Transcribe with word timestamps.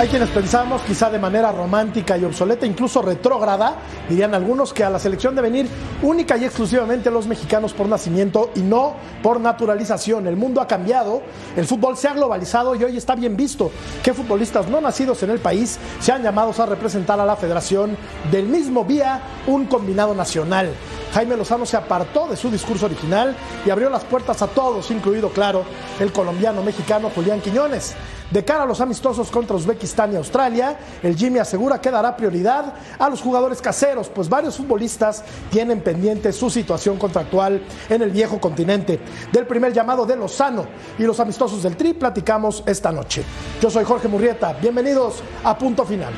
Hay 0.00 0.08
quienes 0.08 0.30
pensamos, 0.30 0.80
quizá 0.80 1.10
de 1.10 1.18
manera 1.18 1.52
romántica 1.52 2.16
y 2.16 2.24
obsoleta, 2.24 2.64
incluso 2.64 3.02
retrógrada, 3.02 3.76
dirían 4.08 4.34
algunos, 4.34 4.72
que 4.72 4.82
a 4.82 4.88
la 4.88 4.98
selección 4.98 5.34
deben 5.34 5.54
ir 5.54 5.68
única 6.00 6.38
y 6.38 6.46
exclusivamente 6.46 7.10
los 7.10 7.26
mexicanos 7.26 7.74
por 7.74 7.86
nacimiento 7.86 8.50
y 8.54 8.60
no 8.60 8.94
por 9.22 9.40
naturalización. 9.40 10.26
El 10.26 10.36
mundo 10.36 10.62
ha 10.62 10.66
cambiado, 10.66 11.20
el 11.54 11.66
fútbol 11.66 11.98
se 11.98 12.08
ha 12.08 12.14
globalizado 12.14 12.74
y 12.76 12.82
hoy 12.82 12.96
está 12.96 13.14
bien 13.14 13.36
visto 13.36 13.70
que 14.02 14.14
futbolistas 14.14 14.68
no 14.68 14.80
nacidos 14.80 15.22
en 15.22 15.32
el 15.32 15.38
país 15.38 15.78
sean 16.00 16.22
llamados 16.22 16.58
a 16.60 16.64
representar 16.64 17.20
a 17.20 17.26
la 17.26 17.36
federación 17.36 17.94
del 18.30 18.46
mismo 18.46 18.86
vía 18.86 19.20
un 19.48 19.66
combinado 19.66 20.14
nacional. 20.14 20.70
Jaime 21.12 21.36
Lozano 21.36 21.66
se 21.66 21.76
apartó 21.76 22.26
de 22.26 22.38
su 22.38 22.50
discurso 22.50 22.86
original 22.86 23.36
y 23.66 23.70
abrió 23.70 23.90
las 23.90 24.04
puertas 24.04 24.40
a 24.40 24.46
todos, 24.46 24.90
incluido, 24.90 25.28
claro, 25.28 25.62
el 25.98 26.10
colombiano 26.10 26.62
mexicano 26.62 27.10
Julián 27.14 27.42
Quiñones. 27.42 27.94
De 28.30 28.44
cara 28.44 28.62
a 28.62 28.66
los 28.66 28.80
amistosos 28.80 29.28
contra 29.28 29.56
Uzbekistán 29.56 30.12
y 30.12 30.16
Australia, 30.16 30.78
el 31.02 31.16
Jimmy 31.16 31.40
asegura 31.40 31.80
que 31.80 31.90
dará 31.90 32.16
prioridad 32.16 32.74
a 32.98 33.08
los 33.08 33.20
jugadores 33.20 33.60
caseros, 33.60 34.08
pues 34.08 34.28
varios 34.28 34.56
futbolistas 34.56 35.24
tienen 35.50 35.80
pendiente 35.80 36.32
su 36.32 36.48
situación 36.48 36.96
contractual 36.96 37.60
en 37.88 38.02
el 38.02 38.10
viejo 38.10 38.40
continente. 38.40 39.00
Del 39.32 39.46
primer 39.46 39.72
llamado 39.72 40.06
de 40.06 40.16
Lozano 40.16 40.66
y 40.96 41.02
los 41.02 41.18
amistosos 41.18 41.64
del 41.64 41.76
Tri 41.76 41.92
platicamos 41.94 42.62
esta 42.66 42.92
noche. 42.92 43.24
Yo 43.60 43.68
soy 43.68 43.84
Jorge 43.84 44.06
Murrieta, 44.06 44.52
bienvenidos 44.60 45.22
a 45.42 45.58
Punto 45.58 45.84
Final. 45.84 46.12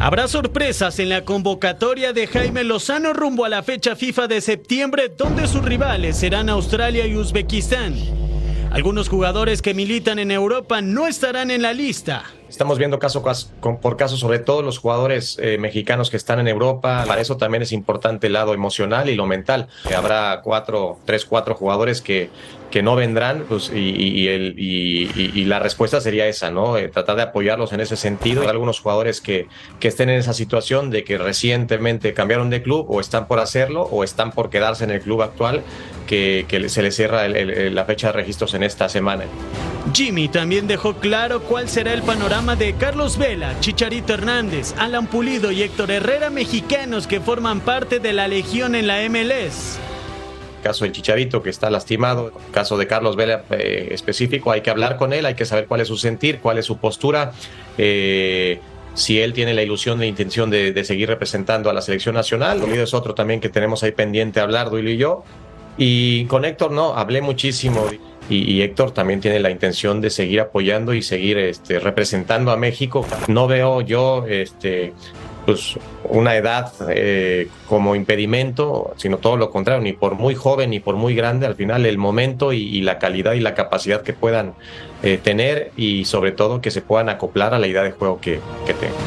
Habrá 0.00 0.28
sorpresas 0.28 1.00
en 1.00 1.10
la 1.10 1.24
convocatoria 1.24 2.12
de 2.12 2.28
Jaime 2.28 2.64
Lozano 2.64 3.12
rumbo 3.12 3.44
a 3.44 3.48
la 3.48 3.62
fecha 3.62 3.94
FIFA 3.96 4.28
de 4.28 4.40
septiembre, 4.40 5.12
donde 5.14 5.46
sus 5.48 5.62
rivales 5.62 6.16
serán 6.16 6.48
Australia 6.48 7.04
y 7.06 7.16
Uzbekistán. 7.16 7.94
Algunos 8.70 9.08
jugadores 9.08 9.62
que 9.62 9.72
militan 9.72 10.18
en 10.18 10.30
Europa 10.30 10.82
no 10.82 11.06
estarán 11.06 11.50
en 11.50 11.62
la 11.62 11.72
lista. 11.72 12.24
Estamos 12.50 12.78
viendo 12.78 12.98
caso 12.98 13.22
por 13.80 13.96
caso, 13.96 14.16
sobre 14.16 14.38
todo 14.38 14.62
los 14.62 14.78
jugadores 14.78 15.38
eh, 15.40 15.56
mexicanos 15.58 16.10
que 16.10 16.18
están 16.18 16.38
en 16.38 16.48
Europa. 16.48 17.04
Para 17.06 17.20
eso 17.20 17.38
también 17.38 17.62
es 17.62 17.72
importante 17.72 18.26
el 18.26 18.34
lado 18.34 18.52
emocional 18.52 19.08
y 19.08 19.14
lo 19.14 19.26
mental. 19.26 19.68
Habrá 19.96 20.42
cuatro, 20.42 20.98
tres, 21.06 21.24
cuatro 21.24 21.54
jugadores 21.54 22.02
que, 22.02 22.30
que 22.70 22.82
no 22.82 22.96
vendrán 22.96 23.44
pues, 23.48 23.70
y, 23.74 24.28
el, 24.28 24.54
y, 24.58 25.44
la 25.44 25.58
respuesta 25.58 26.00
sería 26.00 26.26
esa, 26.26 26.50
¿no? 26.50 26.76
Eh, 26.76 26.88
tratar 26.88 27.16
de 27.16 27.22
apoyarlos 27.22 27.72
en 27.72 27.80
ese 27.80 27.96
sentido. 27.96 28.42
Hay 28.42 28.48
algunos 28.48 28.80
jugadores 28.80 29.20
que, 29.20 29.46
estén 29.80 30.10
en 30.10 30.18
esa 30.18 30.34
situación 30.34 30.90
de 30.90 31.02
que 31.02 31.16
recientemente 31.16 32.12
cambiaron 32.12 32.50
de 32.50 32.62
club 32.62 32.84
o 32.90 33.00
están 33.00 33.26
por 33.26 33.38
hacerlo 33.38 33.82
o 33.84 34.04
están 34.04 34.32
por 34.32 34.50
quedarse 34.50 34.84
en 34.84 34.90
el 34.90 35.00
club 35.00 35.22
actual 35.22 35.62
que, 36.06 36.44
que 36.46 36.68
se 36.68 36.82
les 36.82 36.94
cierra 36.94 37.26
la 37.26 37.84
fecha 37.86 38.08
de 38.08 38.12
registros 38.12 38.52
en 38.52 38.62
esta 38.62 38.88
semana. 38.90 39.24
Jimmy 39.94 40.28
también 40.28 40.66
dejó 40.66 40.94
claro 40.94 41.40
cuál 41.40 41.68
será 41.68 41.94
el 41.94 42.02
panorama 42.02 42.56
de 42.56 42.74
Carlos 42.74 43.16
Vela, 43.16 43.58
Chicharito 43.60 44.12
Hernández, 44.12 44.74
Alan 44.76 45.06
Pulido 45.06 45.50
y 45.50 45.62
Héctor 45.62 45.90
Herrera, 45.90 46.28
mexicanos 46.28 47.06
que 47.06 47.20
forman 47.20 47.60
parte 47.60 47.98
de 47.98 48.12
la 48.12 48.28
Legión 48.28 48.74
en 48.74 48.86
la 48.86 48.98
MLS. 49.08 49.78
Caso 50.62 50.84
del 50.84 50.92
Chicharito 50.92 51.42
que 51.42 51.50
está 51.50 51.70
lastimado, 51.70 52.32
caso 52.52 52.76
de 52.76 52.86
Carlos 52.86 53.16
Vela 53.16 53.44
eh, 53.50 53.88
específico, 53.90 54.50
hay 54.50 54.60
que 54.60 54.70
hablar 54.70 54.96
con 54.96 55.12
él, 55.12 55.26
hay 55.26 55.34
que 55.34 55.44
saber 55.44 55.66
cuál 55.66 55.80
es 55.80 55.88
su 55.88 55.96
sentir, 55.96 56.40
cuál 56.40 56.58
es 56.58 56.66
su 56.66 56.78
postura. 56.78 57.32
Eh, 57.76 58.60
si 58.94 59.20
él 59.20 59.32
tiene 59.32 59.54
la 59.54 59.62
ilusión, 59.62 60.00
la 60.00 60.06
intención 60.06 60.50
de, 60.50 60.84
seguir 60.84 61.08
representando 61.08 61.70
a 61.70 61.72
la 61.72 61.80
selección 61.80 62.14
nacional. 62.14 62.60
Lo 62.60 62.66
es 62.66 62.94
otro 62.94 63.14
también 63.14 63.40
que 63.40 63.48
tenemos 63.48 63.82
ahí 63.82 63.92
pendiente 63.92 64.40
hablar, 64.40 64.70
Duilo 64.70 64.90
y 64.90 64.96
yo. 64.96 65.24
Y 65.76 66.24
con 66.24 66.44
Héctor 66.44 66.72
no, 66.72 66.94
hablé 66.94 67.22
muchísimo 67.22 67.86
y, 68.28 68.60
Héctor 68.60 68.90
también 68.90 69.20
tiene 69.20 69.38
la 69.38 69.50
intención 69.50 70.00
de 70.00 70.10
seguir 70.10 70.40
apoyando 70.40 70.92
y 70.92 71.02
seguir 71.02 71.38
este, 71.38 71.78
representando 71.78 72.50
a 72.50 72.56
México. 72.56 73.06
No 73.28 73.46
veo 73.46 73.80
yo 73.80 74.26
este, 74.28 74.92
pues, 75.48 75.78
una 76.04 76.36
edad 76.36 76.70
eh, 76.90 77.48
como 77.66 77.94
impedimento, 77.94 78.92
sino 78.98 79.16
todo 79.16 79.38
lo 79.38 79.50
contrario, 79.50 79.80
ni 79.80 79.94
por 79.94 80.14
muy 80.14 80.34
joven 80.34 80.68
ni 80.68 80.78
por 80.78 80.96
muy 80.96 81.14
grande, 81.14 81.46
al 81.46 81.54
final 81.54 81.86
el 81.86 81.96
momento 81.96 82.52
y, 82.52 82.82
la 82.82 82.98
calidad 82.98 83.32
y 83.32 83.40
la 83.40 83.54
capacidad 83.54 84.02
que 84.02 84.12
puedan 84.12 84.52
eh, 85.02 85.16
tener 85.16 85.72
y 85.74 86.04
sobre 86.04 86.32
todo 86.32 86.60
que 86.60 86.70
se 86.70 86.82
puedan 86.82 87.08
acoplar 87.08 87.54
a 87.54 87.58
la 87.58 87.66
idea 87.66 87.82
de 87.82 87.92
juego 87.92 88.20
que, 88.20 88.40
que 88.66 88.74
tengan. 88.74 88.98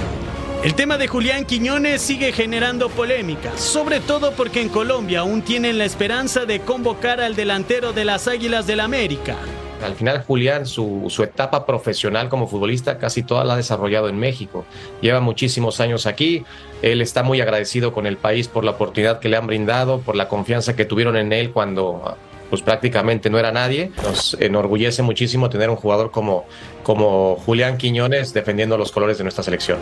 El 0.63 0.73
tema 0.73 0.97
de 0.97 1.07
Julián 1.07 1.45
Quiñones 1.45 2.01
sigue 2.01 2.31
generando 2.31 2.89
polémica, 2.89 3.55
sobre 3.55 3.99
todo 3.99 4.31
porque 4.31 4.61
en 4.61 4.69
Colombia 4.69 5.19
aún 5.19 5.43
tienen 5.43 5.77
la 5.77 5.85
esperanza 5.85 6.45
de 6.45 6.61
convocar 6.61 7.21
al 7.21 7.35
delantero 7.35 7.93
de 7.93 8.03
las 8.03 8.27
Águilas 8.27 8.65
del 8.65 8.79
América. 8.79 9.37
Al 9.83 9.95
final 9.95 10.23
Julián, 10.23 10.65
su, 10.65 11.05
su, 11.09 11.23
etapa 11.23 11.65
profesional 11.65 12.29
como 12.29 12.47
futbolista 12.47 12.97
casi 12.97 13.23
toda 13.23 13.43
la 13.43 13.53
ha 13.53 13.57
desarrollado 13.57 14.09
en 14.09 14.17
México. 14.17 14.65
Lleva 15.01 15.19
muchísimos 15.19 15.79
años 15.79 16.05
aquí. 16.05 16.43
Él 16.81 17.01
está 17.01 17.23
muy 17.23 17.41
agradecido 17.41 17.93
con 17.93 18.05
el 18.05 18.17
país 18.17 18.47
por 18.47 18.63
la 18.63 18.71
oportunidad 18.71 19.19
que 19.19 19.29
le 19.29 19.37
han 19.37 19.47
brindado, 19.47 19.99
por 19.99 20.15
la 20.15 20.27
confianza 20.27 20.75
que 20.75 20.85
tuvieron 20.85 21.17
en 21.17 21.33
él 21.33 21.51
cuando 21.51 22.17
pues 22.51 22.61
prácticamente 22.61 23.29
no 23.29 23.39
era 23.39 23.51
nadie. 23.51 23.91
Nos 24.03 24.35
enorgullece 24.39 25.01
muchísimo 25.01 25.49
tener 25.49 25.69
un 25.69 25.77
jugador 25.77 26.11
como, 26.11 26.45
como 26.83 27.37
Julián 27.37 27.77
Quiñones 27.77 28.33
defendiendo 28.33 28.77
los 28.77 28.91
colores 28.91 29.17
de 29.17 29.23
nuestra 29.23 29.43
selección. 29.43 29.79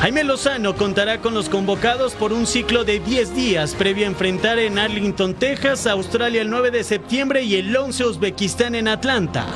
Jaime 0.00 0.22
Lozano 0.22 0.76
contará 0.76 1.18
con 1.18 1.32
los 1.32 1.48
convocados 1.48 2.14
por 2.14 2.34
un 2.34 2.46
ciclo 2.46 2.84
de 2.84 3.00
10 3.00 3.34
días 3.34 3.74
previo 3.74 4.04
a 4.04 4.08
enfrentar 4.08 4.58
en 4.58 4.78
Arlington, 4.78 5.32
Texas, 5.34 5.86
Australia 5.86 6.42
el 6.42 6.50
9 6.50 6.70
de 6.70 6.84
septiembre 6.84 7.42
y 7.42 7.56
el 7.56 7.74
11 7.74 8.04
Uzbekistán 8.04 8.74
en 8.74 8.88
Atlanta. 8.88 9.46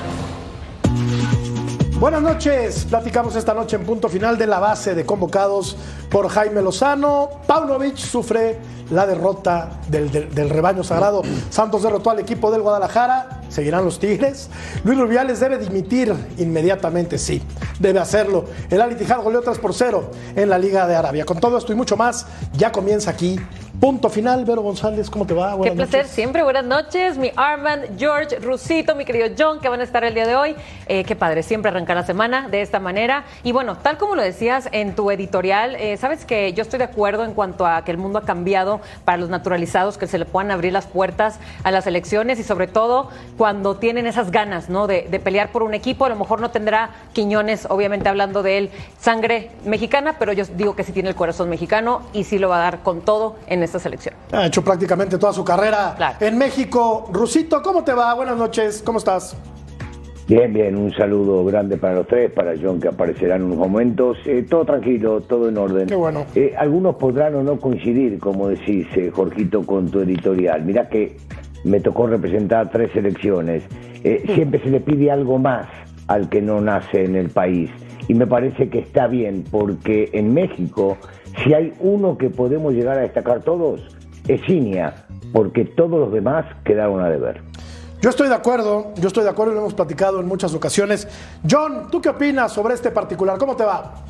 Buenas 2.04 2.20
noches, 2.20 2.84
platicamos 2.84 3.34
esta 3.34 3.54
noche 3.54 3.76
en 3.76 3.87
punto 3.87 4.10
final 4.10 4.37
de 4.37 4.47
la 4.47 4.59
base 4.59 4.94
de 4.94 5.06
convocados 5.06 5.75
por 6.10 6.28
Jaime 6.28 6.60
Lozano. 6.60 7.31
Paunovic 7.47 7.97
sufre 7.97 8.59
la 8.91 9.06
derrota 9.06 9.81
del, 9.88 10.50
rebaño 10.50 10.84
sagrado. 10.84 11.22
Santos 11.48 11.82
derrotó 11.82 12.10
al 12.10 12.19
equipo 12.19 12.50
del 12.50 12.60
Guadalajara, 12.60 13.41
seguirán 13.48 13.87
los 13.87 13.98
Tigres. 13.98 14.50
Luis 14.84 14.98
Rubiales 14.98 15.41
debe 15.41 15.56
dimitir 15.56 16.14
inmediatamente, 16.37 17.16
sí, 17.16 17.43
debe 17.78 18.00
hacerlo. 18.00 18.44
El 18.69 18.82
Al 18.82 18.93
Ittihad 18.93 19.22
goleó 19.22 19.41
3 19.41 19.59
por 19.59 19.72
0 19.72 20.10
en 20.37 20.50
la 20.50 20.59
Liga 20.59 20.87
de 20.87 20.97
Arabia. 20.97 21.25
Con 21.25 21.41
todo 21.41 21.56
esto 21.56 21.72
y 21.72 21.75
mucho 21.75 21.97
más, 21.97 22.26
ya 22.53 22.70
comienza 22.70 23.12
aquí. 23.12 23.41
Punto 23.84 24.08
final, 24.08 24.46
Vero 24.46 24.62
González, 24.62 25.10
¿cómo 25.10 25.26
te 25.26 25.34
va? 25.34 25.60
Qué 25.62 25.72
placer, 25.72 26.06
siempre 26.06 26.42
buenas 26.42 26.64
noches. 26.64 27.18
Mi 27.18 27.30
Armand, 27.36 27.98
George, 27.98 28.36
Rusito, 28.36 28.94
mi 28.94 29.04
querido 29.04 29.26
John, 29.38 29.60
que 29.60 29.68
van 29.68 29.80
a 29.80 29.84
estar 29.84 30.02
el 30.04 30.14
día 30.14 30.26
de 30.26 30.34
hoy. 30.36 30.56
Eh, 30.86 31.04
qué 31.04 31.14
padre, 31.14 31.42
siempre 31.42 31.70
arrancar 31.70 31.94
la 31.94 32.02
semana 32.02 32.48
de 32.48 32.62
esta 32.62 32.80
manera. 32.80 33.24
Y 33.42 33.52
bueno, 33.52 33.76
tal 33.76 33.98
como 33.98 34.14
lo 34.14 34.22
decías 34.22 34.70
en 34.72 34.94
tu 34.94 35.10
editorial, 35.10 35.76
eh, 35.76 35.98
sabes 35.98 36.24
que 36.24 36.54
yo 36.54 36.62
estoy 36.62 36.78
de 36.78 36.86
acuerdo 36.86 37.26
en 37.26 37.34
cuanto 37.34 37.66
a 37.66 37.84
que 37.84 37.90
el 37.90 37.98
mundo 37.98 38.18
ha 38.18 38.22
cambiado 38.22 38.80
para 39.04 39.18
los 39.18 39.28
naturalizados, 39.28 39.98
que 39.98 40.06
se 40.06 40.18
le 40.18 40.24
puedan 40.24 40.50
abrir 40.50 40.72
las 40.72 40.86
puertas 40.86 41.38
a 41.62 41.70
las 41.70 41.86
elecciones 41.86 42.38
y 42.38 42.42
sobre 42.42 42.68
todo 42.68 43.10
cuando 43.36 43.76
tienen 43.76 44.06
esas 44.06 44.30
ganas 44.30 44.70
¿no? 44.70 44.86
de, 44.86 45.02
pelear 45.22 45.52
por 45.52 45.62
un 45.62 45.74
equipo. 45.74 46.06
A 46.06 46.08
lo 46.08 46.16
mejor 46.16 46.40
no 46.40 46.50
tendrá 46.50 46.88
Quiñones, 47.12 47.66
obviamente 47.68 48.08
hablando 48.08 48.42
de 48.42 48.56
él, 48.56 48.70
sangre 48.98 49.50
mexicana, 49.66 50.16
pero 50.18 50.32
yo 50.32 50.46
digo 50.56 50.74
que 50.74 50.84
sí 50.84 50.92
tiene 50.92 51.10
el 51.10 51.14
corazón 51.14 51.50
mexicano 51.50 52.00
y 52.14 52.24
sí 52.24 52.38
lo 52.38 52.48
va 52.48 52.56
a 52.56 52.62
dar 52.62 52.82
con 52.82 53.02
todo 53.02 53.36
en 53.46 53.62
esta 53.74 53.78
selección. 53.80 54.14
Ha 54.32 54.46
hecho 54.46 54.62
prácticamente 54.62 55.18
toda 55.18 55.32
su 55.32 55.44
carrera 55.44 56.16
en 56.20 56.38
México. 56.38 57.08
Rusito, 57.12 57.60
¿cómo 57.62 57.82
te 57.82 57.92
va? 57.92 58.14
Buenas 58.14 58.36
noches, 58.36 58.82
¿cómo 58.84 58.98
estás? 58.98 59.36
Bien, 60.28 60.52
bien, 60.52 60.76
un 60.76 60.90
saludo 60.94 61.44
grande 61.44 61.76
para 61.76 61.96
los 61.96 62.06
tres, 62.06 62.30
para 62.30 62.54
John 62.60 62.80
que 62.80 62.88
aparecerá 62.88 63.36
en 63.36 63.42
unos 63.42 63.58
momentos. 63.58 64.16
Eh, 64.24 64.46
todo 64.48 64.64
tranquilo, 64.64 65.20
todo 65.20 65.48
en 65.48 65.58
orden. 65.58 65.86
Qué 65.86 65.94
bueno. 65.96 66.24
Eh, 66.34 66.54
algunos 66.56 66.94
podrán 66.94 67.34
o 67.34 67.42
no 67.42 67.58
coincidir, 67.58 68.18
como 68.18 68.48
decís, 68.48 68.86
eh, 68.96 69.10
Jorgito, 69.12 69.66
con 69.66 69.90
tu 69.90 70.00
editorial. 70.00 70.64
Mirá 70.64 70.88
que 70.88 71.16
me 71.64 71.81
tocó 71.81 72.06
representar 72.06 72.70
tres 72.70 72.94
elecciones. 72.94 73.64
Siempre 74.34 74.62
se 74.62 74.69
le 74.69 74.81
pide 74.81 75.10
algo 75.10 75.38
más 75.38 75.66
al 76.08 76.28
que 76.28 76.40
no 76.40 76.60
nace 76.60 77.04
en 77.04 77.16
el 77.16 77.31
país. 77.31 77.70
Y 78.06 78.14
me 78.14 78.26
parece 78.26 78.69
que 78.69 78.81
está 78.81 79.06
bien, 79.06 79.44
porque 79.50 80.10
en 80.12 80.34
México, 80.34 80.99
si 81.42 81.54
hay 81.54 81.75
uno 81.81 82.16
que 82.19 82.31
podemos 82.31 82.72
llegar 82.72 82.98
a 82.98 83.02
destacar 83.02 83.42
todos, 83.42 83.81
es 84.28 84.40
Cinia, 84.46 85.06
porque 85.32 85.64
todos 85.64 85.98
los 85.98 86.12
demás 86.12 86.46
quedaron 86.64 87.00
a 87.00 87.08
deber. 87.08 87.42
Yo 88.00 88.10
estoy 88.10 88.28
de 88.28 88.34
acuerdo, 88.34 88.92
yo 88.96 89.08
estoy 89.08 89.25
de 89.25 89.31
acuerdo 89.31 89.54
lo 89.54 89.60
hemos 89.60 89.75
platicado 89.75 90.20
en 90.20 90.26
muchas 90.26 90.54
ocasiones. 90.54 91.08
John, 91.48 91.88
¿tú 91.90 92.00
qué 92.00 92.10
opinas 92.10 92.52
sobre 92.52 92.75
este 92.75 92.90
particular? 92.90 93.38
¿Cómo 93.38 93.56
te 93.56 93.64
va? 93.64 94.03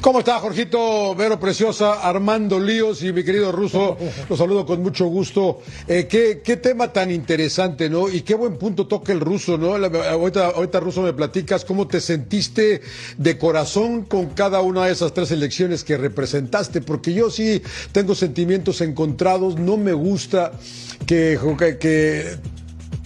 ¿Cómo 0.00 0.20
está, 0.20 0.38
Jorgito, 0.38 1.14
Vero 1.14 1.38
Preciosa, 1.38 2.00
Armando 2.00 2.58
Líos 2.58 3.02
y 3.02 3.12
mi 3.12 3.22
querido 3.22 3.52
Ruso? 3.52 3.98
Los 4.30 4.38
saludo 4.38 4.64
con 4.64 4.82
mucho 4.82 5.04
gusto. 5.06 5.60
Eh, 5.86 6.06
¿qué, 6.08 6.40
qué, 6.42 6.56
tema 6.56 6.90
tan 6.90 7.10
interesante, 7.10 7.90
¿no? 7.90 8.08
Y 8.08 8.22
qué 8.22 8.34
buen 8.34 8.56
punto 8.56 8.86
toca 8.86 9.12
el 9.12 9.20
ruso, 9.20 9.58
¿no? 9.58 9.74
ahorita, 9.74 10.46
ahorita, 10.56 10.80
Ruso, 10.80 11.02
me 11.02 11.12
platicas 11.12 11.66
cómo 11.66 11.86
te 11.86 12.00
sentiste 12.00 12.80
de 13.18 13.36
corazón 13.36 14.04
con 14.04 14.30
cada 14.30 14.62
una 14.62 14.86
de 14.86 14.92
esas 14.92 15.12
tres 15.12 15.32
elecciones 15.32 15.84
que 15.84 15.98
representaste, 15.98 16.80
porque 16.80 17.12
yo 17.12 17.30
sí 17.30 17.62
tengo 17.92 18.14
sentimientos 18.14 18.80
encontrados, 18.80 19.56
no 19.56 19.76
me 19.76 19.92
gusta 19.92 20.52
que, 21.06 21.38
que 21.78 22.38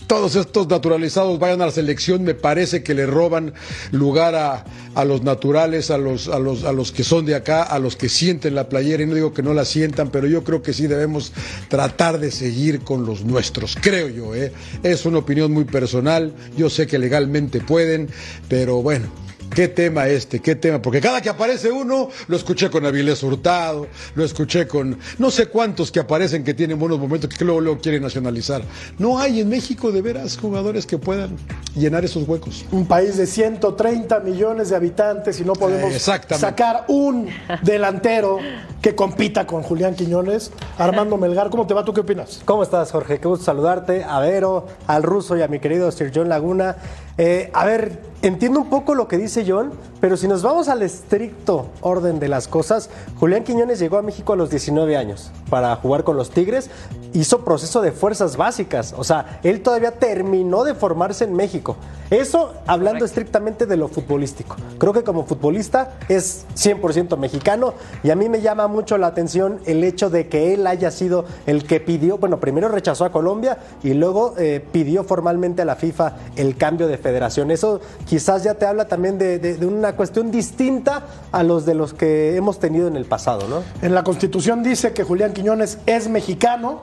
todos 0.07 0.37
estos 0.37 0.69
naturalizados 0.69 1.39
vayan 1.39 1.63
a 1.63 1.67
la 1.67 1.73
selección, 1.73 2.23
me 2.25 2.35
parece 2.35 2.83
que 2.83 2.95
le 2.95 3.07
roban 3.07 3.55
lugar 3.91 4.35
a, 4.35 4.65
a 4.95 5.05
los 5.05 5.23
naturales, 5.23 5.91
a 5.91 5.99
los, 5.99 6.29
a, 6.29 6.39
los, 6.39 6.65
a 6.65 6.73
los 6.73 6.93
que 6.93 7.05
son 7.05 7.27
de 7.27 7.35
acá, 7.35 7.63
a 7.63 7.79
los 7.79 7.97
que 7.97 8.09
sienten 8.09 8.55
la 8.55 8.69
playera, 8.69 9.03
y 9.03 9.07
no 9.07 9.15
digo 9.15 9.33
que 9.33 9.43
no 9.43 9.55
la 9.55 9.65
sientan, 9.65 10.11
pero 10.11 10.27
yo 10.27 10.45
creo 10.45 10.63
que 10.63 10.73
sí 10.73 10.87
debemos 10.87 11.33
tratar 11.69 12.19
de 12.19 12.31
seguir 12.31 12.81
con 12.81 13.07
los 13.07 13.25
nuestros, 13.25 13.77
creo 13.81 14.09
yo, 14.09 14.35
¿eh? 14.35 14.53
es 14.83 15.05
una 15.07 15.19
opinión 15.19 15.53
muy 15.53 15.65
personal, 15.65 16.33
yo 16.57 16.71
sé 16.71 16.87
que 16.87 16.99
legalmente 16.99 17.61
pueden, 17.61 18.09
pero 18.49 18.83
bueno, 18.83 19.24
¿Qué 19.55 19.69
tema 19.69 20.09
este? 20.09 20.41
¿Qué 20.41 20.57
tema? 20.57 20.83
Porque 20.83 21.01
cada 21.01 21.21
que 21.21 21.29
aparece 21.29 21.71
uno, 21.71 22.09
lo 22.27 22.37
escuché 22.37 22.71
con 22.71 22.85
Avilés 22.87 23.23
Hurtado, 23.23 23.87
lo 24.17 24.25
escuché 24.25 24.67
con 24.67 24.99
no 25.19 25.31
sé 25.31 25.47
cuántos 25.47 25.93
que 25.93 26.01
aparecen 26.01 26.43
que 26.43 26.55
tienen 26.55 26.77
buenos 26.77 26.99
momentos 26.99 27.31
que 27.31 27.45
luego, 27.45 27.61
luego 27.61 27.81
quieren 27.81 28.03
nacionalizar. 28.03 28.63
No 28.99 29.19
hay 29.19 29.41
en 29.41 29.49
México 29.49 29.93
de 29.93 30.03
veras 30.03 30.37
jugadores 30.37 30.87
que 30.87 30.99
puedan 30.99 31.37
llenar 31.77 32.05
esos 32.05 32.27
huecos. 32.27 32.65
Un 32.73 32.87
país 32.87 33.17
de 33.17 33.27
130 33.29 34.19
millones 34.21 34.71
de 34.71 34.77
habitantes 34.77 35.39
y 35.39 35.45
no 35.45 35.53
podemos 35.53 35.93
Eh, 35.95 36.01
sacar 36.01 36.85
un 36.89 37.29
delantero 37.63 38.39
que 38.83 38.97
compita 38.97 39.47
con 39.47 39.63
Julián 39.63 39.95
Quiñones. 39.95 40.51
Armando 40.79 41.17
Melgar, 41.17 41.49
¿cómo 41.51 41.65
te 41.67 41.75
va? 41.75 41.85
¿Tú 41.85 41.95
qué 41.95 42.01
opinas? 42.01 42.41
¿Cómo 42.45 42.65
estás, 42.65 42.91
Jorge? 42.91 43.21
Qué 43.21 43.29
gusto 43.29 43.45
saludarte, 43.45 44.03
a 44.03 44.19
Vero, 44.19 44.67
al 44.89 45.05
ruso 45.05 45.37
y 45.37 45.43
a 45.43 45.49
mi 45.49 45.61
querido 45.61 45.91
Sir 45.93 46.11
John 46.13 46.29
Laguna. 46.29 46.77
Eh, 47.17 47.51
a 47.53 47.65
ver, 47.65 48.01
entiendo 48.23 48.61
un 48.61 48.69
poco 48.69 48.95
lo 48.95 49.07
que 49.07 49.19
dice 49.19 49.45
John, 49.47 49.71
pero 50.01 50.17
si 50.17 50.27
nos 50.27 50.43
vamos 50.43 50.69
al 50.69 50.83
estricto 50.83 51.69
orden 51.81 52.19
de 52.19 52.29
las 52.29 52.49
cosas, 52.49 52.91
Julián 53.21 53.45
Quiñones 53.45 53.79
llegó 53.79 53.99
a 53.99 54.03
México 54.03 54.33
a 54.33 54.37
los 54.37 54.51
19 54.51 54.97
años 54.97 55.31
para 55.49 55.77
jugar 55.77 56.03
con 56.03 56.17
los 56.17 56.31
Tigres, 56.31 56.71
hizo 57.13 57.45
proceso 57.45 57.81
de 57.81 57.93
fuerzas 57.93 58.37
básicas, 58.37 58.95
o 58.97 59.05
sea, 59.05 59.39
él 59.45 59.63
todavía 59.63 59.93
terminó 59.93 60.65
de 60.65 60.75
formarse 60.75 61.25
en 61.25 61.35
México. 61.35 61.77
Eso 62.11 62.53
hablando 62.67 63.05
estrictamente 63.05 63.67
de 63.67 63.77
lo 63.77 63.89
futbolístico. 63.89 64.57
Creo 64.79 64.93
que 64.93 65.03
como 65.03 65.25
futbolista 65.25 65.95
es 66.09 66.45
100% 66.55 67.17
mexicano 67.17 67.75
y 68.03 68.11
a 68.11 68.17
mí 68.17 68.29
me 68.29 68.41
llama 68.41 68.69
mucho 68.69 68.99
la 68.99 69.07
atención 69.07 69.61
el 69.65 69.83
hecho 69.85 70.11
de 70.11 70.29
que 70.29 70.55
él 70.55 70.67
haya 70.67 70.91
sido 70.91 71.25
el 71.47 71.65
que 71.67 71.81
pidió, 71.81 72.19
bueno, 72.19 72.41
primero 72.41 72.69
rechazó 72.69 73.05
a 73.05 73.13
Colombia 73.13 73.59
y 73.83 73.95
luego 73.95 74.35
eh, 74.39 74.63
pidió 74.73 75.05
formalmente 75.05 75.63
a 75.63 75.65
la 75.65 75.77
FIFA 75.77 76.17
el 76.37 76.57
cambio 76.57 76.89
de 76.89 76.99
federación. 77.05 77.51
Eso 77.53 77.81
quizás 78.07 78.43
ya 78.43 78.55
te 78.55 78.67
habla 78.67 78.89
también 78.89 79.19
de, 79.19 79.39
de- 79.39 79.55
de 79.59 79.67
una 79.67 79.95
cuestión 79.95 80.31
distinta 80.33 81.05
a 81.31 81.43
los 81.45 81.65
de 81.67 81.75
los 81.75 81.93
que 81.95 82.35
hemos 82.35 82.59
tenido 82.59 82.89
en 82.89 82.97
el 82.97 83.05
pasado, 83.05 83.47
¿no? 83.47 83.63
En 83.83 83.95
la 83.95 84.03
Constitución 84.03 84.63
dice 84.65 84.93
que 84.93 85.05
Julián 85.05 85.33
Quiñones 85.35 85.79
es 85.87 86.09
mexicano, 86.09 86.81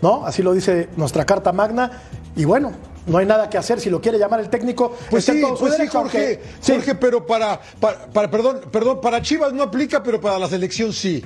¿no? 0.00 0.24
Así 0.24 0.42
lo 0.42 0.52
dice 0.54 0.88
nuestra 0.96 1.26
Carta 1.26 1.52
Magna. 1.52 1.90
Y 2.36 2.44
bueno, 2.44 2.72
no 3.06 3.18
hay 3.18 3.26
nada 3.26 3.50
que 3.50 3.58
hacer. 3.58 3.80
Si 3.80 3.90
lo 3.90 4.00
quiere 4.00 4.18
llamar 4.18 4.40
el 4.40 4.48
técnico, 4.50 4.94
Pues 5.10 5.24
sí, 5.24 5.40
todo 5.40 5.56
su 5.56 5.60
pues 5.64 5.72
sí, 5.74 5.78
derecho, 5.80 5.98
Jorge, 5.98 6.18
aunque- 6.18 6.42
sí. 6.60 6.72
Jorge, 6.72 6.94
pero 6.94 7.26
para, 7.26 7.60
para, 7.80 8.06
para- 8.06 8.30
perdón, 8.30 8.60
perdón, 8.70 9.00
para 9.02 9.20
Chivas 9.20 9.52
no 9.52 9.64
aplica, 9.64 10.02
pero 10.02 10.20
para 10.20 10.38
la 10.38 10.48
selección 10.48 10.92
sí. 10.92 11.24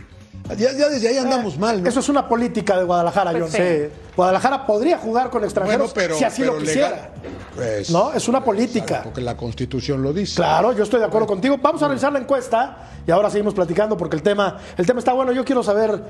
Ya, 0.56 0.72
ya 0.72 0.88
desde 0.88 1.08
ahí 1.08 1.16
andamos 1.18 1.58
mal, 1.58 1.82
¿no? 1.82 1.88
Eso 1.88 2.00
es 2.00 2.08
una 2.08 2.26
política 2.28 2.76
de 2.76 2.84
Guadalajara, 2.84 3.30
Pues 3.32 3.42
John. 3.42 3.50
sí. 3.52 3.88
Guadalajara 4.20 4.66
podría 4.66 4.98
jugar 4.98 5.30
con 5.30 5.42
extranjeros 5.44 5.94
Bueno, 5.94 5.94
pero- 5.94 6.16
si 6.18 6.24
así 6.24 6.44
lo 6.44 6.58
quisiera. 6.58 6.88
legal. 6.90 7.08
Pues, 7.56 7.90
¿No? 7.90 8.12
Es 8.12 8.28
una 8.28 8.44
política. 8.44 9.00
Porque 9.02 9.22
la 9.22 9.34
Constitución 9.34 10.02
lo 10.02 10.12
dice. 10.12 10.36
Claro, 10.36 10.72
yo 10.72 10.82
estoy 10.84 11.00
de 11.00 11.06
acuerdo 11.06 11.26
contigo. 11.26 11.56
Vamos 11.60 11.82
a 11.82 11.88
revisar 11.88 12.12
la 12.12 12.18
encuesta 12.18 12.76
y 13.06 13.10
ahora 13.10 13.30
seguimos 13.30 13.54
platicando 13.54 13.96
porque 13.96 14.16
el 14.16 14.22
tema, 14.22 14.58
el 14.76 14.84
tema 14.86 14.98
está 14.98 15.14
bueno. 15.14 15.32
Yo 15.32 15.42
quiero 15.44 15.62
saber 15.62 16.02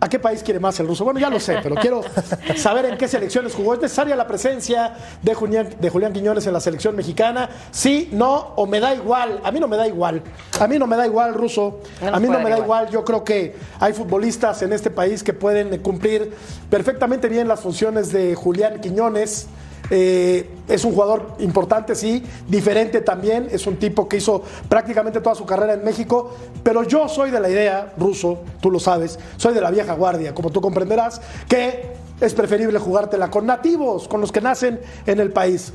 a 0.00 0.08
qué 0.08 0.18
país 0.18 0.42
quiere 0.42 0.60
más 0.60 0.78
el 0.80 0.86
ruso. 0.86 1.04
Bueno, 1.04 1.18
ya 1.20 1.30
lo 1.30 1.40
sé, 1.40 1.58
pero 1.62 1.74
quiero 1.76 2.02
saber 2.56 2.84
en 2.86 2.98
qué 2.98 3.08
selecciones 3.08 3.54
jugó. 3.54 3.74
¿Es 3.74 3.80
necesaria 3.80 4.14
la 4.14 4.26
presencia 4.26 4.94
de 5.22 5.34
Julián, 5.34 5.70
de 5.80 5.88
Julián 5.90 6.12
Quiñones 6.12 6.46
en 6.46 6.52
la 6.52 6.60
selección 6.60 6.94
mexicana? 6.94 7.48
Sí, 7.70 8.10
no, 8.12 8.52
o 8.56 8.66
me 8.66 8.80
da 8.80 8.94
igual. 8.94 9.40
A 9.42 9.50
mí 9.50 9.58
no 9.60 9.68
me 9.68 9.76
da 9.78 9.86
igual. 9.86 10.22
A 10.60 10.66
mí 10.66 10.78
no 10.78 10.86
me 10.86 10.96
da 10.96 11.06
igual, 11.06 11.32
ruso. 11.34 11.80
A 12.12 12.20
mí 12.20 12.28
no 12.28 12.38
me 12.40 12.50
da 12.50 12.58
igual. 12.58 12.88
Yo 12.90 13.04
creo 13.04 13.24
que 13.24 13.56
hay 13.80 13.92
futbolistas 13.94 14.60
en 14.62 14.72
este 14.72 14.90
país 14.90 15.22
que 15.22 15.32
pueden 15.32 15.78
cumplir 15.80 16.34
perfectamente 16.70 17.28
bien 17.28 17.48
funciones 17.60 18.12
de 18.12 18.34
Julián 18.34 18.80
Quiñones. 18.80 19.46
Eh, 19.90 20.48
es 20.66 20.84
un 20.84 20.92
jugador 20.92 21.34
importante, 21.40 21.94
sí, 21.94 22.24
diferente 22.48 23.00
también. 23.00 23.48
Es 23.50 23.66
un 23.66 23.76
tipo 23.76 24.08
que 24.08 24.16
hizo 24.16 24.42
prácticamente 24.68 25.20
toda 25.20 25.34
su 25.34 25.44
carrera 25.44 25.74
en 25.74 25.84
México. 25.84 26.34
Pero 26.62 26.82
yo 26.82 27.08
soy 27.08 27.30
de 27.30 27.40
la 27.40 27.50
idea, 27.50 27.92
ruso, 27.98 28.40
tú 28.60 28.70
lo 28.70 28.80
sabes, 28.80 29.18
soy 29.36 29.54
de 29.54 29.60
la 29.60 29.70
vieja 29.70 29.94
guardia, 29.94 30.34
como 30.34 30.50
tú 30.50 30.60
comprenderás, 30.60 31.20
que 31.48 31.92
es 32.20 32.34
preferible 32.34 32.78
jugártela 32.78 33.30
con 33.30 33.46
nativos, 33.46 34.08
con 34.08 34.20
los 34.20 34.32
que 34.32 34.40
nacen 34.40 34.80
en 35.06 35.20
el 35.20 35.32
país. 35.32 35.72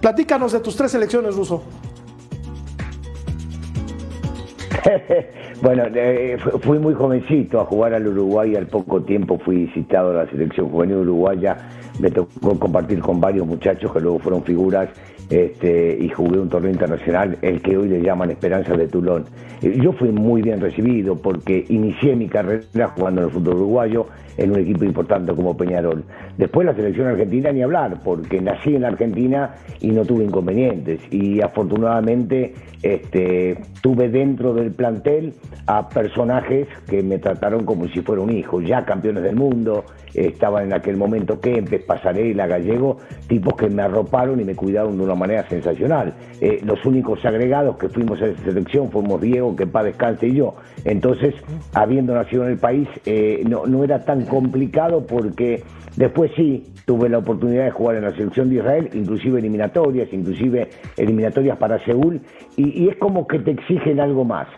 Platícanos 0.00 0.52
de 0.52 0.60
tus 0.60 0.74
tres 0.74 0.90
selecciones, 0.90 1.36
ruso. 1.36 1.62
bueno, 5.62 5.84
eh, 5.94 6.36
fu- 6.38 6.58
fui 6.58 6.78
muy 6.78 6.94
jovencito 6.94 7.60
a 7.60 7.64
jugar 7.64 7.94
al 7.94 8.06
Uruguay, 8.06 8.56
al 8.56 8.66
poco 8.66 9.02
tiempo 9.02 9.38
fui 9.38 9.68
citado 9.74 10.10
a 10.10 10.24
la 10.24 10.30
selección 10.30 10.68
juvenil 10.68 10.96
uruguaya, 10.98 11.56
me 12.00 12.10
tocó 12.10 12.58
compartir 12.58 13.00
con 13.00 13.20
varios 13.20 13.46
muchachos 13.46 13.92
que 13.92 14.00
luego 14.00 14.18
fueron 14.18 14.42
figuras 14.42 14.88
este, 15.30 15.96
y 16.00 16.08
jugué 16.08 16.38
un 16.40 16.48
torneo 16.48 16.72
internacional, 16.72 17.38
el 17.42 17.62
que 17.62 17.76
hoy 17.76 17.88
le 17.88 18.02
llaman 18.02 18.30
Esperanza 18.30 18.76
de 18.76 18.88
Tulón. 18.88 19.24
Yo 19.62 19.92
fui 19.92 20.10
muy 20.10 20.42
bien 20.42 20.60
recibido 20.60 21.16
porque 21.16 21.64
inicié 21.68 22.16
mi 22.16 22.28
carrera 22.28 22.88
jugando 22.96 23.20
en 23.22 23.26
el 23.28 23.32
fútbol 23.32 23.54
uruguayo 23.54 24.06
en 24.36 24.50
un 24.50 24.60
equipo 24.60 24.84
importante 24.84 25.34
como 25.34 25.56
Peñarol. 25.56 26.04
Después 26.38 26.66
la 26.66 26.74
selección 26.74 27.08
argentina 27.08 27.52
ni 27.52 27.62
hablar, 27.62 28.00
porque 28.02 28.40
nací 28.40 28.74
en 28.74 28.84
Argentina 28.84 29.54
y 29.80 29.90
no 29.90 30.04
tuve 30.04 30.24
inconvenientes. 30.24 31.00
Y 31.10 31.40
afortunadamente 31.40 32.54
este, 32.82 33.58
tuve 33.80 34.08
dentro 34.08 34.54
del 34.54 34.72
plantel 34.72 35.34
a 35.66 35.88
personajes 35.88 36.68
que 36.88 37.02
me 37.02 37.18
trataron 37.18 37.64
como 37.64 37.86
si 37.88 38.00
fuera 38.00 38.22
un 38.22 38.30
hijo, 38.30 38.60
ya 38.60 38.84
campeones 38.84 39.22
del 39.22 39.36
mundo, 39.36 39.84
estaban 40.14 40.64
en 40.64 40.72
aquel 40.72 40.96
momento 40.96 41.40
Kempes, 41.40 41.84
Pasarela, 41.84 42.46
Gallego, 42.46 42.98
tipos 43.28 43.54
que 43.54 43.68
me 43.68 43.82
arroparon 43.82 44.40
y 44.40 44.44
me 44.44 44.54
cuidaron 44.54 44.98
de 44.98 45.04
una 45.04 45.14
manera 45.14 45.48
sensacional. 45.48 46.14
Eh, 46.40 46.60
los 46.64 46.84
únicos 46.84 47.24
agregados 47.24 47.76
que 47.76 47.88
fuimos 47.88 48.20
a 48.20 48.26
esa 48.26 48.42
selección 48.44 48.90
fuimos 48.90 49.20
Diego, 49.20 49.54
que 49.54 49.66
paz 49.66 49.84
descanse 49.84 50.26
y 50.26 50.34
yo. 50.34 50.54
Entonces, 50.84 51.34
habiendo 51.74 52.14
nacido 52.14 52.44
en 52.44 52.50
el 52.50 52.58
país, 52.58 52.88
eh, 53.06 53.44
no 53.46 53.84
era 53.84 54.04
tan 54.04 54.21
complicado 54.24 55.06
porque 55.06 55.62
después 55.96 56.30
sí 56.36 56.64
tuve 56.86 57.08
la 57.08 57.18
oportunidad 57.18 57.64
de 57.64 57.70
jugar 57.70 57.96
en 57.96 58.04
la 58.04 58.12
selección 58.12 58.48
de 58.50 58.56
Israel, 58.56 58.90
inclusive 58.92 59.38
eliminatorias, 59.38 60.12
inclusive 60.12 60.68
eliminatorias 60.96 61.56
para 61.58 61.82
Seúl, 61.84 62.20
y, 62.56 62.88
es 62.88 62.96
como 62.96 63.26
que 63.26 63.38
te 63.38 63.52
exigen 63.52 64.00
algo 64.00 64.24
más. 64.24 64.48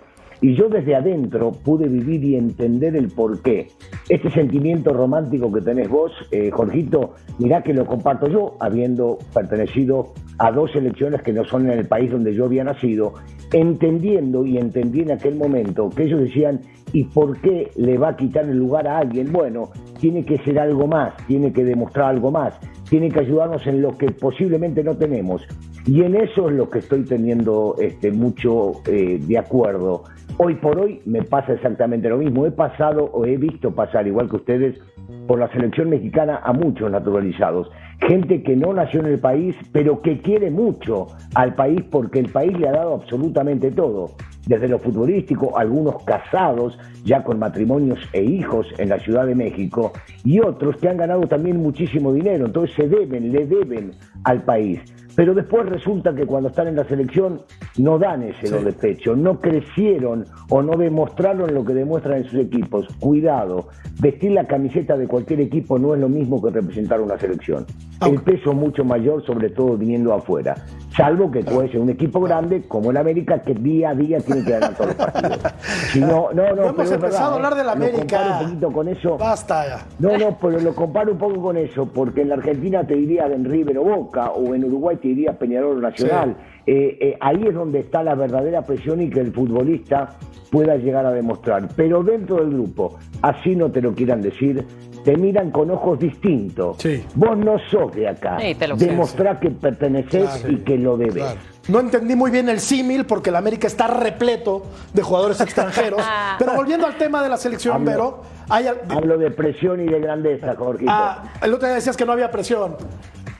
Y 0.40 0.56
yo 0.56 0.68
desde 0.68 0.94
adentro 0.94 1.52
pude 1.52 1.88
vivir 1.88 2.23
y 2.23 2.37
entender 2.37 2.97
el 2.97 3.09
porqué. 3.09 3.68
Este 4.09 4.30
sentimiento 4.30 4.92
romántico 4.92 5.50
que 5.50 5.61
tenés 5.61 5.88
vos, 5.88 6.12
eh, 6.33 6.50
Jorgito, 6.50 7.14
mirá 7.38 7.62
que 7.62 7.73
lo 7.73 7.87
comparto 7.87 8.28
yo, 8.28 8.56
habiendo 8.61 9.18
pertenecido 9.33 10.12
a 10.38 10.50
dos 10.50 10.73
selecciones 10.73 11.23
que 11.23 11.33
no 11.33 11.44
son 11.44 11.71
en 11.71 11.78
el 11.78 11.87
país 11.87 12.11
donde 12.11 12.35
yo 12.35 12.44
había 12.44 12.64
nacido, 12.64 13.14
entendiendo 13.52 14.44
y 14.44 14.59
entendí 14.59 15.00
en 15.00 15.12
aquel 15.12 15.37
momento 15.37 15.88
que 15.88 16.04
ellos 16.04 16.21
decían, 16.21 16.61
¿y 16.95 17.05
por 17.05 17.39
qué 17.41 17.71
le 17.77 17.99
va 17.99 18.11
a 18.11 18.17
quitar 18.17 18.45
el 18.45 18.57
lugar 18.57 18.89
a 18.89 18.99
alguien? 18.99 19.31
Bueno, 19.33 19.71
tiene 19.99 20.25
que 20.25 20.39
ser 20.39 20.59
algo 20.59 20.87
más, 20.87 21.15
tiene 21.27 21.53
que 21.53 21.65
demostrar 21.65 22.07
algo 22.07 22.31
más, 22.31 22.59
tiene 22.89 23.11
que 23.11 23.21
ayudarnos 23.21 23.67
en 23.67 23.83
lo 23.83 23.99
que 23.99 24.13
posiblemente 24.13 24.83
no 24.83 24.97
tenemos. 24.97 25.43
Y 25.87 26.03
en 26.03 26.15
eso 26.15 26.49
es 26.49 26.55
lo 26.55 26.71
que 26.71 26.79
estoy 26.79 27.05
teniendo 27.05 27.75
este, 27.79 28.11
mucho 28.11 28.81
eh, 28.87 29.19
de 29.21 29.39
acuerdo. 29.39 30.05
Hoy 30.39 30.55
por 30.55 30.79
hoy 30.79 31.03
me 31.05 31.23
pasa 31.23 31.53
exactamente 31.53 32.09
lo 32.09 32.17
mismo. 32.17 32.47
He 32.47 32.53
pasado 32.53 33.11
o 33.13 33.27
he 33.27 33.37
visto 33.37 33.75
pasar, 33.75 34.07
igual 34.07 34.31
que 34.31 34.37
ustedes, 34.37 34.81
por 35.27 35.41
la 35.41 35.51
selección 35.53 35.91
mexicana 35.91 36.41
a 36.43 36.53
muchos 36.53 36.91
naturalizados. 36.91 37.71
Gente 38.01 38.43
que 38.43 38.57
no 38.57 38.73
nació 38.73 39.01
en 39.01 39.07
el 39.07 39.19
país, 39.19 39.57
pero 39.73 40.01
que 40.01 40.19
quiere 40.21 40.51
mucho 40.51 41.09
al 41.35 41.55
país 41.55 41.83
porque 41.91 42.21
el 42.21 42.31
país 42.31 42.59
le 42.59 42.69
ha 42.69 42.73
dado 42.73 42.95
absolutamente 42.95 43.71
todo. 43.71 44.13
Desde 44.47 44.69
lo 44.69 44.79
futbolístico, 44.79 45.57
algunos 45.57 46.03
casados, 46.05 46.79
ya 47.05 47.25
con 47.25 47.39
matrimonios 47.39 47.99
e 48.13 48.23
hijos 48.23 48.67
en 48.79 48.91
la 48.91 48.99
Ciudad 48.99 49.27
de 49.27 49.35
México, 49.35 49.93
y 50.23 50.41
otros 50.41 50.77
que 50.77 50.89
han 50.89 50.99
ganado 50.99 51.23
también 51.23 51.57
muchísimo 51.59 52.13
dinero. 52.13 52.47
Entonces 52.47 52.77
se 52.77 52.89
deben, 52.89 53.33
le 53.33 53.47
deben 53.47 53.93
al 54.25 54.43
país. 54.43 54.81
Pero 55.16 55.35
después 55.35 55.66
resulta 55.66 56.14
que 56.14 56.26
cuando 56.26 56.49
están 56.49 56.66
en 56.68 56.76
la 56.76 56.85
selección 56.85 57.40
no 57.78 57.99
dan 57.99 58.23
ese 58.23 58.49
do 58.50 58.61
de 58.62 58.73
pecho, 58.73 59.14
no 59.14 59.40
crecieron 59.40 60.25
o 60.50 60.62
no 60.62 60.76
demostraron 60.76 61.54
lo 61.54 61.64
que 61.64 61.73
demuestran 61.75 62.18
en 62.18 62.25
sus 62.25 62.40
equipos. 62.40 62.87
Cuidado, 62.99 63.68
vestir 64.00 64.33
la 64.33 64.47
camiseta 64.47 64.97
de 64.97 65.06
cualquier 65.06 65.40
equipo 65.40 65.78
no 65.78 65.94
es 65.94 66.00
lo 66.00 66.09
mismo 66.09 66.42
que 66.42 66.50
representar 66.50 67.00
una 67.00 67.18
selección. 67.18 67.64
el 68.04 68.21
peso 68.23 68.52
mucho 68.52 68.85
mayor, 68.85 69.25
sobre 69.25 69.50
todo 69.50 69.76
viniendo 69.76 70.12
afuera. 70.12 70.54
Salvo 70.97 71.30
que 71.30 71.42
puede 71.42 71.71
ser 71.71 71.80
un 71.80 71.90
equipo 71.90 72.21
grande 72.21 72.62
como 72.68 72.90
el 72.92 72.97
América 72.97 73.40
que 73.42 73.54
día 73.54 73.90
a 73.90 73.94
día 73.94 74.18
tiene 74.21 74.44
que 74.44 74.50
ganar 74.52 74.75
todos 74.75 74.88
los 74.88 74.97
partidos. 74.97 75.38
Si 75.92 76.00
no, 76.00 76.33
no, 76.33 76.49
no, 76.50 76.54
No 76.56 76.68
hemos 76.71 76.87
es 76.87 76.92
empezado 76.92 77.00
verdad, 77.00 77.23
a 77.23 77.35
hablar 77.35 77.52
¿eh? 77.52 77.56
del 77.56 77.66
Lo 77.66 77.73
América. 77.73 78.38
un 78.40 78.47
poquito 78.47 78.73
con 78.73 78.88
eso. 78.88 79.18
Basta 79.18 79.66
ya. 79.66 79.87
No, 79.99 80.16
no, 80.18 80.37
pero 80.40 80.61
lo 80.61 80.75
comparo 80.75 81.12
un 81.12 81.18
poco 81.18 81.40
con 81.40 81.56
eso, 81.56 81.87
porque 81.87 82.23
en 82.23 82.28
la 82.28 82.35
Argentina 82.37 82.85
te 82.87 82.94
diría 82.94 83.26
en 83.26 83.44
River 83.44 83.78
o 83.78 83.85
Boca, 83.85 84.30
o 84.30 84.54
en 84.54 84.64
Uruguay 84.64 84.97
te 85.04 85.08
diría 85.08 85.38
Peñarol 85.38 85.82
Nacional. 85.82 86.34
Eh, 86.66 86.96
eh, 86.99 87.16
ahí 87.20 87.44
es 87.46 87.52
donde 87.54 87.80
está 87.80 88.02
la 88.02 88.14
verdadera 88.14 88.62
presión 88.62 89.02
y 89.02 89.11
que 89.11 89.20
el 89.20 89.32
futbolista 89.34 90.16
pueda 90.50 90.76
llegar 90.76 91.04
a 91.04 91.11
demostrar. 91.12 91.68
Pero 91.76 92.02
dentro 92.02 92.37
del 92.37 92.54
grupo, 92.54 92.99
así 93.20 93.54
no 93.54 93.70
te 93.70 93.82
lo 93.82 93.92
quieran 93.94 94.23
decir, 94.23 94.64
te 95.04 95.14
miran 95.18 95.50
con 95.50 95.70
ojos 95.70 95.99
distintos. 95.99 96.78
Sí. 96.78 97.04
Vos 97.16 97.37
no 97.37 97.58
sos 97.70 97.94
de 97.94 98.08
acá. 98.08 98.38
Sí, 98.40 98.56
Demostrá 98.78 99.38
que 99.38 99.50
perteneces 99.50 100.25
Claro. 100.40 100.52
y 100.52 100.56
que 100.61 100.78
lo 100.78 100.96
debes. 100.96 101.16
Claro. 101.23 101.40
No 101.68 101.80
entendí 101.80 102.14
muy 102.14 102.30
bien 102.30 102.49
el 102.49 102.61
símil 102.61 103.04
porque 103.04 103.28
el 103.30 103.37
América 103.37 103.66
está 103.66 103.87
repleto 103.87 104.62
de 104.94 105.02
jugadores 105.02 105.40
extranjeros. 105.42 106.00
Pero 106.38 106.54
volviendo 106.54 106.87
al 106.87 106.96
tema 106.96 107.23
de 107.23 107.28
la 107.28 107.37
selección, 107.37 107.75
Hablo- 107.76 107.84
Vero, 107.90 108.23
hay 108.49 108.66
al- 108.68 108.80
Hablo 108.88 109.18
de 109.18 109.30
presión 109.30 109.80
y 109.82 109.87
de 109.87 110.00
grandeza, 110.00 110.54
Jorgito. 110.56 110.90
ah, 110.92 111.25
el 111.42 111.52
otro 111.52 111.66
día 111.66 111.75
decías 111.75 111.96
que 111.96 112.04
no 112.06 112.12
había 112.12 112.30
presión, 112.30 112.76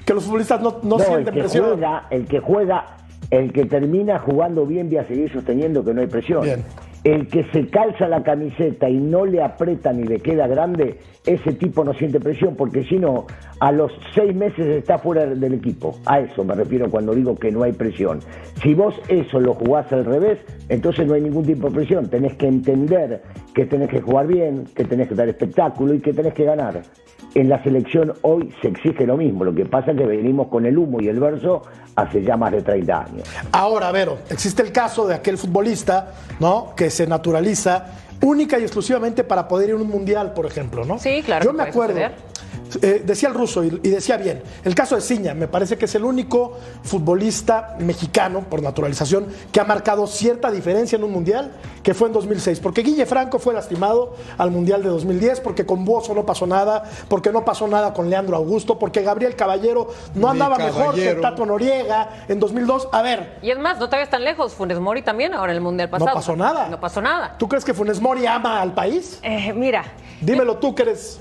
que 0.05 0.15
los 0.15 0.25
futbolistas 0.25 0.61
no, 0.61 0.79
no 0.83 0.91
No, 0.91 0.97
el 0.99 1.05
sienten 1.05 1.35
que 1.35 1.41
presión. 1.41 1.65
juega, 1.67 2.07
el 2.11 2.27
que 2.27 2.41
juega, 2.41 2.85
el 3.31 3.53
que 3.53 3.65
termina 3.65 4.19
jugando 4.19 4.67
bien 4.67 4.89
voy 4.89 4.99
a 4.99 5.07
seguir 5.07 5.33
sosteniendo 5.33 5.85
que 5.85 5.95
no 5.95 6.01
hay 6.01 6.07
presión. 6.07 6.43
Bien. 6.43 6.65
El 7.05 7.29
que 7.29 7.45
se 7.53 7.69
calza 7.69 8.09
la 8.09 8.23
camiseta 8.23 8.89
y 8.89 8.97
no 8.97 9.27
le 9.27 9.43
aprieta 9.43 9.93
ni 9.93 10.05
le 10.05 10.21
queda 10.21 10.47
grande, 10.47 10.99
ese 11.27 11.53
tipo 11.53 11.85
no 11.85 11.93
siente 11.95 12.19
presión 12.19 12.57
porque 12.57 12.83
si 12.85 12.99
no, 12.99 13.27
a 13.61 13.73
los 13.73 13.93
seis 14.15 14.35
meses 14.35 14.67
está 14.67 14.99
fuera 14.99 15.27
del 15.27 15.55
equipo. 15.55 15.99
A 16.07 16.21
eso 16.21 16.45
me 16.45 16.55
refiero 16.55 16.91
cuando 16.91 17.15
digo 17.15 17.37
que 17.37 17.51
no 17.51 17.63
hay 17.63 17.73
presión. 17.73 18.21
Si 18.63 18.75
vos 18.75 18.95
eso 19.09 19.39
lo 19.39 19.55
jugás 19.55 19.93
al 19.93 20.05
revés, 20.05 20.39
entonces 20.69 21.07
no 21.07 21.15
hay 21.15 21.21
ningún 21.21 21.45
tipo 21.45 21.69
de 21.69 21.75
presión. 21.75 22.09
Tenés 22.09 22.35
que 22.35 22.47
entender 22.47 23.23
que 23.55 23.67
tenés 23.67 23.91
que 23.91 24.01
jugar 24.01 24.27
bien, 24.27 24.65
que 24.75 24.85
tenés 24.85 25.09
que 25.09 25.15
dar 25.15 25.29
espectáculo 25.29 25.95
y 25.95 26.01
que 26.01 26.13
tenés 26.13 26.35
que 26.35 26.45
ganar. 26.45 26.83
En 27.35 27.49
la 27.49 27.63
selección 27.65 28.13
hoy 28.23 28.55
se 28.63 28.69
exige 28.69 29.07
lo 29.07 29.17
mismo, 29.17 29.45
lo 29.45 29.53
que 29.53 29.65
pasa 29.65 29.91
es 29.91 29.97
que 29.97 30.07
venimos 30.07 30.47
con 30.49 30.67
el 30.67 30.79
humo 30.79 31.01
y 31.01 31.09
el 31.09 31.19
verso 31.19 31.63
hace 31.97 32.23
ya 32.23 32.37
más 32.37 32.53
de 32.53 32.63
30 32.63 33.01
años. 33.01 33.29
Ahora, 33.51 33.91
Vero, 33.91 34.19
existe 34.31 34.63
el 34.63 34.71
caso 34.71 35.07
de 35.07 35.15
aquel 35.15 35.37
futbolista, 35.37 36.15
¿no? 36.39 36.75
Que 36.77 36.91
se 36.95 37.07
naturaliza 37.07 37.85
única 38.25 38.59
y 38.59 38.63
exclusivamente 38.63 39.23
para 39.25 39.47
poder 39.47 39.69
ir 39.71 39.75
a 39.75 39.79
un 39.79 39.89
mundial, 39.89 40.33
por 40.35 40.47
ejemplo, 40.47 40.85
¿no? 40.85 40.99
Sí, 40.99 41.23
claro 41.25 41.45
Yo 41.45 41.53
me 41.53 41.63
acuerdo. 41.63 42.01
eh, 42.83 43.03
decía 43.05 43.29
el 43.29 43.35
ruso 43.35 43.63
y, 43.63 43.69
y 43.83 43.89
decía 43.91 44.17
bien. 44.17 44.43
El 44.65 44.75
caso 44.75 44.97
de 44.97 45.01
Ciña, 45.03 45.35
me 45.35 45.47
parece 45.47 45.77
que 45.79 45.85
es 45.85 45.95
el 45.95 46.05
único 46.05 46.57
futbolista 46.83 47.77
mexicano, 47.81 48.41
por 48.49 48.63
naturalización, 48.63 49.27
que 49.53 49.61
ha 49.61 49.65
marcado 49.65 50.07
cierta 50.07 50.51
diferencia 50.51 50.97
en 50.97 51.05
un 51.05 51.13
mundial, 51.13 51.53
que 51.83 51.93
fue 51.93 52.09
en 52.09 52.15
2006. 52.15 52.61
Porque 52.61 52.83
Guille 52.83 53.05
Franco 53.07 53.39
fue 53.39 53.53
lastimado 53.53 54.15
al 54.39 54.51
mundial 54.51 54.83
de 54.83 54.89
2010, 54.89 55.41
porque 55.41 55.67
con 55.67 55.85
Bozo 55.85 56.15
no 56.15 56.25
pasó 56.25 56.47
nada, 56.47 56.85
porque 57.09 57.31
no 57.31 57.45
pasó 57.45 57.69
nada 57.69 57.93
con 57.93 58.09
Leandro 58.09 58.37
Augusto, 58.37 58.79
porque 58.79 59.03
Gabriel 59.03 59.37
Caballero 59.37 59.89
no 60.15 60.31
andaba 60.31 60.57
mejor 60.57 60.95
que. 60.95 61.15
Tato 61.15 61.45
Noriega 61.47 62.25
en 62.29 62.41
2002. 62.41 62.89
A 62.93 63.03
ver, 63.03 63.39
Y 63.43 63.51
es 63.51 63.59
más, 63.59 63.79
no 63.79 63.89
te 63.89 63.97
vayas 63.97 64.11
tan 64.11 64.25
lejos. 64.25 64.55
Funes 64.55 64.79
Mori 64.81 65.03
también 65.03 65.35
ahora 65.35 65.53
en 65.53 65.57
el 65.57 65.63
Mundial 65.63 65.91
pasado. 65.91 66.15
pasó 66.15 66.37
nada. 66.37 66.69
No 66.69 66.81
pasó 66.81 67.01
nada. 67.03 67.35
¿Tú 67.39 67.49
crees 67.49 67.65
que 67.65 67.75
Funes 67.75 68.01
Mori 68.01 68.14
ama 68.27 68.61
al 68.61 68.73
país? 68.75 69.19
Eh, 69.23 69.53
mira, 69.55 69.85
Dímelo 70.21 70.57
tú 70.57 70.75
que 70.75 70.83
eres 70.83 71.21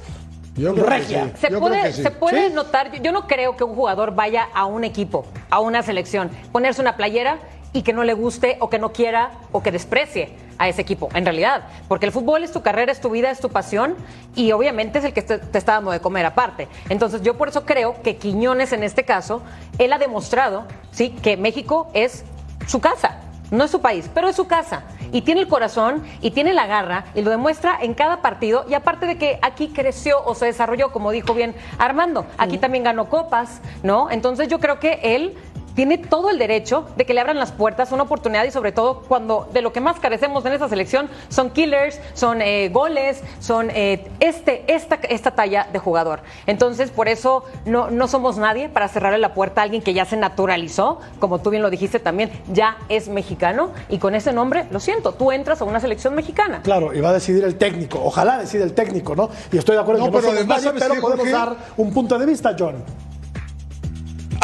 Yo 0.55 0.73
creo 0.73 0.85
que 0.85 0.89
regia. 0.89 1.25
sí. 1.25 1.31
Se 1.47 1.49
Yo 1.51 1.59
puede, 1.59 1.79
creo 1.79 1.85
que 1.91 1.93
sí. 1.93 2.03
se 2.03 2.11
puede 2.11 2.47
¿Sí? 2.49 2.53
notar, 2.53 2.91
yo, 2.91 3.01
yo 3.03 3.11
no 3.11 3.27
creo 3.27 3.57
que 3.57 3.63
un 3.63 3.75
jugador 3.75 4.13
vaya 4.15 4.47
a 4.53 4.65
un 4.65 4.83
equipo, 4.83 5.25
a 5.49 5.59
una 5.59 5.81
selección, 5.83 6.29
ponerse 6.51 6.79
una 6.81 6.95
playera 6.95 7.39
y 7.73 7.81
que 7.81 7.91
no 7.91 8.03
le 8.03 8.13
guste 8.13 8.57
o 8.59 8.69
que 8.69 8.77
no 8.77 8.93
quiera 8.93 9.31
o 9.51 9.63
que 9.63 9.71
desprecie 9.71 10.35
a 10.59 10.69
ese 10.69 10.81
equipo, 10.83 11.09
en 11.15 11.25
realidad. 11.25 11.63
Porque 11.87 12.05
el 12.05 12.11
fútbol 12.11 12.43
es 12.43 12.51
tu 12.51 12.61
carrera, 12.61 12.91
es 12.91 13.01
tu 13.01 13.09
vida, 13.09 13.31
es 13.31 13.39
tu 13.39 13.49
pasión 13.49 13.95
y 14.35 14.51
obviamente 14.51 14.99
es 14.99 15.05
el 15.05 15.11
que 15.13 15.23
te, 15.23 15.39
te 15.39 15.57
está 15.57 15.73
dando 15.73 15.89
de 15.89 15.99
comer 15.99 16.25
aparte. 16.27 16.67
Entonces 16.89 17.23
yo 17.23 17.35
por 17.35 17.47
eso 17.49 17.65
creo 17.65 17.99
que 18.03 18.17
Quiñones 18.17 18.73
en 18.73 18.83
este 18.83 19.03
caso, 19.05 19.41
él 19.79 19.91
ha 19.91 19.97
demostrado 19.97 20.65
¿sí? 20.91 21.09
que 21.09 21.35
México 21.35 21.89
es 21.95 22.23
su 22.67 22.79
casa. 22.79 23.17
No 23.53 23.65
es 23.65 23.71
su 23.71 23.81
país, 23.81 24.09
pero 24.11 24.27
es 24.27 24.35
su 24.35 24.47
casa. 24.47 24.81
Y 25.11 25.21
tiene 25.21 25.41
el 25.41 25.47
corazón 25.47 26.01
y 26.21 26.31
tiene 26.31 26.55
la 26.55 26.65
garra 26.65 27.05
y 27.13 27.21
lo 27.21 27.29
demuestra 27.29 27.77
en 27.79 27.93
cada 27.93 28.19
partido. 28.23 28.65
Y 28.67 28.73
aparte 28.73 29.05
de 29.05 29.19
que 29.19 29.37
aquí 29.43 29.67
creció 29.67 30.25
o 30.25 30.33
se 30.33 30.47
desarrolló, 30.47 30.91
como 30.91 31.11
dijo 31.11 31.35
bien 31.35 31.53
Armando, 31.77 32.25
aquí 32.39 32.57
también 32.57 32.83
ganó 32.83 33.09
copas, 33.09 33.61
¿no? 33.83 34.09
Entonces 34.09 34.47
yo 34.47 34.59
creo 34.59 34.79
que 34.79 34.99
él 35.03 35.37
tiene 35.75 35.97
todo 35.97 36.29
el 36.29 36.37
derecho 36.37 36.85
de 36.95 37.05
que 37.05 37.13
le 37.13 37.21
abran 37.21 37.37
las 37.39 37.51
puertas, 37.51 37.91
una 37.91 38.03
oportunidad 38.03 38.43
y 38.45 38.51
sobre 38.51 38.71
todo 38.71 39.01
cuando 39.07 39.47
de 39.53 39.61
lo 39.61 39.73
que 39.73 39.81
más 39.81 39.99
carecemos 39.99 40.45
en 40.45 40.53
esta 40.53 40.69
selección 40.69 41.09
son 41.29 41.49
killers, 41.51 41.99
son 42.13 42.41
eh, 42.41 42.69
goles, 42.69 43.21
son 43.39 43.69
eh, 43.71 44.07
este, 44.19 44.63
esta, 44.73 44.95
esta 44.95 45.31
talla 45.31 45.67
de 45.71 45.79
jugador. 45.79 46.21
Entonces 46.45 46.91
por 46.91 47.07
eso 47.07 47.43
no, 47.65 47.89
no 47.89 48.07
somos 48.07 48.37
nadie 48.37 48.69
para 48.69 48.87
cerrarle 48.87 49.17
la 49.17 49.33
puerta 49.33 49.61
a 49.61 49.63
alguien 49.63 49.81
que 49.81 49.93
ya 49.93 50.05
se 50.05 50.17
naturalizó, 50.17 50.99
como 51.19 51.39
tú 51.39 51.49
bien 51.49 51.61
lo 51.61 51.69
dijiste 51.69 51.99
también, 51.99 52.31
ya 52.51 52.77
es 52.89 53.07
mexicano 53.09 53.71
y 53.89 53.97
con 53.97 54.15
ese 54.15 54.33
nombre, 54.33 54.65
lo 54.71 54.79
siento, 54.79 55.13
tú 55.13 55.31
entras 55.31 55.61
a 55.61 55.65
una 55.65 55.79
selección 55.79 56.15
mexicana. 56.15 56.61
Claro, 56.63 56.93
y 56.93 57.01
va 57.01 57.09
a 57.09 57.13
decidir 57.13 57.43
el 57.43 57.55
técnico. 57.55 58.01
Ojalá 58.03 58.37
decida 58.37 58.63
el 58.63 58.73
técnico, 58.73 59.15
¿no? 59.15 59.29
Y 59.51 59.57
estoy 59.57 59.75
de 59.75 59.81
acuerdo 59.81 60.01
No, 60.01 60.05
en 60.07 60.11
que 60.11 60.17
no 60.17 60.21
pero 60.21 60.33
somos 60.33 60.39
además, 60.39 60.63
nadie, 60.63 60.79
¿sabes 60.79 60.97
pero 60.97 61.01
podemos 61.01 61.31
dar 61.31 61.57
un 61.77 61.93
punto 61.93 62.17
de 62.17 62.25
vista, 62.25 62.55
John. 62.57 62.83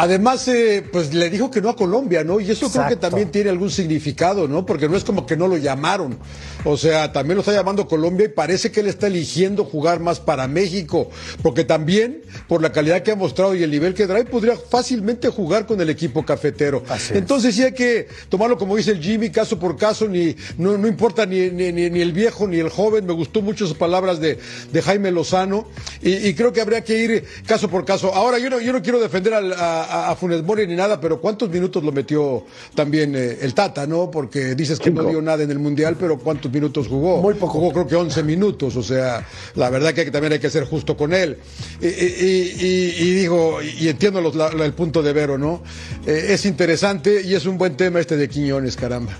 Además, 0.02 0.48
eh, 0.48 0.82
pues 0.90 1.12
le 1.12 1.28
dijo 1.28 1.50
que 1.50 1.60
no 1.60 1.68
a 1.68 1.76
Colombia, 1.76 2.24
¿no? 2.24 2.40
Y 2.40 2.50
eso 2.50 2.70
creo 2.70 2.88
que 2.88 2.96
también 2.96 3.30
tiene 3.30 3.50
algún 3.50 3.70
significado, 3.70 4.48
¿no? 4.48 4.64
Porque 4.64 4.88
no 4.88 4.96
es 4.96 5.04
como 5.04 5.26
que 5.26 5.36
no 5.36 5.46
lo 5.46 5.58
llamaron. 5.58 6.18
O 6.64 6.76
sea, 6.78 7.12
también 7.12 7.36
lo 7.36 7.40
está 7.40 7.52
llamando 7.52 7.86
Colombia 7.86 8.26
y 8.26 8.28
parece 8.30 8.70
que 8.72 8.80
él 8.80 8.86
está 8.86 9.08
eligiendo 9.08 9.64
jugar 9.64 10.00
más 10.00 10.18
para 10.18 10.48
México. 10.48 11.10
Porque 11.42 11.64
también, 11.64 12.22
por 12.48 12.62
la 12.62 12.72
calidad 12.72 13.02
que 13.02 13.12
ha 13.12 13.16
mostrado 13.16 13.54
y 13.54 13.62
el 13.62 13.70
nivel 13.70 13.92
que 13.92 14.06
trae, 14.06 14.24
podría 14.24 14.56
fácilmente 14.56 15.28
jugar 15.28 15.66
con 15.66 15.80
el 15.80 15.90
equipo 15.90 16.24
cafetero. 16.24 16.82
Así. 16.88 17.12
Entonces 17.14 17.54
sí 17.54 17.62
hay 17.62 17.72
que 17.72 18.08
tomarlo 18.30 18.56
como 18.56 18.76
dice 18.76 18.92
el 18.92 19.02
Jimmy, 19.02 19.28
caso 19.30 19.58
por 19.58 19.76
caso, 19.76 20.08
ni, 20.08 20.34
no, 20.56 20.78
no 20.78 20.88
importa 20.88 21.26
ni, 21.26 21.50
ni, 21.50 21.72
ni- 21.72 21.90
ni 21.90 22.00
el 22.00 22.12
viejo 22.12 22.46
ni 22.48 22.58
el 22.58 22.70
joven. 22.70 23.04
Me 23.04 23.12
gustó 23.12 23.42
mucho 23.42 23.66
sus 23.66 23.76
palabras 23.76 24.18
de, 24.18 24.38
de 24.72 24.82
Jaime 24.82 25.10
Lozano. 25.10 25.66
Y, 26.00 26.14
y 26.28 26.34
creo 26.34 26.52
que 26.54 26.62
habría 26.62 26.82
que 26.84 26.96
ir 27.04 27.24
caso 27.46 27.68
por 27.68 27.84
caso. 27.84 28.14
Ahora, 28.14 28.38
yo 28.38 28.48
no, 28.48 28.60
yo 28.60 28.72
no 28.72 28.80
quiero 28.80 28.98
defender 28.98 29.34
al- 29.34 29.52
a, 29.52 29.89
a- 29.90 30.10
a 30.10 30.16
Funes 30.16 30.42
Mori 30.44 30.66
ni 30.66 30.76
nada, 30.76 31.00
pero 31.00 31.20
¿cuántos 31.20 31.50
minutos 31.50 31.82
lo 31.82 31.92
metió 31.92 32.44
también 32.74 33.14
eh, 33.16 33.38
el 33.42 33.54
Tata, 33.54 33.86
no? 33.86 34.10
Porque 34.10 34.54
dices 34.54 34.78
que 34.78 34.90
no 34.90 35.02
dio 35.04 35.20
nada 35.22 35.42
en 35.42 35.50
el 35.50 35.58
Mundial, 35.58 35.96
pero 35.98 36.18
¿cuántos 36.18 36.50
minutos 36.52 36.86
jugó? 36.88 37.20
Muy 37.20 37.34
poco. 37.34 37.54
Jugó 37.54 37.72
creo 37.72 37.86
que 37.86 37.96
11 37.96 38.22
minutos, 38.22 38.76
o 38.76 38.82
sea, 38.82 39.26
la 39.56 39.70
verdad 39.70 39.92
que 39.92 40.10
también 40.10 40.32
hay 40.34 40.38
que 40.38 40.50
ser 40.50 40.64
justo 40.64 40.96
con 40.96 41.12
él. 41.12 41.38
Y, 41.80 41.86
y- 41.86 42.54
y- 42.60 42.94
y 43.02 43.14
digo, 43.14 43.58
y 43.62 43.88
entiendo 43.88 44.20
los- 44.20 44.34
la- 44.36 44.52
la- 44.52 44.64
el 44.64 44.72
punto 44.74 45.02
de 45.02 45.12
Vero, 45.12 45.36
¿no? 45.38 45.62
Eh, 46.06 46.26
es 46.30 46.46
interesante 46.46 47.22
y 47.24 47.34
es 47.34 47.46
un 47.46 47.58
buen 47.58 47.76
tema 47.76 48.00
este 48.00 48.16
de 48.16 48.28
Quiñones, 48.28 48.76
caramba. 48.76 49.16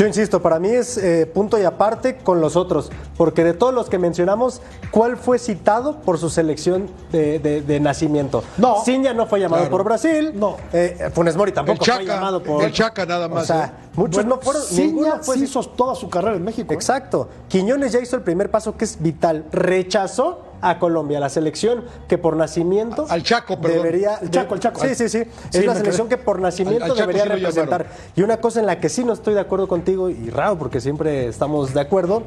Yo 0.00 0.06
insisto, 0.06 0.40
para 0.40 0.58
mí 0.58 0.70
es 0.70 0.96
eh, 0.96 1.26
punto 1.26 1.58
y 1.58 1.64
aparte 1.64 2.16
con 2.16 2.40
los 2.40 2.56
otros, 2.56 2.90
porque 3.18 3.44
de 3.44 3.52
todos 3.52 3.74
los 3.74 3.90
que 3.90 3.98
mencionamos, 3.98 4.62
¿cuál 4.90 5.18
fue 5.18 5.38
citado 5.38 6.00
por 6.00 6.16
su 6.16 6.30
selección 6.30 6.88
de, 7.12 7.38
de- 7.38 7.60
de 7.60 7.80
nacimiento? 7.80 8.42
No. 8.56 8.82
Ciña 8.82 9.12
no 9.12 9.26
fue 9.26 9.40
llamado 9.40 9.64
Claro. 9.64 9.70
por 9.76 9.84
Brasil, 9.84 10.32
No. 10.34 10.56
eh, 10.72 11.10
Funes 11.12 11.36
Mori 11.36 11.52
tampoco 11.52 11.84
El 11.84 11.92
fue 11.92 12.04
Chaca, 12.06 12.14
llamado 12.14 12.42
por... 12.42 12.64
el 12.64 12.72
Chaca 12.72 13.04
nada 13.04 13.28
más, 13.28 13.42
O 13.42 13.46
sea, 13.46 13.64
¿eh? 13.66 13.88
muchos 13.94 14.24
Bueno, 14.24 14.36
no 14.36 14.40
fueron, 14.40 14.62
Ciña 14.62 14.86
ninguno 14.86 15.18
fue 15.22 15.36
sí 15.36 15.44
hizo 15.44 15.62
toda 15.64 15.94
su 15.94 16.08
carrera 16.08 16.34
en 16.36 16.44
México. 16.44 16.72
Exacto. 16.72 17.28
Quiñones 17.48 17.92
ya 17.92 18.00
hizo 18.00 18.16
el 18.16 18.22
primer 18.22 18.50
paso 18.50 18.74
que 18.78 18.86
es 18.86 19.02
vital. 19.02 19.44
Rechazó 19.52 20.44
a 20.62 20.78
Colombia, 20.78 21.20
la 21.20 21.28
selección 21.28 21.84
que 22.08 22.18
por 22.18 22.36
nacimiento 22.36 23.06
Al 23.08 23.22
Chaco, 23.22 23.60
perdón. 23.60 23.78
debería 23.78 24.16
El 24.20 24.30
Chaco, 24.30 24.54
el 24.54 24.60
Chaco. 24.60 24.80
Sí, 24.80 24.94
sí, 24.94 25.08
sí. 25.08 25.24
Sí, 25.50 25.58
es 25.58 25.66
la 25.66 25.74
selección 25.74 26.08
que 26.08 26.16
por 26.16 26.40
nacimiento 26.40 26.84
Al- 26.84 26.90
al 26.90 26.96
Chaco 26.96 27.08
debería 27.08 27.24
sí 27.24 27.40
representar. 27.40 27.86
Y 28.16 28.22
una 28.22 28.38
cosa 28.38 28.60
en 28.60 28.66
la 28.66 28.78
que 28.80 28.88
sí 28.88 29.04
no 29.04 29.12
estoy 29.12 29.34
de 29.34 29.40
acuerdo 29.40 29.68
contigo 29.68 30.10
y 30.10 30.30
raro 30.30 30.58
porque 30.58 30.80
siempre 30.80 31.26
estamos 31.28 31.72
de 31.74 31.80
acuerdo. 31.80 32.22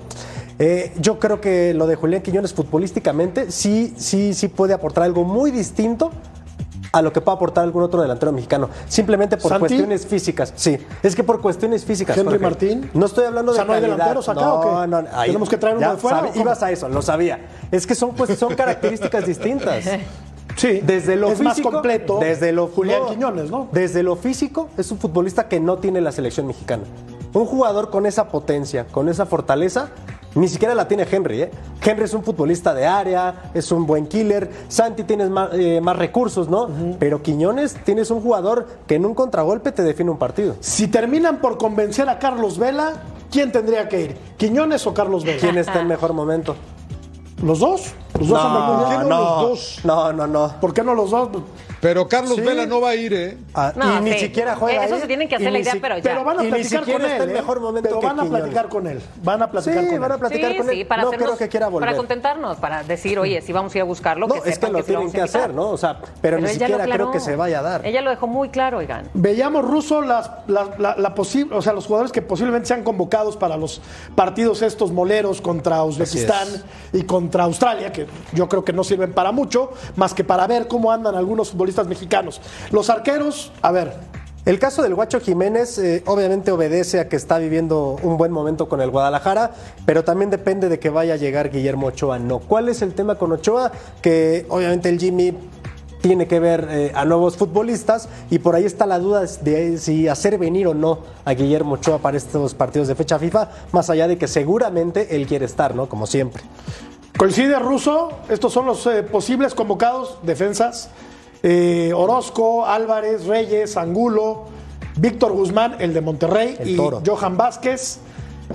eh, 0.59 0.93
yo 0.99 1.19
creo 1.19 1.41
que 1.41 1.73
lo 1.73 1.87
de 1.87 1.95
Julián 1.95 2.21
Quiñones 2.21 2.53
futbolísticamente 2.53 3.51
sí, 3.51 3.93
sí, 3.97 4.33
sí 4.35 4.47
puede 4.47 4.73
aportar 4.73 5.03
algo 5.03 5.23
muy 5.23 5.49
distinto 5.51 6.11
a 6.93 7.01
lo 7.01 7.11
que 7.11 7.21
puede 7.21 7.35
aportar 7.35 7.63
algún 7.63 7.81
otro 7.83 8.01
delantero 8.03 8.31
mexicano. 8.31 8.69
Simplemente 8.87 9.35
por 9.35 9.49
¿Santi? 9.49 9.61
cuestiones 9.67 10.05
físicas. 10.05 10.53
Sí, 10.55 10.77
es 11.01 11.15
que 11.15 11.23
por 11.23 11.41
cuestiones 11.41 11.83
físicas. 11.83 12.15
¿Henry 12.15 12.33
Jorge. 12.33 12.43
Martín? 12.43 12.91
No 12.93 13.07
estoy 13.07 13.25
hablando 13.25 13.51
O 13.51 13.55
sea, 13.55 13.63
de 13.63 13.67
¿no 13.67 13.73
hay 13.73 13.81
delanteros 13.81 14.29
acá 14.29 14.41
no, 14.41 14.53
o 14.55 14.61
qué? 14.81 14.87
No, 14.87 15.03
ahí- 15.11 15.27
¿Tenemos 15.29 15.49
que 15.49 15.57
traer 15.57 15.77
uno 15.77 15.91
de 15.91 15.97
fuera 15.97 16.29
ibas 16.35 16.61
a 16.61 16.71
eso, 16.71 16.87
lo 16.87 17.01
sabía. 17.01 17.39
Es 17.71 17.87
que 17.87 17.95
son, 17.95 18.11
pues, 18.13 18.37
son 18.37 18.53
características 18.55 19.25
distintas. 19.25 19.83
Sí. 20.55 20.81
Desde 20.85 21.15
lo 21.15 21.29
es 21.29 21.39
físico, 21.39 21.43
más 21.43 21.61
completo. 21.61 22.19
Desde 22.19 22.51
lo 22.51 22.67
Julián 22.67 23.01
no, 23.01 23.09
Quiñones, 23.09 23.49
¿no? 23.49 23.69
Desde 23.71 24.03
lo 24.03 24.15
físico, 24.15 24.69
es 24.77 24.91
un 24.91 24.99
futbolista 24.99 25.47
que 25.47 25.59
no 25.59 25.77
tiene 25.79 25.99
la 25.99 26.11
selección 26.11 26.45
mexicana. 26.45 26.83
Un 27.33 27.45
jugador 27.47 27.89
con 27.89 28.05
esa 28.05 28.27
potencia, 28.27 28.85
con 28.85 29.09
esa 29.09 29.25
fortaleza, 29.25 29.89
ni 30.35 30.47
siquiera 30.47 30.75
la 30.75 30.87
tiene 30.87 31.07
Henry. 31.09 31.43
¿eh? 31.43 31.51
Henry 31.81 32.05
es 32.05 32.13
un 32.13 32.23
futbolista 32.23 32.73
de 32.73 32.85
área, 32.85 33.51
es 33.53 33.71
un 33.71 33.85
buen 33.85 34.07
killer. 34.07 34.49
Santi 34.67 35.03
tienes 35.03 35.29
más, 35.29 35.49
eh, 35.53 35.79
más 35.81 35.97
recursos, 35.97 36.49
¿no? 36.49 36.69
Pero 36.99 37.21
Quiñones 37.21 37.75
tienes 37.83 38.11
un 38.11 38.21
jugador 38.21 38.67
que 38.87 38.95
en 38.95 39.05
un 39.05 39.13
contragolpe 39.13 39.71
te 39.71 39.83
define 39.83 40.11
un 40.11 40.17
partido. 40.17 40.55
Si 40.59 40.87
terminan 40.87 41.39
por 41.39 41.57
convencer 41.57 42.09
a 42.09 42.19
Carlos 42.19 42.57
Vela, 42.57 42.93
¿quién 43.31 43.51
tendría 43.51 43.87
que 43.87 44.01
ir? 44.01 44.17
¿Quiñones 44.37 44.85
o 44.87 44.93
Carlos 44.93 45.23
Vela? 45.23 45.39
¿Quién 45.39 45.57
está 45.57 45.81
en 45.81 45.87
mejor 45.87 46.13
momento? 46.13 46.55
¿Los 47.43 47.59
dos? 47.59 47.93
¿Los 48.19 48.27
dos 48.29 48.39
andan 48.39 48.63
muy 48.67 48.75
¿por 48.75 48.83
qué 48.89 48.95
bien? 48.97 49.09
no 49.09 49.15
no, 49.17 49.19
los 49.23 49.49
dos? 49.49 49.79
no, 49.83 50.13
no, 50.13 50.27
no. 50.27 50.55
¿Por 50.61 50.73
qué 50.73 50.83
no 50.83 50.93
los 50.93 51.09
dos? 51.11 51.29
Pero 51.81 52.07
Carlos 52.07 52.35
Sí. 52.35 52.41
Vela 52.41 52.65
no 52.65 52.79
va 52.79 52.91
a 52.91 52.95
ir, 52.95 53.13
¿eh? 53.13 53.37
Ah, 53.53 53.73
No, 53.75 53.97
y 53.97 54.01
ni 54.03 54.13
sí. 54.13 54.19
siquiera 54.19 54.55
juega. 54.55 54.85
Eso 54.85 54.95
ahí, 54.95 55.01
se 55.01 55.07
tienen 55.07 55.27
que 55.27 55.35
y 55.35 55.37
hacer 55.37 55.51
la 55.51 55.59
idea, 55.59 55.73
si- 55.73 55.79
pero 55.79 55.97
ya. 55.97 56.03
Pero 56.03 56.23
van 56.23 56.39
a 56.39 56.43
Y 56.45 56.47
platicar 56.49 56.83
con 56.85 57.01
él. 57.01 57.11
está 57.11 57.23
en 57.25 57.29
¿eh? 57.29 57.33
mejor 57.33 57.59
momento 57.59 57.89
Pero 57.89 57.99
que 57.99 58.05
van 58.05 58.19
a 58.19 58.23
Quiñones. 58.23 58.41
platicar 58.41 58.69
con 58.69 58.87
él. 58.87 59.01
Van 59.21 59.41
a 59.41 59.51
platicar 59.51 59.83
Sí, 59.83 59.89
con 59.89 59.99
van 59.99 60.11
a 60.11 60.13
él. 60.13 60.19
platicar 60.21 60.51
sí, 60.51 60.57
con 60.59 60.69
él. 60.69 60.75
sí, 60.77 60.85
para 60.85 61.01
no 61.01 61.07
hacernos- 61.09 61.27
creo 61.27 61.37
que 61.39 61.49
quiera 61.49 61.67
volver. 61.67 61.87
Para 61.89 61.97
contentarnos, 61.97 62.57
para 62.57 62.83
decir, 62.83 63.19
oye, 63.19 63.41
si 63.41 63.51
vamos 63.51 63.73
a 63.75 63.77
ir 63.77 63.81
a 63.81 63.85
buscarlo, 63.85 64.27
No, 64.27 64.41
que 64.41 64.49
es 64.49 64.59
que 64.59 64.69
lo 64.69 64.81
tienen 64.83 65.11
que 65.11 65.21
hacer, 65.21 65.53
¿no? 65.53 65.71
O 65.71 65.77
sea, 65.77 65.99
pero, 66.21 66.37
ni 66.37 66.43
él 66.45 66.49
siquiera 66.51 66.85
creo 66.85 67.11
que 67.11 67.19
se 67.19 67.35
vaya 67.35 67.59
a 67.59 67.63
dar. 67.63 67.85
Ella 67.85 68.01
lo 68.01 68.11
dejó 68.11 68.27
muy 68.27 68.47
claro, 68.47 68.77
oigan. 68.77 69.09
Veíamos 69.13 69.65
ruso 69.65 70.01
las, 70.01 70.31
la, 70.47 70.69
la- 70.77 70.95
la 70.95 71.13
posi- 71.15 71.51
o 71.51 71.61
sea, 71.61 71.73
los 71.73 71.85
jugadores 71.85 72.13
que 72.13 72.21
posiblemente 72.21 72.67
sean 72.69 72.83
convocados 72.83 73.35
para 73.35 73.57
los 73.57 73.81
partidos 74.15 74.61
estos 74.61 74.93
moleros 74.93 75.41
contra 75.41 75.83
Uzbekistán 75.83 76.47
y 76.93 77.03
contra 77.03 77.43
Australia, 77.43 77.91
que 77.91 78.02
yo 78.33 78.49
creo 78.49 78.63
que 78.63 78.73
no 78.73 78.83
sirven 78.83 79.13
para 79.13 79.31
mucho, 79.31 79.71
más 79.95 80.13
que 80.13 80.23
para 80.23 80.47
ver 80.47 80.67
cómo 80.67 80.91
andan 80.91 81.15
algunos 81.15 81.51
futbolistas 81.51 81.87
mexicanos. 81.87 82.41
Los 82.71 82.89
arqueros, 82.89 83.51
a 83.61 83.71
ver, 83.71 83.93
El 84.45 84.59
caso 84.59 84.83
del 84.83 84.93
Guacho 84.93 85.21
Jiménez 85.21 85.77
eh, 85.77 86.03
obviamente 86.05 86.51
obedece 86.51 86.99
a 86.99 87.07
que 87.07 87.15
está 87.15 87.37
viviendo 87.37 87.95
un 88.03 88.17
buen 88.17 88.33
momento 88.33 88.67
con 88.67 88.81
el 88.81 88.89
Guadalajara, 88.89 89.51
pero 89.85 90.03
también 90.03 90.29
depende 90.29 90.67
de 90.67 90.79
que 90.79 90.89
vaya 90.89 91.13
a 91.13 91.17
llegar 91.17 91.49
Guillermo 91.49 91.87
Ochoa. 91.87 92.19
No. 92.19 92.39
¿Cuál 92.39 92.67
es 92.67 92.81
el 92.81 92.93
tema 92.93 93.15
con 93.15 93.31
Ochoa? 93.31 93.71
Que 94.01 94.45
obviamente 94.49 94.89
el 94.89 94.99
Jimmy 94.99 95.33
tiene 96.01 96.27
que 96.27 96.41
ver 96.41 96.67
eh, 96.69 96.91
a 96.93 97.05
nuevos 97.05 97.37
futbolistas 97.37 98.09
y 98.29 98.39
por 98.39 98.55
ahí 98.55 98.65
está 98.65 98.85
la 98.85 98.99
duda 98.99 99.21
de 99.21 99.77
si 99.77 100.09
hacer 100.09 100.37
venir 100.37 100.67
o 100.67 100.73
no 100.73 100.99
a 101.23 101.33
Guillermo 101.33 101.75
Ochoa 101.75 101.99
para 101.99 102.17
estos 102.17 102.53
partidos 102.53 102.89
de 102.89 102.95
fecha 102.95 103.17
FIFA, 103.17 103.49
más 103.71 103.89
allá 103.89 104.09
de 104.09 104.17
que 104.17 104.27
seguramente 104.27 105.15
él 105.15 105.25
quiere 105.25 105.45
estar, 105.45 105.73
¿no? 105.73 105.87
Como 105.87 106.05
siempre. 106.05 106.43
Coincide 107.17 107.59
Russo, 107.59 108.09
estos 108.29 108.53
son 108.53 108.65
los 108.65 108.85
eh, 108.87 109.03
posibles 109.03 109.53
convocados, 109.53 110.17
defensas, 110.23 110.89
eh, 111.41 111.91
Orozco, 111.95 112.65
Álvarez, 112.65 113.25
Reyes, 113.25 113.77
Angulo, 113.77 114.45
Víctor 114.97 115.33
Guzmán, 115.33 115.75
el 115.79 115.93
de 115.93 116.01
Monterrey, 116.01 116.55
El 116.59 116.69
y. 116.71 116.77
Johan 116.77 117.37
Vázquez 117.37 117.99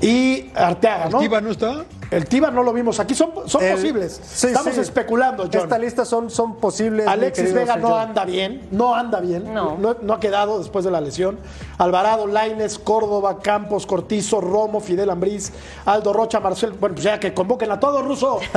y 0.01 0.51
Arteaga, 0.55 1.09
¿no? 1.09 1.19
¿Tiva 1.19 1.41
no 1.41 1.51
está? 1.51 1.85
El 2.11 2.27
Tiba 2.27 2.51
no 2.51 2.63
lo 2.63 2.73
vimos 2.73 3.01
aquí, 3.01 3.15
son, 3.15 3.31
son 3.47 3.63
El- 3.63 3.73
posibles. 3.73 4.21
Sí, 4.25 4.47
Estamos 4.49 4.75
sí. 4.75 4.81
especulando, 4.81 5.45
John. 5.53 5.63
Esta 5.63 5.79
lista 5.79 6.05
son, 6.05 6.31
son 6.31 6.57
posibles. 6.57 7.07
Alexis 7.07 7.53
Vega 7.53 7.77
no 7.77 7.89
John. 7.89 8.01
anda 8.01 8.25
bien, 8.25 8.63
no 8.71 8.95
anda 8.95 9.21
bien, 9.21 9.53
No. 9.53 9.77
no, 9.79 10.13
ha 10.15 10.21
quedado 10.21 10.59
después 10.59 10.85
de 10.85 10.91
la 10.91 11.01
lesión. 11.01 11.39
Alvarado, 11.77 12.27
Laines, 12.27 12.79
Córdoba, 12.79 13.39
Campos, 13.43 13.87
Cortizo, 13.87 14.41
Romo, 14.41 14.81
Fidel 14.81 15.11
Ambriz, 15.11 15.53
Aldo 15.85 16.13
Rocha, 16.13 16.41
Marcel, 16.41 16.73
bueno, 16.73 16.95
pues 16.95 17.05
ya 17.05 17.21
que 17.21 17.35
convoquen 17.35 17.71
a 17.71 17.79
todos, 17.81 18.05
Ruso. 18.07 18.39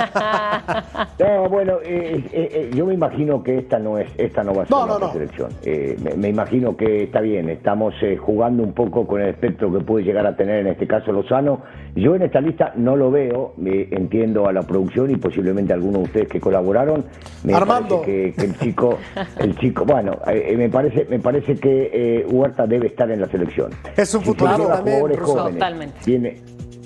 No, 1.20 1.50
bueno, 1.50 1.74
eh, 1.84 2.24
eh, 2.32 2.50
eh, 2.52 2.72
yo 2.76 2.86
me 2.86 2.94
imagino 2.94 3.44
que 3.44 3.60
esta 3.60 3.78
no 3.80 3.98
es, 3.98 4.10
esta 4.18 4.44
no 4.44 4.54
va 4.56 4.64
a 4.64 4.66
ser 4.66 4.72
No, 4.76 4.86
no, 4.86 5.00
nuestra 5.00 5.08
no. 5.08 5.14
selección. 5.14 5.50
Eh, 5.64 5.98
me, 6.02 6.16
me 6.16 6.30
imagino 6.30 6.76
que 6.76 7.04
está 7.04 7.22
bien, 7.22 7.50
estamos 7.50 7.94
eh, 8.02 8.18
jugando 8.18 8.64
un 8.64 8.74
poco 8.74 9.06
con 9.06 9.22
el 9.22 9.30
espectro 9.30 9.72
que 9.72 9.80
puede 9.80 10.04
llegar 10.06 10.26
a 10.26 10.36
tener 10.36 10.60
en 10.60 10.68
este 10.68 10.88
caso 10.88 11.12
Lozano. 11.12 11.62
Yo 11.96 12.16
en 12.16 12.22
esta 12.22 12.40
lista 12.40 12.72
no 12.78 12.96
lo 12.96 13.12
veo, 13.12 13.54
eh, 13.66 13.90
entiendo 13.92 14.48
a 14.48 14.54
la 14.54 14.62
producción 14.64 15.12
y 15.12 15.18
posiblemente 15.18 15.74
a 15.74 15.76
algunos 15.76 16.04
de 16.04 16.08
ustedes 16.08 16.28
que 16.30 16.40
colaboraron. 16.40 17.04
Me 17.44 17.54
Armando. 17.54 18.00
parece 18.02 18.34
que, 18.34 18.34
que 18.34 18.46
el 18.46 18.58
chico, 18.60 18.98
el 19.40 19.58
chico, 19.58 19.84
bueno, 19.86 20.18
eh, 20.28 20.56
me 20.58 20.70
parece, 20.70 21.06
me 21.10 21.20
parece 21.20 21.56
que 21.56 21.90
eh, 21.94 22.26
Huerta 22.30 22.66
debe 22.66 22.88
estar 22.88 23.12
en 23.12 23.20
la 23.20 23.28
selección. 23.28 23.72
Es 23.98 24.14
un 24.16 24.22
Si 24.22 24.28
se 24.28 24.32
futbolista 24.34 24.58
lleva 24.64 24.76
también, 24.78 25.00
jóvenes, 25.00 25.20
Totalmente. 25.54 25.96
tiene- 26.06 26.42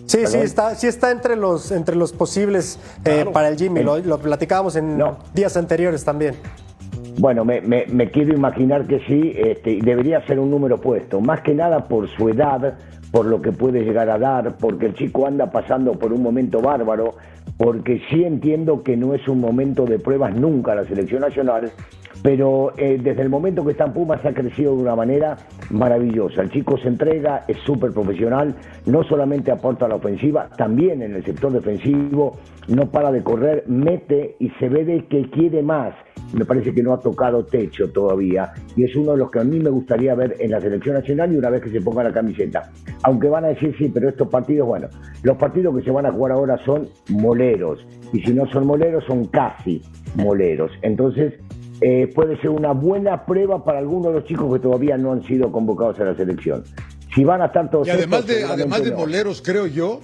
Sí, 0.08 0.26
sí 0.28 0.38
está, 0.38 0.76
sí 0.76 0.86
está 0.88 1.10
entre 1.12 1.36
los, 1.36 1.72
entre 1.72 1.96
los 1.96 2.14
posibles 2.14 2.80
eh, 3.04 3.26
para 3.34 3.48
el 3.50 3.58
Jimmy. 3.58 3.82
Lo, 3.84 3.98
lo 3.98 4.20
platicábamos 4.20 4.76
en 4.76 4.98
No. 5.00 5.18
días 5.34 5.58
anteriores 5.58 6.06
también. 6.06 6.36
Bueno, 7.18 7.44
me, 7.44 7.60
me- 7.62 7.86
me 7.88 8.12
quiero 8.12 8.34
imaginar 8.36 8.86
que 8.86 9.00
sí, 9.08 9.34
este, 9.36 9.80
debería 9.82 10.26
ser 10.28 10.40
un 10.40 10.52
número 10.52 10.80
puesto, 10.80 11.22
más 11.22 11.42
que 11.42 11.54
nada 11.56 11.88
por 11.88 12.08
su 12.16 12.30
edad, 12.30 12.76
por 13.16 13.28
lo 13.28 13.42
que 13.42 13.54
puede 13.54 13.86
llegar 13.86 14.10
a 14.10 14.20
dar, 14.20 14.58
porque 14.58 14.88
el 14.88 14.94
chico 14.94 15.26
anda 15.26 15.50
pasando 15.50 15.94
por 15.94 16.12
un 16.12 16.22
momento 16.22 16.60
bárbaro, 16.60 17.16
porque 17.56 18.02
sí 18.10 18.26
entiendo 18.26 18.84
que 18.84 18.98
no 18.98 19.14
es 19.16 19.26
un 19.30 19.40
momento 19.40 19.86
de 19.86 20.00
pruebas 20.00 20.36
nunca 20.36 20.76
la 20.76 20.84
selección 20.84 21.22
nacional, 21.22 21.72
pero 22.26 22.74
eh, 22.76 23.00
desde 23.00 23.22
el 23.22 23.30
momento 23.30 23.64
que 23.64 23.74
está 23.74 23.86
en 23.86 23.94
Pumas 23.94 24.26
ha 24.26 24.34
crecido 24.34 24.76
de 24.76 24.82
una 24.82 24.96
manera 24.96 25.38
maravillosa. 25.70 26.42
El 26.42 26.50
chico 26.50 26.76
se 26.76 26.88
entrega, 26.88 27.44
es 27.48 27.58
súper 27.60 27.92
profesional, 27.92 28.56
no 28.88 29.04
solamente 29.04 29.52
aporta 29.52 29.86
a 29.86 29.90
la 29.90 29.98
ofensiva, 29.98 30.50
también 30.58 31.04
en 31.04 31.14
el 31.14 31.24
sector 31.24 31.52
defensivo, 31.54 32.40
no 32.68 32.90
para 32.90 33.12
de 33.12 33.22
correr, 33.22 33.66
mete 33.68 34.38
y 34.40 34.50
se 34.60 34.70
ve 34.70 34.86
de 34.86 35.06
que 35.06 35.30
quiere 35.30 35.62
más. 35.62 35.94
Me 36.34 36.46
parece 36.46 36.74
que 36.74 36.82
no 36.82 36.94
ha 36.94 37.00
tocado 37.00 37.46
techo 37.46 37.92
todavía 37.92 38.52
y 38.76 38.86
es 38.86 38.96
uno 38.96 39.12
de 39.12 39.18
los 39.20 39.30
que 39.30 39.42
a 39.42 39.44
mí 39.44 39.60
me 39.60 39.70
gustaría 39.70 40.16
ver 40.16 40.36
en 40.40 40.50
la 40.50 40.60
selección 40.60 40.96
nacional 40.96 41.32
y 41.32 41.38
una 41.38 41.52
vez 41.52 41.62
que 41.62 41.70
se 41.70 41.80
ponga 41.80 42.04
la 42.04 42.12
camiseta. 42.12 42.72
Aunque 43.04 43.30
van 43.30 43.46
a 43.46 43.50
decir 43.50 43.76
sí, 43.78 43.92
pero 43.94 44.10
estos 44.10 44.30
partidos, 44.30 44.68
bueno, 44.68 44.88
los 45.22 45.38
partidos 45.38 45.78
que 45.78 45.84
se 45.84 45.92
van 45.92 46.08
a 46.08 46.12
jugar 46.12 46.32
ahora 46.32 46.58
son 46.66 46.90
moleros 47.10 47.86
y 48.12 48.22
si 48.22 48.34
no 48.34 48.48
son 48.48 48.66
moleros 48.66 49.04
son 49.06 49.26
casi 49.26 49.84
moleros. 50.16 50.72
Entonces, 50.82 51.34
eh, 51.82 52.12
puede 52.14 52.40
ser 52.42 52.50
una 52.50 52.72
buena 52.72 53.26
prueba 53.26 53.64
para 53.64 53.80
algunos 53.80 54.08
de 54.08 54.20
los 54.20 54.26
chicos 54.26 54.54
que 54.54 54.60
todavía 54.60 54.98
no 54.98 55.12
han 55.12 55.24
sido 55.24 55.52
convocados 55.52 56.00
a 56.00 56.06
la 56.06 56.16
selección. 56.16 56.64
Si 57.14 57.24
van 57.24 57.42
a 57.42 57.46
estar 57.46 57.70
todos 57.70 57.88
Y 57.88 57.92
además 57.92 58.22
estos, 58.22 58.36
de, 58.36 58.44
además 58.44 58.84
de 58.84 58.92
no. 58.92 58.98
moleros, 58.98 59.42
creo 59.42 59.68
yo, 59.68 60.02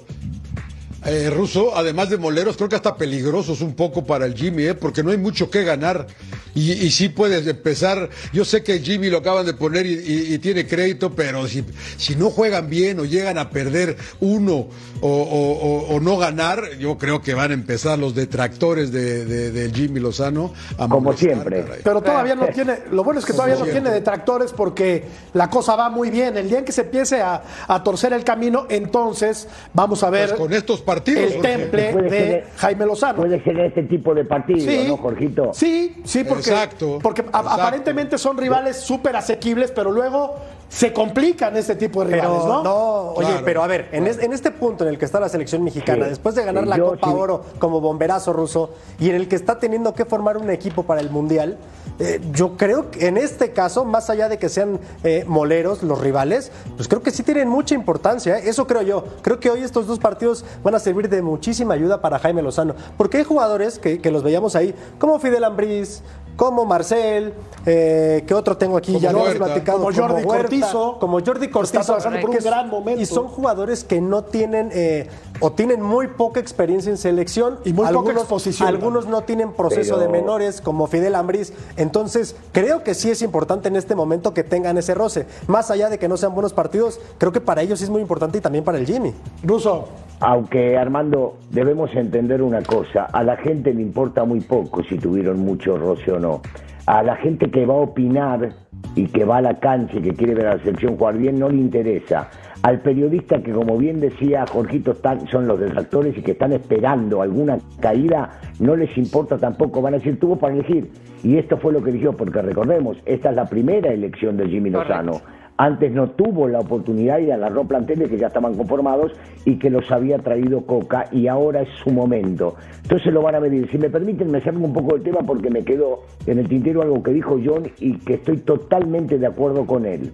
eh, 1.05 1.29
Russo, 1.29 1.75
además 1.75 2.09
de 2.09 2.17
moleros, 2.17 2.57
creo 2.57 2.69
que 2.69 2.75
hasta 2.75 2.95
peligrosos 2.95 3.61
un 3.61 3.73
poco 3.75 4.03
para 4.05 4.25
el 4.25 4.35
Jimmy, 4.35 4.63
¿eh? 4.67 4.73
porque 4.75 5.01
no 5.03 5.11
hay 5.11 5.17
mucho 5.17 5.49
que 5.49 5.63
ganar. 5.63 6.07
Y, 6.53 6.73
y 6.73 6.91
sí 6.91 7.07
puedes 7.09 7.47
empezar. 7.47 8.09
Yo 8.33 8.43
sé 8.43 8.61
que 8.61 8.79
Jimmy 8.79 9.09
lo 9.09 9.19
acaban 9.19 9.45
de 9.45 9.53
poner 9.53 9.85
y, 9.85 9.93
y- 9.93 10.33
y 10.33 10.37
tiene 10.39 10.67
crédito, 10.67 11.11
pero 11.15 11.47
si, 11.47 11.63
si 11.97 12.15
no 12.17 12.29
juegan 12.29 12.69
bien 12.69 12.99
o 12.99 13.05
llegan 13.05 13.37
a 13.37 13.49
perder 13.49 13.95
uno 14.19 14.67
o, 14.99 15.07
o- 15.07 15.87
o- 15.89 15.95
o 15.95 15.99
no 16.01 16.17
ganar, 16.17 16.77
yo 16.77 16.97
creo 16.97 17.21
que 17.21 17.33
van 17.33 17.51
a 17.51 17.53
empezar 17.53 17.97
los 17.97 18.13
detractores 18.15 18.91
de, 18.91 19.25
de- 19.25 19.51
del 19.51 19.73
Jimmy 19.73 19.99
Lozano 20.01 20.53
a 20.73 20.87
Como 20.89 20.99
molestar, 21.01 21.29
siempre. 21.29 21.63
caray. 21.63 21.79
Pero 21.83 22.01
todavía 22.01 22.35
no 22.35 22.47
tiene, 22.47 22.79
lo 22.91 23.03
bueno 23.03 23.19
es 23.21 23.25
que 23.25 23.33
todavía 23.33 23.55
no 23.55 23.65
tiene 23.65 23.89
detractores 23.89 24.51
porque 24.51 25.05
la 25.33 25.49
cosa 25.49 25.75
va 25.77 25.89
muy 25.89 26.09
bien. 26.09 26.35
El 26.37 26.49
día 26.49 26.59
en 26.59 26.65
que 26.65 26.73
se 26.73 26.81
empiece 26.81 27.21
a, 27.21 27.41
a 27.67 27.81
torcer 27.83 28.11
el 28.13 28.23
camino, 28.25 28.67
entonces 28.69 29.47
vamos 29.73 30.03
a 30.03 30.09
ver 30.09 30.29
Pues 30.29 30.39
con 30.39 30.53
estos 30.53 30.81
partidos. 30.95 31.33
el 31.33 31.41
temple 31.41 31.89
Puede 31.93 32.09
de 32.09 32.19
ser- 32.19 32.47
Jaime 32.57 32.85
Lozano. 32.85 33.17
Puede 33.17 33.43
ser 33.43 33.59
este 33.59 33.83
tipo 33.83 34.13
de 34.13 34.25
partido, 34.25 34.59
Sí, 34.59 34.85
¿no, 34.87 34.97
Jorgito? 34.97 35.51
sí, 35.53 36.01
sí, 36.03 36.23
porque, 36.23 36.49
Exacto, 36.49 36.99
porque 37.01 37.21
exacto. 37.21 37.49
aparentemente 37.49 38.17
son 38.17 38.37
rivales 38.37 38.77
súper 38.77 39.15
asequibles, 39.15 39.71
pero 39.71 39.91
luego 39.91 40.35
se 40.73 40.93
complican 40.93 41.57
este 41.57 41.75
tipo 41.75 41.99
de 42.05 42.13
rivales, 42.15 42.31
Pero 42.43 42.47
¿no? 42.47 42.63
no, 42.63 43.01
oye, 43.11 43.27
Claro, 43.27 43.41
pero 43.43 43.61
a 43.63 43.67
ver, 43.67 43.89
en, 43.91 44.07
es- 44.07 44.19
en 44.19 44.31
este 44.31 44.51
punto 44.51 44.85
en 44.85 44.91
el 44.91 44.97
que 44.97 45.03
está 45.03 45.19
la 45.19 45.27
selección 45.27 45.61
mexicana, 45.65 46.05
Sí, 46.05 46.11
después 46.11 46.33
de 46.33 46.45
ganar 46.45 46.63
sí, 46.63 46.69
la 46.69 46.77
yo 46.77 46.85
Copa 46.91 47.07
sí. 47.09 47.13
Oro 47.13 47.43
como 47.59 47.81
bomberazo 47.81 48.31
ruso 48.31 48.69
y 48.97 49.09
en 49.09 49.15
el 49.15 49.27
que 49.27 49.35
está 49.35 49.59
teniendo 49.59 49.93
que 49.93 50.05
formar 50.05 50.37
un 50.37 50.49
equipo 50.49 50.83
para 50.83 51.01
el 51.01 51.09
Mundial, 51.09 51.57
eh, 51.99 52.21
yo 52.31 52.55
creo 52.55 52.89
que 52.89 53.07
en 53.07 53.17
este 53.17 53.51
caso, 53.51 53.83
más 53.83 54.09
allá 54.09 54.29
de 54.29 54.37
que 54.39 54.47
sean 54.47 54.79
eh, 55.03 55.25
moleros 55.27 55.83
los 55.83 55.99
rivales, 55.99 56.53
pues 56.77 56.87
creo 56.87 57.03
que 57.03 57.11
sí 57.11 57.21
tienen 57.21 57.49
mucha 57.49 57.75
importancia, 57.75 58.37
¿eh? 58.39 58.43
eso 58.45 58.65
creo 58.65 58.81
yo. 58.81 59.03
Creo 59.23 59.41
que 59.41 59.49
hoy 59.49 59.61
estos 59.63 59.87
dos 59.87 59.99
partidos 59.99 60.45
van 60.63 60.73
a 60.73 60.79
servir 60.79 61.09
de 61.09 61.21
muchísima 61.21 61.73
ayuda 61.73 61.99
para 62.01 62.17
Jaime 62.17 62.41
Lozano, 62.41 62.75
porque 62.97 63.17
hay 63.17 63.23
jugadores 63.25 63.77
que, 63.77 63.99
que 63.99 64.09
los 64.09 64.23
veíamos 64.23 64.55
ahí, 64.55 64.73
como 64.99 65.19
Fidel 65.19 65.43
Ambriz, 65.43 66.01
como 66.35 66.65
Marcel, 66.65 67.33
eh, 67.65 68.23
¿qué 68.27 68.33
otro 68.33 68.57
tengo 68.57 68.77
aquí? 68.77 68.93
Como 68.93 68.99
ya 69.03 69.11
lo 69.11 69.19
hemos 69.25 69.35
platicado. 69.35 69.79
Como 69.79 69.93
Jordi 69.93 70.23
Huerta, 70.23 70.37
Cortizo. 70.43 70.97
Como 70.99 71.19
Jordi 71.19 71.49
Cortizo. 71.49 71.79
Está 71.79 71.93
pasando 71.95 72.19
por 72.21 72.29
un 72.31 72.37
gran 72.37 72.69
momento. 72.69 73.01
Y 73.01 73.05
son 73.05 73.27
jugadores 73.27 73.83
que 73.83 74.01
no 74.01 74.23
tienen 74.23 74.69
eh, 74.73 75.07
o 75.41 75.51
tienen 75.51 75.81
muy 75.81 76.07
poca 76.07 76.39
experiencia 76.39 76.89
en 76.89 76.97
selección. 76.97 77.57
Y 77.65 77.73
muy 77.73 77.87
poca 77.87 78.11
exposición 78.13 78.67
Algunos 78.69 79.07
no 79.07 79.21
tienen 79.23 79.51
proceso 79.51 79.95
Pero- 79.97 80.07
de 80.11 80.19
menores, 80.19 80.61
como 80.61 80.87
Fidel 80.87 81.15
Ambriz. 81.15 81.51
Entonces, 81.75 82.35
creo 82.53 82.83
que 82.83 82.93
sí 82.93 83.09
es 83.09 83.21
importante 83.21 83.67
en 83.67 83.75
este 83.75 83.95
momento 83.95 84.33
que 84.33 84.43
tengan 84.43 84.77
ese 84.77 84.93
roce. 84.93 85.25
Más 85.47 85.69
allá 85.71 85.89
de 85.89 85.97
que 85.97 86.07
no 86.07 86.15
sean 86.15 86.33
buenos 86.33 86.53
partidos, 86.53 86.99
creo 87.17 87.31
que 87.31 87.41
para 87.41 87.61
ellos 87.61 87.79
sí 87.79 87.85
es 87.85 87.89
muy 87.91 88.01
importante 88.01 88.37
y 88.37 88.41
también 88.41 88.63
para 88.63 88.77
el 88.77 88.85
Jimmy. 88.85 89.13
Ruso, 89.43 89.89
Aunque 90.23 90.77
Armando, 90.77 91.37
debemos 91.49 91.89
entender 91.95 92.43
una 92.43 92.61
cosa, 92.61 93.05
a 93.05 93.23
la 93.23 93.37
gente 93.37 93.73
le 93.73 93.81
importa 93.81 94.23
muy 94.23 94.39
poco 94.41 94.83
si 94.83 94.99
tuvieron 94.99 95.39
mucho 95.39 95.77
roce 95.77 96.11
o 96.11 96.19
no. 96.19 96.41
A 96.85 97.01
la 97.01 97.15
gente 97.15 97.49
que 97.49 97.65
va 97.65 97.73
a 97.73 97.77
opinar 97.77 98.53
y 98.93 99.07
que 99.07 99.25
va 99.25 99.37
a 99.37 99.41
la 99.41 99.59
cancha 99.59 99.97
y 99.97 100.01
que 100.03 100.13
quiere 100.13 100.35
ver 100.35 100.45
a 100.47 100.55
la 100.57 100.63
selección 100.63 100.95
jugar 100.95 101.17
bien 101.17 101.39
no 101.39 101.49
le 101.49 101.57
interesa. 101.57 102.29
Al 102.63 102.81
periodista 102.81 103.41
que, 103.41 103.51
como 103.51 103.77
bien 103.77 103.99
decía 103.99 104.45
Jorgito, 104.45 104.91
están, 104.91 105.27
son 105.27 105.47
los 105.47 105.59
detractores 105.59 106.17
y 106.17 106.21
que 106.21 106.31
están 106.31 106.53
esperando 106.53 107.21
alguna 107.21 107.57
caída, 107.79 108.39
no 108.59 108.75
les 108.75 108.95
importa 108.97 109.37
tampoco, 109.37 109.81
van 109.81 109.95
a 109.95 109.97
decir, 109.97 110.19
tuvo 110.19 110.37
para 110.37 110.53
elegir. 110.53 110.91
Y 111.23 111.37
esto 111.37 111.57
fue 111.57 111.73
lo 111.73 111.83
que 111.83 111.89
eligió, 111.89 112.13
porque 112.13 112.41
recordemos, 112.41 112.97
esta 113.05 113.29
es 113.29 113.35
la 113.35 113.45
primera 113.45 113.91
elección 113.91 114.37
de 114.37 114.47
Jimmy 114.47 114.69
Lozano. 114.69 115.21
Antes 115.57 115.91
no 115.91 116.09
tuvo 116.09 116.47
la 116.47 116.59
oportunidad 116.59 117.19
y 117.19 117.29
agarró 117.29 117.65
planteles 117.65 118.09
que 118.09 118.17
ya 118.17 118.27
estaban 118.27 118.55
conformados 118.55 119.11
y 119.45 119.59
que 119.59 119.69
los 119.69 119.91
había 119.91 120.17
traído 120.17 120.65
Coca 120.65 121.05
y 121.11 121.27
ahora 121.27 121.61
es 121.61 121.69
su 121.83 121.91
momento. 121.91 122.55
Entonces 122.81 123.13
lo 123.13 123.21
van 123.21 123.35
a 123.35 123.39
medir. 123.39 123.69
Si 123.69 123.77
me 123.77 123.89
permiten, 123.89 124.31
me 124.31 124.41
salgo 124.41 124.65
un 124.65 124.73
poco 124.73 124.95
del 124.95 125.03
tema 125.03 125.19
porque 125.19 125.51
me 125.51 125.63
quedó 125.63 125.99
en 126.25 126.39
el 126.39 126.47
tintero 126.47 126.81
algo 126.81 127.03
que 127.03 127.11
dijo 127.11 127.39
John 127.43 127.67
y 127.79 127.99
que 127.99 128.15
estoy 128.15 128.37
totalmente 128.37 129.19
de 129.19 129.27
acuerdo 129.27 129.67
con 129.67 129.85
él. 129.85 130.11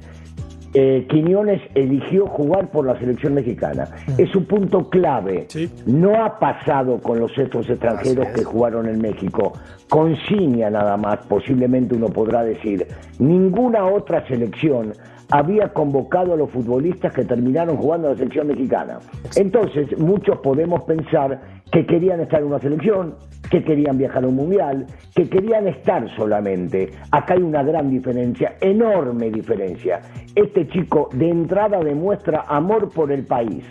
Eh, 0.79 1.07
Quiñones 1.09 1.59
eligió 1.73 2.27
jugar 2.27 2.69
por 2.69 2.85
la 2.85 2.99
selección 2.99 3.33
mexicana. 3.33 3.87
Es 4.15 4.35
un 4.35 4.45
punto 4.45 4.87
clave. 4.91 5.47
No 5.87 6.23
ha 6.23 6.37
pasado 6.37 6.99
con 7.01 7.19
los 7.19 7.35
otros 7.35 7.67
extranjeros 7.67 8.27
que 8.27 8.43
jugaron 8.43 8.87
en 8.87 9.01
México. 9.01 9.53
Con 9.89 10.15
Ciña 10.27 10.69
nada 10.69 10.95
más, 10.95 11.25
posiblemente 11.25 11.95
uno 11.95 12.09
podrá 12.09 12.43
decir. 12.43 12.85
Ninguna 13.17 13.87
otra 13.87 14.27
selección 14.27 14.93
había 15.31 15.69
convocado 15.73 16.33
a 16.33 16.37
los 16.37 16.49
futbolistas 16.51 17.13
que 17.13 17.25
terminaron 17.25 17.77
jugando 17.77 18.07
en 18.07 18.13
la 18.13 18.17
selección 18.17 18.47
mexicana. 18.47 18.99
Entonces, 19.35 19.97
muchos 19.97 20.37
podemos 20.39 20.83
pensar 20.83 21.41
que 21.71 21.85
querían 21.85 22.21
estar 22.21 22.39
en 22.39 22.47
una 22.47 22.59
selección, 22.59 23.15
que 23.49 23.63
querían 23.63 23.97
viajar 23.97 24.23
a 24.23 24.27
un 24.27 24.35
mundial, 24.35 24.85
que 25.15 25.29
querían 25.29 25.67
estar 25.67 26.07
solamente. 26.15 26.91
Acá 27.11 27.33
hay 27.33 27.41
una 27.41 27.63
gran 27.63 27.89
diferencia, 27.89 28.55
enorme 28.61 29.29
diferencia. 29.29 30.01
Este 30.35 30.67
chico 30.67 31.09
de 31.13 31.29
entrada 31.29 31.79
demuestra 31.79 32.45
amor 32.47 32.89
por 32.89 33.11
el 33.11 33.25
país, 33.25 33.63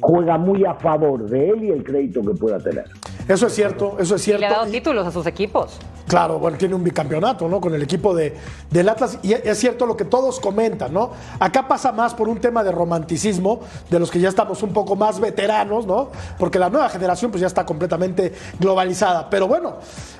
juega 0.00 0.38
muy 0.38 0.64
a 0.64 0.74
favor 0.74 1.28
de 1.28 1.50
él 1.50 1.64
y 1.64 1.70
el 1.70 1.84
crédito 1.84 2.22
que 2.22 2.34
pueda 2.34 2.58
tener. 2.58 2.84
Eso 3.28 3.46
es 3.46 3.52
cierto, 3.54 3.96
eso 3.98 4.16
es 4.16 4.22
cierto. 4.22 4.44
Y 4.44 4.48
le 4.48 4.54
ha 4.54 4.58
dado 4.58 4.70
títulos 4.70 5.06
a 5.06 5.10
sus 5.10 5.26
equipos. 5.26 5.78
Claro, 6.12 6.38
bueno, 6.38 6.58
tiene 6.58 6.74
un 6.74 6.84
bicampeonato, 6.84 7.48
¿no? 7.48 7.58
Con 7.58 7.74
el 7.74 7.80
equipo 7.80 8.14
de, 8.14 8.36
del 8.68 8.86
Atlas. 8.86 9.18
Y 9.22 9.32
es 9.32 9.58
cierto 9.58 9.86
lo 9.86 9.96
que 9.96 10.04
todos 10.04 10.40
comentan, 10.40 10.92
¿no? 10.92 11.12
Acá 11.38 11.66
pasa 11.66 11.90
más 11.90 12.12
por 12.12 12.28
un 12.28 12.38
tema 12.38 12.62
de 12.62 12.70
romanticismo, 12.70 13.60
de 13.88 13.98
los 13.98 14.10
que 14.10 14.20
ya 14.20 14.28
estamos 14.28 14.62
un 14.62 14.74
poco 14.74 14.94
más 14.94 15.18
veteranos, 15.20 15.86
¿no? 15.86 16.10
Porque 16.38 16.58
la 16.58 16.68
nueva 16.68 16.90
generación 16.90 17.30
pues 17.30 17.40
ya 17.40 17.46
está 17.46 17.64
completamente 17.64 18.34
globalizada. 18.60 19.30
Pero 19.30 19.48
bueno, 19.48 19.76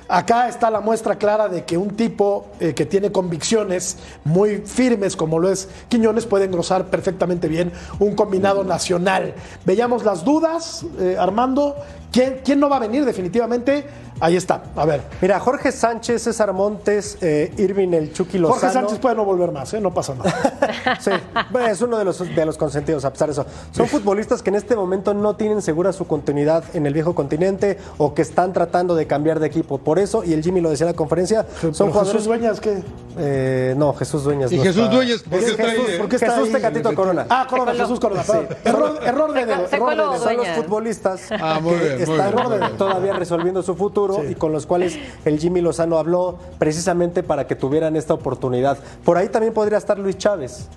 acá 0.07 0.47
está 0.47 0.71
la 0.71 0.81
muestra 0.81 1.19
clara 1.19 1.47
de 1.47 1.63
que 1.63 1.77
un 1.77 1.91
tipo 1.91 2.47
eh, 2.59 2.73
que 2.73 2.87
tiene 2.87 3.11
convicciones 3.11 3.97
muy 4.23 4.63
firmes, 4.65 5.15
como 5.15 5.37
lo 5.37 5.51
es 5.51 5.69
Quiñones, 5.89 6.25
puede 6.25 6.45
engrosar 6.45 6.87
perfectamente 6.87 7.47
bien 7.47 7.71
un 7.99 8.15
combinado 8.15 8.63
nacional. 8.63 9.35
Veíamos 9.63 10.03
las 10.03 10.25
dudas, 10.25 10.87
eh, 10.97 11.17
Armando. 11.19 11.75
¿Quién, 12.11 12.41
¿Quién 12.43 12.59
no 12.59 12.69
va 12.69 12.77
a 12.77 12.79
venir 12.79 13.05
definitivamente? 13.05 13.85
Ahí 14.23 14.37
está, 14.37 14.63
a 14.77 14.85
ver. 14.85 15.01
Mira, 15.21 15.37
Jorge 15.41 15.69
Sánchez, 15.73 16.21
César 16.21 16.53
Montes, 16.53 17.17
eh, 17.19 17.53
Irving 17.57 17.89
el 17.89 18.13
Chucky 18.13 18.37
Lozano. 18.37 18.57
Jorge 18.57 18.73
Sánchez 18.73 18.99
puede 18.99 19.15
no 19.15 19.25
volver 19.25 19.51
más, 19.51 19.73
¿eh? 19.73 19.81
no 19.81 19.93
pasa 19.93 20.15
nada. 20.15 20.97
sí, 21.01 21.11
bueno, 21.51 21.67
es 21.67 21.81
uno 21.81 21.97
de 21.97 22.05
los, 22.05 22.19
de 22.19 22.45
los 22.45 22.57
consentidos, 22.57 23.03
a 23.03 23.11
pesar 23.11 23.27
de 23.27 23.33
eso. 23.33 23.45
Son 23.73 23.85
futbolistas 23.85 24.41
que 24.41 24.49
en 24.49 24.55
este 24.55 24.77
momento 24.77 25.13
no 25.13 25.35
tienen 25.35 25.61
segura 25.61 25.91
su 25.91 26.07
continuidad 26.07 26.63
en 26.73 26.85
el 26.85 26.93
viejo 26.93 27.13
continente 27.13 27.77
o 27.97 28.13
que 28.13 28.21
están 28.21 28.53
tratando 28.53 28.95
de 28.95 29.07
cambiar 29.07 29.41
de 29.41 29.47
equipo. 29.47 29.79
Por 29.79 29.99
eso, 29.99 30.23
y 30.23 30.31
el 30.31 30.41
Jimmy 30.41 30.61
lo 30.61 30.69
decía 30.69 30.85
en 30.85 30.93
la 30.93 30.95
conferencia, 30.95 31.45
son 31.73 31.89
jugadores... 31.89 32.13
Jesús 32.13 32.23
Dueñas, 32.25 32.61
¿qué? 32.61 32.81
Eh, 33.17 33.75
no, 33.77 33.93
Jesús 33.93 34.23
Dueñas 34.23 34.53
¿Y 34.53 34.57
no 34.57 34.63
Jesús 34.63 34.83
está. 34.83 34.95
Dueñas 34.95 35.21
por 35.23 35.37
qué 35.39 35.45
Es 35.45 35.51
está 35.51 35.63
ahí? 35.65 35.77
Jesús, 35.81 35.95
¿Por 35.97 36.07
qué 36.09 36.15
está 36.15 36.31
Jesús 36.31 36.47
ahí? 36.47 36.53
Tecatito 36.53 36.95
Corona. 36.95 37.25
Ah, 37.29 37.45
Corona. 37.49 37.73
Jesús 37.73 37.99
Corona. 37.99 38.23
perdón. 38.23 38.47
Error, 38.63 38.99
error 39.05 39.33
de 39.33 39.45
dedo. 39.45 39.67
error 39.69 39.89
de 39.89 39.95
dedo. 39.97 40.17
son 40.17 40.37
los 40.37 40.47
futbolistas 40.47 41.21
Ah, 41.29 41.59
muy 41.61 41.73
que 41.73 42.05
muy 42.07 42.17
están 42.21 42.49
bien. 42.49 42.77
todavía 42.77 43.13
resolviendo 43.13 43.61
su 43.61 43.75
futuro 43.75 44.12
y 44.29 44.35
con 44.35 44.51
los 44.51 44.65
cuales 44.65 44.97
el 45.25 45.39
Jimmy 45.39 45.61
Lozano 45.61 45.97
habló 45.97 46.37
precisamente 46.57 47.23
para 47.23 47.47
que 47.47 47.55
tuvieran 47.55 47.95
esta 47.95 48.13
oportunidad. 48.13 48.77
Por 49.03 49.17
ahí 49.17 49.29
también 49.29 49.53
podría 49.53 49.77
estar 49.77 49.97
Luis 49.97 50.17
Chávez. 50.17 50.67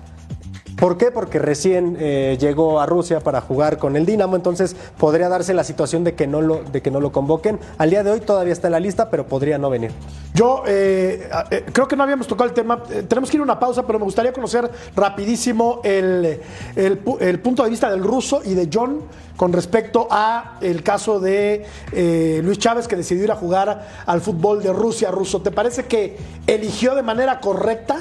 ¿Por 0.76 0.98
qué? 0.98 1.10
Porque 1.10 1.38
recién 1.38 1.96
eh, 1.98 2.36
llegó 2.38 2.80
a 2.80 2.86
Rusia 2.86 3.20
para 3.20 3.40
jugar 3.40 3.78
con 3.78 3.96
el 3.96 4.04
Dinamo, 4.04 4.36
entonces 4.36 4.76
podría 4.98 5.30
darse 5.30 5.54
la 5.54 5.64
situación 5.64 6.04
de 6.04 6.14
que 6.14 6.26
no 6.26 6.42
lo 6.42 6.62
de 6.64 6.82
que 6.82 6.90
no 6.90 7.00
lo 7.00 7.12
convoquen. 7.12 7.58
Al 7.78 7.88
día 7.88 8.02
de 8.02 8.10
hoy 8.10 8.20
todavía 8.20 8.52
está 8.52 8.68
en 8.68 8.72
la 8.72 8.80
lista, 8.80 9.08
pero 9.08 9.26
podría 9.26 9.56
no 9.56 9.70
venir. 9.70 9.90
Yo 10.34 10.64
eh, 10.66 11.30
eh, 11.50 11.64
creo 11.72 11.88
que 11.88 11.96
no 11.96 12.02
habíamos 12.02 12.26
tocado 12.26 12.48
el 12.48 12.54
tema. 12.54 12.82
Tenemos 13.08 13.30
que 13.30 13.38
ir 13.38 13.40
a 13.40 13.44
una 13.44 13.58
pausa, 13.58 13.86
pero 13.86 13.98
me 13.98 14.04
gustaría 14.04 14.34
conocer 14.34 14.70
rapidísimo 14.94 15.80
el, 15.82 16.40
el 16.76 17.02
pu- 17.02 17.16
el 17.20 17.40
punto 17.40 17.64
de 17.64 17.70
vista 17.70 17.90
del 17.90 18.02
ruso 18.04 18.42
y 18.44 18.52
de 18.54 18.68
John 18.70 19.00
con 19.34 19.54
respecto 19.54 20.08
a 20.10 20.58
el 20.60 20.82
caso 20.82 21.20
de 21.20 21.64
Luis 22.44 22.58
Chávez 22.58 22.86
que 22.86 22.96
decidió 22.96 23.24
ir 23.24 23.32
a 23.32 23.36
jugar 23.36 23.88
al 24.04 24.20
fútbol 24.20 24.62
de 24.62 24.74
Rusia. 24.74 25.10
Ruso, 25.10 25.40
¿te 25.40 25.50
parece 25.50 25.86
que 25.86 26.18
eligió 26.46 26.94
de 26.94 27.02
manera 27.02 27.40
correcta? 27.40 27.96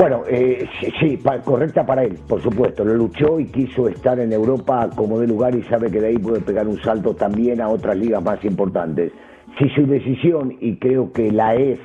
Bueno, 0.00 0.22
eh, 0.30 0.66
sí, 0.98 1.18
pa- 1.18 1.42
correcta 1.42 1.84
para 1.84 2.04
él, 2.04 2.18
por 2.26 2.42
supuesto. 2.42 2.86
Lo 2.86 2.94
luchó 2.94 3.38
y 3.38 3.44
quiso 3.44 3.86
estar 3.86 4.18
en 4.18 4.32
Europa 4.32 4.88
como 4.96 5.18
de 5.20 5.26
lugar 5.26 5.54
y 5.54 5.62
sabe 5.64 5.90
que 5.90 6.00
de 6.00 6.06
ahí 6.06 6.16
puede 6.16 6.40
pegar 6.40 6.66
un 6.66 6.80
salto 6.80 7.14
también 7.14 7.60
a 7.60 7.68
otras 7.68 7.98
ligas 7.98 8.24
más 8.24 8.42
importantes. 8.42 9.12
Si 9.58 9.68
su 9.68 9.86
decisión, 9.86 10.56
y 10.58 10.76
creo 10.78 11.12
que 11.12 11.30
la 11.30 11.54
es, 11.54 11.78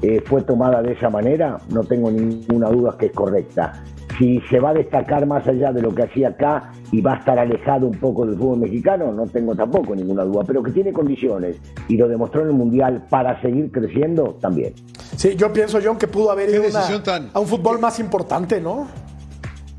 eh, 0.00 0.22
fue 0.24 0.40
tomada 0.44 0.80
de 0.80 0.92
esa 0.92 1.10
manera, 1.10 1.58
no 1.70 1.84
tengo 1.84 2.10
ninguna 2.10 2.70
duda 2.70 2.96
que 2.98 3.04
es 3.06 3.12
correcta. 3.12 3.84
Si 4.18 4.40
se 4.48 4.60
va 4.60 4.70
a 4.70 4.74
destacar 4.74 5.26
más 5.26 5.46
allá 5.46 5.70
de 5.70 5.82
lo 5.82 5.94
que 5.94 6.04
hacía 6.04 6.28
acá 6.28 6.72
y 6.90 7.02
va 7.02 7.12
a 7.12 7.16
estar 7.18 7.38
alejado 7.38 7.86
un 7.86 7.98
poco 7.98 8.24
del 8.24 8.38
fútbol 8.38 8.60
mexicano, 8.60 9.12
no 9.12 9.26
tengo 9.26 9.54
tampoco 9.54 9.94
ninguna 9.94 10.24
duda, 10.24 10.42
pero 10.46 10.62
que 10.62 10.70
tiene 10.72 10.90
condiciones 10.90 11.60
y 11.86 11.98
lo 11.98 12.08
demostró 12.08 12.40
en 12.40 12.48
el 12.48 12.54
Mundial 12.54 13.04
para 13.10 13.38
seguir 13.42 13.70
creciendo 13.70 14.38
también. 14.40 14.72
Sí, 15.18 15.34
yo 15.34 15.52
pienso, 15.52 15.80
John, 15.82 15.98
que 15.98 16.06
pudo 16.06 16.30
haber 16.30 16.48
ido 16.48 16.62
una- 16.70 17.02
tan- 17.02 17.30
a 17.34 17.40
un 17.40 17.46
fútbol 17.48 17.80
más 17.80 17.98
importante, 17.98 18.60
¿no? 18.60 18.86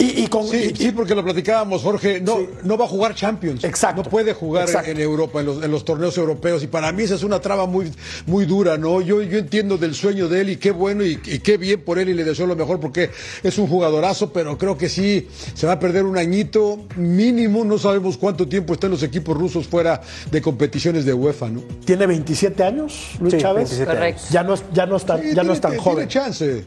Y, 0.01 0.23
y 0.23 0.27
con, 0.27 0.47
Sí, 0.47 0.71
y- 0.73 0.75
sí, 0.77 0.91
porque 0.93 1.13
lo 1.13 1.23
platicábamos, 1.25 1.81
Jorge. 1.81 2.21
No, 2.21 2.38
Sí. 2.38 2.47
no 2.63 2.77
va 2.77 2.85
a 2.85 2.88
jugar 2.88 3.13
Champions. 3.15 3.65
Exacto. 3.65 4.01
No 4.01 4.09
puede 4.09 4.33
jugar 4.33 4.63
Exacto. 4.63 4.91
en 4.91 4.99
Europa, 5.01 5.41
en 5.41 5.45
los, 5.47 5.62
en 5.62 5.69
los 5.69 5.83
torneos 5.83 6.17
europeos. 6.17 6.63
Y 6.63 6.67
para 6.67 6.89
mí 6.93 7.03
esa 7.03 7.15
es 7.15 7.23
una 7.23 7.41
traba 7.41 7.65
muy, 7.65 7.91
muy 8.25 8.45
dura, 8.45 8.77
¿no? 8.77 9.01
Yo, 9.01 9.21
yo 9.21 9.38
entiendo 9.38 9.77
del 9.77 9.93
sueño 9.93 10.29
de 10.29 10.39
él 10.39 10.49
y 10.51 10.55
qué 10.55 10.71
bueno 10.71 11.03
y, 11.03 11.19
y 11.25 11.39
qué 11.39 11.57
bien 11.57 11.81
por 11.81 11.99
él 11.99 12.07
y 12.07 12.13
le 12.13 12.23
deseo 12.23 12.47
lo 12.47 12.55
mejor 12.55 12.79
porque 12.79 13.09
es 13.43 13.57
un 13.57 13.67
jugadorazo, 13.67 14.31
pero 14.31 14.57
creo 14.57 14.77
que 14.77 14.88
sí 14.88 15.27
se 15.53 15.67
va 15.67 15.73
a 15.73 15.79
perder 15.79 16.05
un 16.05 16.17
añito 16.17 16.79
mínimo. 16.95 17.65
No 17.65 17.77
sabemos 17.77 18.17
cuánto 18.17 18.47
tiempo 18.47 18.71
están 18.75 18.91
los 18.91 19.03
equipos 19.03 19.35
rusos 19.38 19.67
fuera 19.67 19.99
de 20.31 20.41
competiciones 20.41 21.03
de 21.03 21.13
UEFA, 21.13 21.49
¿no? 21.49 21.62
tiene 21.83 22.07
27 22.07 22.63
años, 22.63 23.12
Luis 23.19 23.33
Sí, 23.33 23.39
Chávez. 23.41 23.69
27 23.69 23.91
Correcto. 23.91 24.21
Ya 24.31 24.43
no 24.43 24.53
es, 24.53 24.63
ya 24.73 24.85
no 24.85 24.95
es 24.95 25.05
tan, 25.05 25.19
Sí, 25.21 25.27
ya 25.29 25.33
no 25.35 25.41
tiene- 25.41 25.53
es 25.55 25.62
tan 25.62 25.71
tiene 25.71 25.83
joven. 25.83 26.07
chance. 26.07 26.65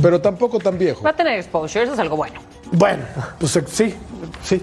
Pero 0.00 0.20
tampoco 0.20 0.58
tan 0.58 0.78
viejo. 0.78 1.02
Va 1.02 1.10
a 1.10 1.16
tener 1.16 1.38
exposure, 1.38 1.84
eso 1.84 1.92
es 1.94 1.98
algo 1.98 2.16
bueno. 2.16 2.40
Bueno, 2.72 3.02
pues 3.38 3.56
eh, 3.56 3.64
sí, 3.66 3.94
sí. 4.42 4.62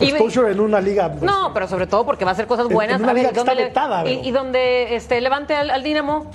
Exposure 0.00 0.50
en 0.50 0.58
una 0.60 0.80
liga. 0.80 1.08
pues, 1.10 1.22
No, 1.22 1.52
pero 1.54 1.68
sobre 1.68 1.86
todo 1.86 2.04
porque 2.04 2.24
va 2.24 2.32
a 2.32 2.34
hacer 2.34 2.46
cosas 2.46 2.66
En- 2.66 2.72
buenas. 2.74 2.96
en 2.96 3.02
una 3.02 3.12
A 3.12 3.14
ver, 3.14 3.22
liga 3.24 3.32
que 3.32 3.38
está 3.40 3.54
le- 3.54 3.64
vetada, 3.64 4.06
y, 4.08 4.26
y 4.26 4.30
donde 4.32 4.96
este, 4.96 5.20
levante 5.20 5.54
al, 5.54 5.70
al 5.70 5.82
Dinamo 5.84 6.30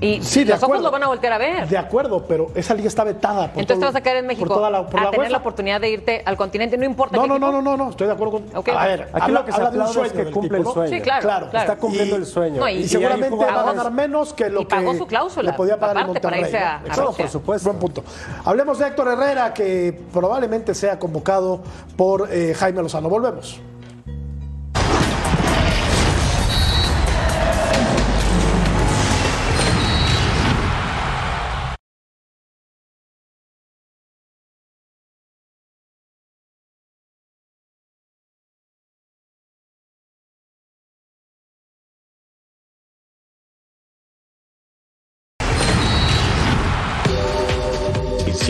y 0.00 0.22
Sí, 0.22 0.44
los 0.44 0.56
acuerdo. 0.62 0.74
ojos 0.74 0.84
lo 0.84 0.90
van 0.92 1.02
a 1.02 1.06
voltear 1.08 1.32
a 1.32 1.38
ver. 1.38 1.66
De 1.68 1.76
acuerdo, 1.76 2.24
pero 2.26 2.48
esa 2.54 2.72
liga 2.74 2.86
está 2.88 3.02
vetada. 3.04 3.48
Por 3.52 3.60
Entonces 3.62 3.80
te 3.80 3.84
vas 3.86 3.96
a 3.96 4.00
caer 4.00 4.18
en 4.18 4.26
México 4.26 4.46
Por 4.46 4.56
toda 4.56 4.70
la, 4.70 4.86
por 4.86 5.00
a 5.00 5.04
la 5.04 5.10
tener 5.10 5.20
UEFA. 5.26 5.32
la 5.32 5.38
oportunidad 5.38 5.80
de 5.80 5.90
irte 5.90 6.22
al 6.24 6.36
continente, 6.36 6.76
no 6.78 6.84
importa 6.84 7.16
No, 7.16 7.22
qué 7.22 7.28
no, 7.28 7.38
no, 7.38 7.46
equipo. 7.48 7.62
no, 7.62 7.76
no, 7.76 7.84
no, 7.84 7.90
estoy 7.90 8.06
de 8.06 8.12
acuerdo 8.12 8.32
con. 8.32 8.76
A 8.76 8.86
ver, 8.86 9.02
Aquí 9.02 9.20
habla, 9.22 9.40
lo 9.40 9.44
que 9.46 9.52
se 9.52 9.56
habla 9.58 9.70
de 9.70 9.76
un 9.76 9.82
aplaude 9.82 10.06
es 10.06 10.12
sueño 10.12 10.24
que 10.26 10.32
cumple 10.32 10.58
tipo, 10.58 10.70
el 10.70 10.74
sueño. 10.74 10.96
Sí, 10.96 11.00
claro, 11.02 11.22
Claro, 11.22 11.50
claro. 11.50 11.72
Está 11.72 11.80
cumpliendo 11.80 12.14
Y- 12.16 12.18
el 12.20 12.26
sueño. 12.26 12.60
No, 12.60 12.68
y- 12.68 12.72
Y, 12.74 12.78
y 12.82 12.88
seguramente 12.88 13.36
va 13.36 13.60
a 13.60 13.62
ganar 13.64 13.90
menos 13.92 14.32
que 14.32 14.48
lo 14.48 14.60
y 14.62 14.64
pagó 14.66 14.92
que 14.92 14.98
su 14.98 15.06
cláusula, 15.06 15.50
le 15.50 15.56
podía 15.56 15.78
pagar 15.78 15.96
en 15.96 16.02
aparte, 16.04 16.20
para 16.20 16.36
Monterrey. 16.36 16.54
irse 16.54 16.64
a- 16.64 16.78
¿no? 16.86 16.92
a 16.92 16.96
No, 16.96 17.06
Rusia. 17.08 17.24
por 17.24 17.30
supuesto. 17.32 17.68
Buen 17.70 17.80
punto. 17.80 18.04
Hablemos 18.44 18.78
de 18.78 18.86
Héctor 18.86 19.08
Herrera, 19.08 19.52
que 19.52 20.00
probablemente 20.12 20.74
sea 20.74 20.98
convocado 20.98 21.60
por 21.96 22.28
eh, 22.30 22.54
Jaime 22.56 22.82
Lozano. 22.82 23.08
Volvemos. 23.08 23.60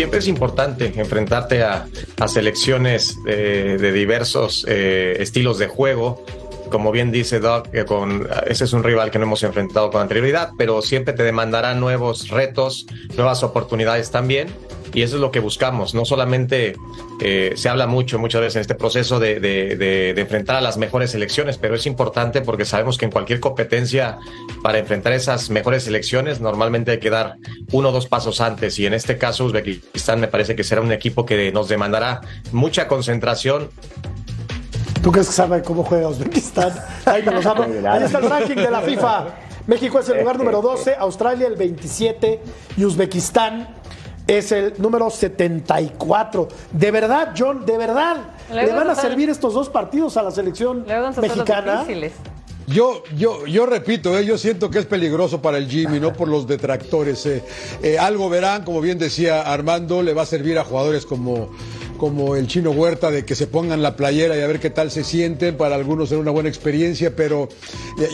Siempre 0.09 0.21
es 0.21 0.29
importante 0.29 0.90
enfrentarte 0.97 1.62
a, 1.62 1.87
selecciones 2.29 3.18
eh, 3.27 3.77
de 3.79 3.92
diversos 3.92 4.64
eh, 4.66 5.18
estilos 5.21 5.59
de 5.59 5.66
juego. 5.66 6.25
Como 6.71 6.92
bien 6.92 7.12
dice 7.12 7.40
Doc, 7.40 7.68
que 7.68 7.85
con, 7.85 8.27
ese 8.47 8.64
es 8.64 8.73
un 8.73 8.85
rival 8.85 9.11
que 9.11 9.18
no 9.18 9.25
hemos 9.25 9.42
enfrentado 9.42 9.90
con 9.90 10.01
anterioridad, 10.01 10.53
pero 10.57 10.81
siempre 10.81 11.12
te 11.12 11.25
demandará 11.25 11.75
nuevos 11.75 12.29
retos, 12.29 12.87
nuevas 13.16 13.42
oportunidades 13.42 14.11
también. 14.11 14.49
Y 14.94 15.03
eso 15.03 15.16
es 15.16 15.20
lo 15.20 15.31
que 15.31 15.40
buscamos. 15.40 15.94
No 15.94 16.05
solamente 16.05 16.77
eh, 17.20 17.53
se 17.57 17.68
habla 17.68 17.87
mucho 17.87 18.18
muchas 18.18 18.40
veces 18.40 18.57
en 18.57 18.61
este 18.62 18.74
proceso 18.74 19.18
de, 19.18 19.40
de, 19.40 19.77
de, 19.77 20.14
de, 20.14 20.20
enfrentar 20.20 20.57
a 20.57 20.61
las 20.61 20.77
mejores 20.79 21.11
selecciones, 21.11 21.59
pero 21.59 21.74
es 21.74 21.87
importante 21.87 22.40
porque 22.40 22.64
sabemos 22.64 22.98
que 22.98 23.05
en 23.05 23.11
cualquier 23.11 23.40
competencia 23.40 24.18
para 24.62 24.79
enfrentar 24.79 25.12
esas 25.12 25.51
mejores 25.51 25.85
selecciones 25.85 26.40
normalmente 26.40 26.92
hay 26.92 26.98
que 26.98 27.11
dar 27.11 27.37
uno 27.72 27.88
o 27.90 27.92
dos 27.92 28.07
pasos 28.07 28.40
antes 28.40 28.79
y 28.79 28.87
en 28.87 28.94
este 28.94 29.18
caso 29.18 29.44
Uzbekistán 29.44 30.20
me 30.20 30.29
parece 30.29 30.57
que 30.57 30.64
será 30.64 30.81
un 30.81 30.92
equipo 30.92 31.24
que 31.27 31.53
nos 31.53 31.68
demandará 31.68 32.20
mucha 32.53 32.88
concentración 32.88 33.70
¿Tú 35.03 35.12
crees 35.12 35.29
que 35.29 35.33
sabe 35.33 35.62
cómo 35.62 35.85
juega 35.85 36.09
Uzbekistán? 36.09 36.72
Ahí 37.05 37.22
me 37.22 37.33
lo 37.33 37.42
sabe. 37.42 37.88
Ahí 37.88 38.03
está 38.03 38.18
el 38.18 38.29
ranking 38.29 38.57
de 38.57 38.70
la 38.70 38.81
FIFA. 38.81 39.27
México 39.66 39.98
es 39.98 40.09
el 40.09 40.20
lugar 40.20 40.38
número 40.38 40.62
12, 40.62 40.96
Australia 40.98 41.46
el 41.46 41.57
27 41.57 42.40
y 42.79 42.85
Uzbekistán 42.85 43.68
es 44.28 44.52
el 44.52 44.74
número 44.78 45.10
74. 45.10 46.48
De 46.70 46.90
verdad, 46.92 47.34
John, 47.36 47.66
de 47.66 47.76
verdad, 47.76 48.16
¿le, 48.52 48.66
¿le 48.66 48.72
van 48.72 48.90
a 48.90 48.94
servir 48.94 49.30
estos 49.30 49.54
dos 49.54 49.68
partidos 49.68 50.16
a 50.16 50.22
la 50.22 50.30
selección 50.30 50.84
mexicana? 51.20 51.84
Yo, 52.68 53.02
yo, 53.16 53.46
yo 53.46 53.64
repito, 53.64 54.16
eh, 54.18 54.26
yo 54.26 54.36
siento 54.36 54.68
que 54.68 54.78
es 54.78 54.84
peligroso 54.84 55.40
para 55.40 55.56
el 55.56 55.70
Jimmy, 55.70 56.00
no 56.00 56.12
por 56.12 56.28
los 56.28 56.46
detractores. 56.46 57.24
Eh. 57.24 57.42
Eh, 57.82 57.98
algo 57.98 58.28
verán, 58.28 58.62
como 58.62 58.82
bien 58.82 58.98
decía 58.98 59.40
Armando, 59.40 60.02
le 60.02 60.12
va 60.12 60.22
a 60.22 60.26
servir 60.26 60.58
a 60.58 60.64
jugadores 60.64 61.06
como 61.06 61.48
como 61.98 62.37
el 62.37 62.46
chino 62.46 62.70
Huerta 62.70 63.11
de 63.11 63.26
que 63.26 63.34
se 63.34 63.46
pongan 63.46 63.82
la 63.82 63.96
playera 63.96 64.37
y 64.37 64.40
a 64.40 64.46
ver 64.46 64.61
qué 64.61 64.70
tal 64.70 64.90
se 64.90 65.04
sienten. 65.04 65.56
Para 65.56 65.74
algunos 65.74 66.08
será 66.08 66.20
una 66.20 66.30
buena 66.30 66.48
experiencia, 66.48 67.14
pero 67.14 67.48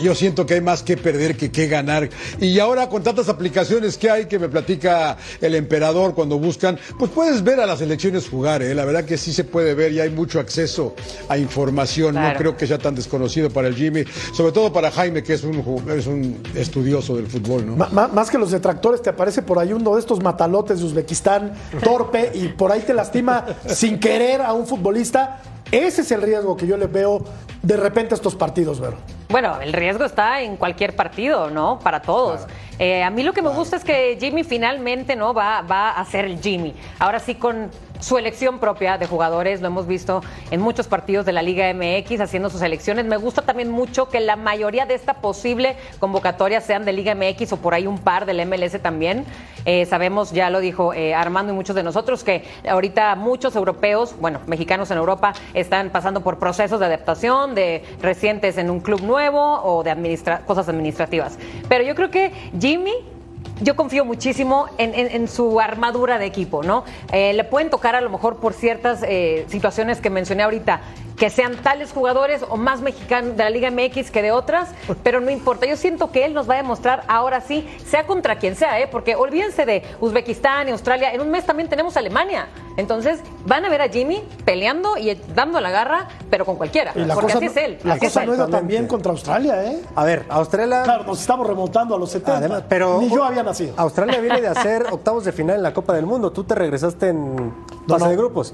yo 0.03 0.13
siento 0.15 0.45
que 0.45 0.55
hay 0.55 0.61
más 0.61 0.83
que 0.83 0.97
perder 0.97 1.37
que 1.37 1.51
que 1.51 1.67
ganar. 1.67 2.09
Y 2.41 2.59
ahora 2.59 2.89
con 2.89 3.03
tantas 3.03 3.29
aplicaciones 3.29 3.97
que 3.97 4.09
hay 4.09 4.25
que 4.25 4.39
me 4.39 4.49
platica 4.49 5.17
el 5.39 5.55
emperador 5.55 6.13
cuando 6.13 6.37
buscan, 6.37 6.77
pues 6.99 7.11
puedes 7.11 7.43
ver 7.43 7.59
a 7.59 7.65
las 7.65 7.81
elecciones 7.81 8.27
jugar. 8.27 8.61
¿eh? 8.61 8.75
La 8.75 8.85
verdad 8.85 9.05
que 9.05 9.17
sí 9.17 9.31
se 9.31 9.43
puede 9.43 9.73
ver 9.73 9.93
y 9.93 9.99
hay 9.99 10.09
mucho 10.09 10.39
acceso 10.39 10.95
a 11.29 11.37
información. 11.37 12.13
Claro. 12.13 12.33
No 12.33 12.39
creo 12.39 12.57
que 12.57 12.67
sea 12.67 12.77
tan 12.77 12.95
desconocido 12.95 13.49
para 13.49 13.67
el 13.67 13.75
Jimmy, 13.75 14.03
sobre 14.33 14.51
todo 14.51 14.73
para 14.73 14.91
Jaime, 14.91 15.23
que 15.23 15.33
es 15.33 15.43
un, 15.43 15.63
es 15.95 16.07
un 16.07 16.41
estudioso 16.55 17.15
del 17.15 17.27
fútbol. 17.27 17.65
¿no? 17.65 17.73
M 17.73 18.07
más 18.13 18.29
que 18.29 18.37
los 18.37 18.51
detractores, 18.51 19.01
te 19.01 19.09
aparece 19.09 19.41
por 19.41 19.59
ahí 19.59 19.73
uno 19.73 19.93
de 19.93 19.99
estos 19.99 20.21
matalotes 20.21 20.79
de 20.79 20.85
Uzbekistán, 20.85 21.53
torpe, 21.83 22.31
y 22.33 22.47
por 22.49 22.71
ahí 22.71 22.81
te 22.81 22.93
lastima 22.93 23.45
sin 23.79 23.99
querer 23.99 24.41
a 24.41 24.53
un 24.53 24.65
futbolista. 24.65 25.39
Ese 25.71 26.01
es 26.01 26.11
el 26.11 26.21
riesgo 26.21 26.55
que 26.55 26.67
yo 26.67 26.77
le 26.77 26.87
veo 26.87 27.23
de 27.61 27.77
repente 27.77 28.13
a 28.13 28.15
estos 28.15 28.35
partidos, 28.35 28.79
Vero. 28.79 28.97
Bueno, 29.29 29.59
el 29.59 29.73
riesgo 29.73 30.05
está 30.05 30.41
en 30.41 30.55
cualquier 30.55 30.95
partido, 30.95 31.49
¿no? 31.49 31.79
Para 31.79 32.01
todos. 32.01 32.41
Claro. 32.41 32.53
Eh, 32.77 33.03
a 33.03 33.09
mí 33.09 33.23
lo 33.23 33.33
que 33.33 33.41
me 33.41 33.49
gusta 33.49 33.75
es 33.75 33.83
que 33.83 34.17
Jimmy 34.19 34.43
finalmente 34.43 35.15
no 35.15 35.33
va, 35.33 35.61
va 35.61 35.91
a 35.91 36.05
ser 36.05 36.25
el 36.25 36.39
Jimmy. 36.39 36.75
Ahora 36.99 37.19
sí 37.19 37.35
con 37.35 37.71
su 38.05 38.19
elección 38.19 38.59
propia 38.59 38.99
de 38.99 39.07
jugadores, 39.07 39.61
lo 39.61 39.67
hemos 39.67 39.87
visto 39.87 40.21
en 40.51 40.61
muchos 40.61 40.87
partidos 40.87 41.25
de 41.25 41.31
la 41.31 41.41
Liga 41.41 41.73
MX 41.73 42.19
haciendo 42.19 42.51
sus 42.51 42.61
elecciones. 42.61 43.03
Me 43.05 43.17
gusta 43.17 43.41
también 43.41 43.71
mucho 43.71 44.09
que 44.09 44.19
la 44.19 44.35
mayoría 44.35 44.85
de 44.85 44.93
esta 44.93 45.15
posible 45.15 45.75
convocatoria 45.97 46.61
sean 46.61 46.85
de 46.85 46.93
Liga 46.93 47.15
MX 47.15 47.53
o 47.53 47.57
por 47.57 47.73
ahí 47.73 47.87
un 47.87 47.97
par 47.97 48.27
del 48.27 48.45
MLS 48.45 48.79
también. 48.79 49.25
Eh, 49.65 49.87
sabemos, 49.87 50.31
ya 50.33 50.51
lo 50.51 50.59
dijo 50.59 50.93
eh, 50.93 51.15
Armando 51.15 51.51
y 51.51 51.55
muchos 51.55 51.75
de 51.75 51.81
nosotros, 51.81 52.23
que 52.23 52.43
ahorita 52.69 53.15
muchos 53.15 53.55
europeos, 53.55 54.15
bueno, 54.19 54.39
mexicanos 54.45 54.91
en 54.91 54.99
Europa, 54.99 55.33
están 55.55 55.89
pasando 55.89 56.21
por 56.21 56.37
procesos 56.37 56.79
de 56.79 56.85
adaptación, 56.85 57.55
de 57.55 57.83
recientes 58.03 58.59
en 58.59 58.69
un 58.69 58.81
club 58.81 59.01
nuevo 59.01 59.63
o 59.63 59.81
de 59.81 59.89
administra 59.89 60.41
cosas 60.45 60.69
administrativas. 60.69 61.39
Pero 61.67 61.83
yo 61.83 61.95
creo 61.95 62.11
que 62.11 62.31
Jimmy 62.59 63.14
yo 63.61 63.75
confío 63.75 64.05
muchísimo 64.05 64.67
en, 64.77 64.93
en, 64.93 65.07
en, 65.07 65.27
su 65.27 65.59
armadura 65.59 66.17
de 66.17 66.25
equipo, 66.25 66.63
¿no? 66.63 66.83
Eh, 67.11 67.33
le 67.33 67.43
pueden 67.43 67.69
tocar 67.69 67.95
a 67.95 68.01
lo 68.01 68.09
mejor 68.09 68.37
por 68.37 68.53
ciertas 68.53 69.03
eh, 69.07 69.45
situaciones 69.47 70.01
que 70.01 70.09
mencioné 70.09 70.43
ahorita, 70.43 70.81
que 71.17 71.29
sean 71.29 71.55
tales 71.57 71.91
jugadores 71.91 72.43
o 72.47 72.57
más 72.57 72.81
mexicanos 72.81 73.37
de 73.37 73.43
la 73.43 73.49
Liga 73.49 73.71
MX 73.71 74.11
que 74.11 74.21
de 74.21 74.31
otras, 74.31 74.69
pero 75.03 75.21
no 75.21 75.31
importa. 75.31 75.65
Yo 75.65 75.77
siento 75.77 76.11
que 76.11 76.25
él 76.25 76.33
nos 76.33 76.49
va 76.49 76.55
a 76.55 76.57
demostrar 76.57 77.03
ahora 77.07 77.41
sí, 77.41 77.67
sea 77.85 78.05
contra 78.05 78.37
quien 78.37 78.55
sea, 78.55 78.79
¿eh? 78.79 78.87
porque 78.91 79.15
olvídense 79.15 79.65
de 79.65 79.83
Uzbekistán 79.99 80.67
y 80.67 80.71
Australia, 80.71 81.13
en 81.13 81.21
un 81.21 81.31
mes 81.31 81.45
también 81.45 81.69
tenemos 81.69 81.97
Alemania. 81.97 82.47
Entonces 82.77 83.21
van 83.45 83.63
a 83.63 83.69
ver 83.69 83.81
a 83.81 83.87
Jimmy 83.87 84.21
peleando 84.43 84.97
y 84.97 85.15
dando 85.33 85.61
la 85.61 85.71
garra, 85.71 86.09
pero 86.29 86.45
con 86.45 86.57
cualquiera, 86.57 86.91
porque 87.13 87.33
así 87.33 87.45
no, 87.45 87.51
es 87.51 87.57
él. 87.57 87.77
La 87.83 87.93
así 87.93 88.05
cosa 88.07 88.21
es 88.21 88.27
no 88.27 88.33
ha 88.33 88.35
ido 88.35 88.47
tan 88.47 88.67
bien 88.67 88.87
contra 88.87 89.11
Australia, 89.11 89.63
¿eh? 89.63 89.81
A 89.95 90.03
ver, 90.03 90.25
Australia. 90.29 90.83
Claro, 90.83 91.05
nos 91.05 91.21
estamos 91.21 91.47
remontando 91.47 91.95
a 91.95 91.99
los 91.99 92.09
70. 92.11 92.37
Además, 92.37 92.63
pero 92.67 92.99
Ni 92.99 93.09
yo 93.09 93.23
había 93.23 93.43
nacido. 93.43 93.73
Australia 93.77 94.19
viene 94.19 94.41
de 94.41 94.47
hacer 94.49 94.87
octavos 94.91 95.23
de 95.23 95.31
final 95.31 95.55
en 95.55 95.63
la 95.63 95.73
Copa 95.73 95.93
del 95.93 96.05
Mundo. 96.05 96.31
Tú 96.31 96.43
te 96.43 96.55
regresaste 96.55 97.09
en 97.09 97.53
fase 97.87 97.99
no, 97.99 98.05
no. 98.05 98.09
de 98.09 98.15
grupos. 98.17 98.53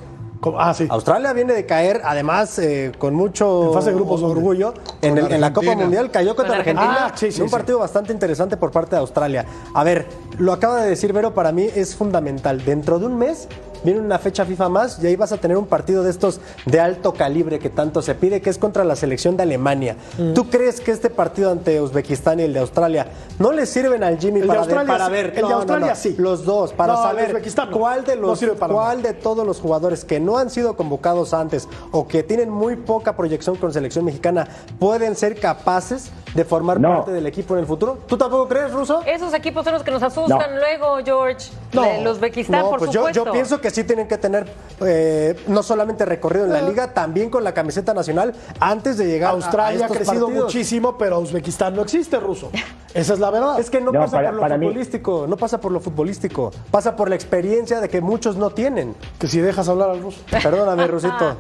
Ah, 0.58 0.74
sí. 0.74 0.88
Australia 0.90 1.34
viene 1.34 1.54
de 1.54 1.66
caer, 1.66 2.02
además, 2.04 2.58
eh, 2.60 2.92
con 2.98 3.14
mucho 3.14 3.68
en 3.68 3.74
fase 3.74 3.90
de 3.90 3.96
grupos, 3.96 4.24
orgullo. 4.24 4.74
En, 5.02 5.18
el, 5.18 5.32
en, 5.32 5.42
la 5.42 5.54
Copa 5.54 5.76
Mundial 5.76 6.10
cayó 6.10 6.36
contra 6.36 6.58
Argentina. 6.58 7.08
Ah, 7.08 7.12
sí, 7.16 7.32
sí, 7.32 7.42
un 7.42 7.50
partido 7.50 7.80
bastante 7.80 8.12
interesante 8.12 8.58
por 8.58 8.72
parte 8.72 8.96
de 8.96 9.02
Australia. 9.02 9.46
A 9.74 9.84
ver, 9.84 10.08
lo 10.38 10.52
acaba 10.54 10.82
de 10.82 10.90
decir 10.90 11.14
Vero, 11.14 11.34
para 11.34 11.52
mí 11.52 11.68
es 11.76 11.96
fundamental. 11.96 12.64
Dentro 12.66 13.00
de 13.00 13.06
un 13.06 13.18
mes 13.18 13.48
viene 13.84 14.00
una 14.00 14.20
fecha 14.20 14.46
FIFA 14.46 14.70
más 14.70 15.00
y 15.04 15.08
ahí 15.08 15.16
vas 15.16 15.32
a 15.32 15.38
tener 15.38 15.58
un 15.58 15.66
partido 15.66 16.04
de 16.04 16.10
estos 16.10 16.40
de 16.66 16.80
alto 16.80 17.14
calibre 17.14 17.60
que 17.60 17.70
tanto 17.70 18.02
se 18.02 18.16
pide, 18.16 18.42
que 18.42 18.50
es 18.50 18.58
contra 18.58 18.84
la 18.84 18.96
selección 18.96 19.38
de 19.38 19.44
Alemania. 19.44 19.96
Mm. 20.18 20.34
¿Tú 20.34 20.50
crees 20.50 20.82
que 20.82 20.92
este 20.92 21.10
partido 21.10 21.52
ante 21.52 21.82
Uzbekistán 21.82 22.40
y 22.40 22.44
el 22.44 22.54
de 22.54 22.60
Australia 22.60 23.08
no 23.40 23.52
le 23.52 23.66
sirven 23.66 24.04
al 24.04 24.20
Jimmy 24.20 24.42
el 24.42 24.48
para, 24.48 24.66
de 24.66 24.76
para 24.86 25.10
ver? 25.10 25.34
El 25.36 25.42
no, 25.42 25.48
de 25.48 25.54
Australia 25.54 25.88
no, 25.88 25.94
no. 25.94 26.00
sí. 26.00 26.16
Los 26.18 26.46
dos, 26.46 26.74
para 26.74 26.96
saber 26.96 27.34
de 27.34 27.52
cuál 27.72 28.04
de 28.04 28.16
los 28.16 28.42
no 28.42 28.56
cuál 28.56 29.02
de 29.02 29.14
todos 29.14 29.46
los 29.46 29.60
jugadores 29.60 30.06
que 30.06 30.20
no 30.20 30.38
han 30.38 30.50
sido 30.50 30.76
convocados 30.76 31.34
antes 31.34 31.68
o 31.92 32.08
que 32.08 32.24
tienen 32.24 32.50
muy 32.50 32.76
poca 32.76 33.16
proyección 33.16 33.56
con 33.56 33.74
selección 33.74 34.06
mexicana 34.06 34.48
pueden 34.80 35.16
ser 35.16 35.40
capaces 35.40 36.12
de 36.34 36.46
formar 36.46 36.82
parte 36.82 37.12
del 37.12 37.26
equipo 37.28 37.56
en 37.56 37.62
el 37.62 37.66
futuro. 37.66 38.00
¿Tú 38.08 38.18
tampoco 38.18 38.48
crees, 38.48 38.72
Ruso? 38.72 39.02
Esos 39.06 39.34
equipos 39.34 39.64
son 39.64 39.74
los 39.74 39.84
que 39.84 39.92
nos 39.92 40.04
asustan 40.04 40.58
luego, 40.58 40.98
George. 41.04 41.50
No, 41.74 42.02
los 42.04 42.18
Uzbekistán, 42.18 42.64
por 42.64 42.80
pues 42.80 42.92
supuesto. 42.92 43.20
Yo, 43.20 43.26
yo 43.26 43.32
pienso 43.32 43.60
que 43.60 43.71
sí 43.72 43.84
tienen 43.84 44.08
que 44.08 44.18
tener 44.18 44.46
eh, 44.86 45.36
no 45.48 45.64
solamente 45.64 46.06
recorrido 46.06 46.46
en 46.46 46.54
la 46.54 46.62
liga, 46.62 46.94
también 46.94 47.30
con 47.30 47.44
la 47.44 47.54
camiseta 47.54 47.94
nacional 47.94 48.34
antes 48.60 48.98
de 48.98 49.08
llegar 49.08 49.32
Australia 49.34 49.86
a, 49.86 49.88
a 49.88 49.92
ha 49.92 49.96
crecido 49.96 50.26
partidos. 50.28 50.46
muchísimo, 50.46 50.98
pero 50.98 51.20
Uzbekistán 51.20 51.76
no 51.76 51.82
existe, 51.82 52.20
ruso. 52.20 52.50
Esa 52.94 53.14
es 53.14 53.20
la 53.20 53.30
verdad. 53.32 53.60
Es 53.60 53.70
que 53.70 53.80
no, 53.82 53.92
No, 53.92 54.02
pasa 54.02 54.18
para- 54.18 54.28
por 54.30 54.36
lo 54.36 54.42
para 54.42 54.58
mí- 54.58 54.66
futbolístico, 54.68 55.26
no 55.28 55.38
pasa 55.38 55.60
por 55.62 55.72
lo 55.72 55.80
futbolístico, 55.80 56.52
pasa 56.72 56.96
por 56.96 57.10
la 57.10 57.16
experiencia 57.16 57.80
de 57.80 57.90
que 57.90 58.02
muchos 58.02 58.36
no 58.36 58.50
tienen. 58.52 58.96
Que 59.18 59.28
si 59.28 59.40
dejas 59.40 59.68
hablar 59.70 59.90
al 59.92 60.02
ruso. 60.02 60.20
Perdóname, 60.30 60.88
Rusito. 60.88 61.38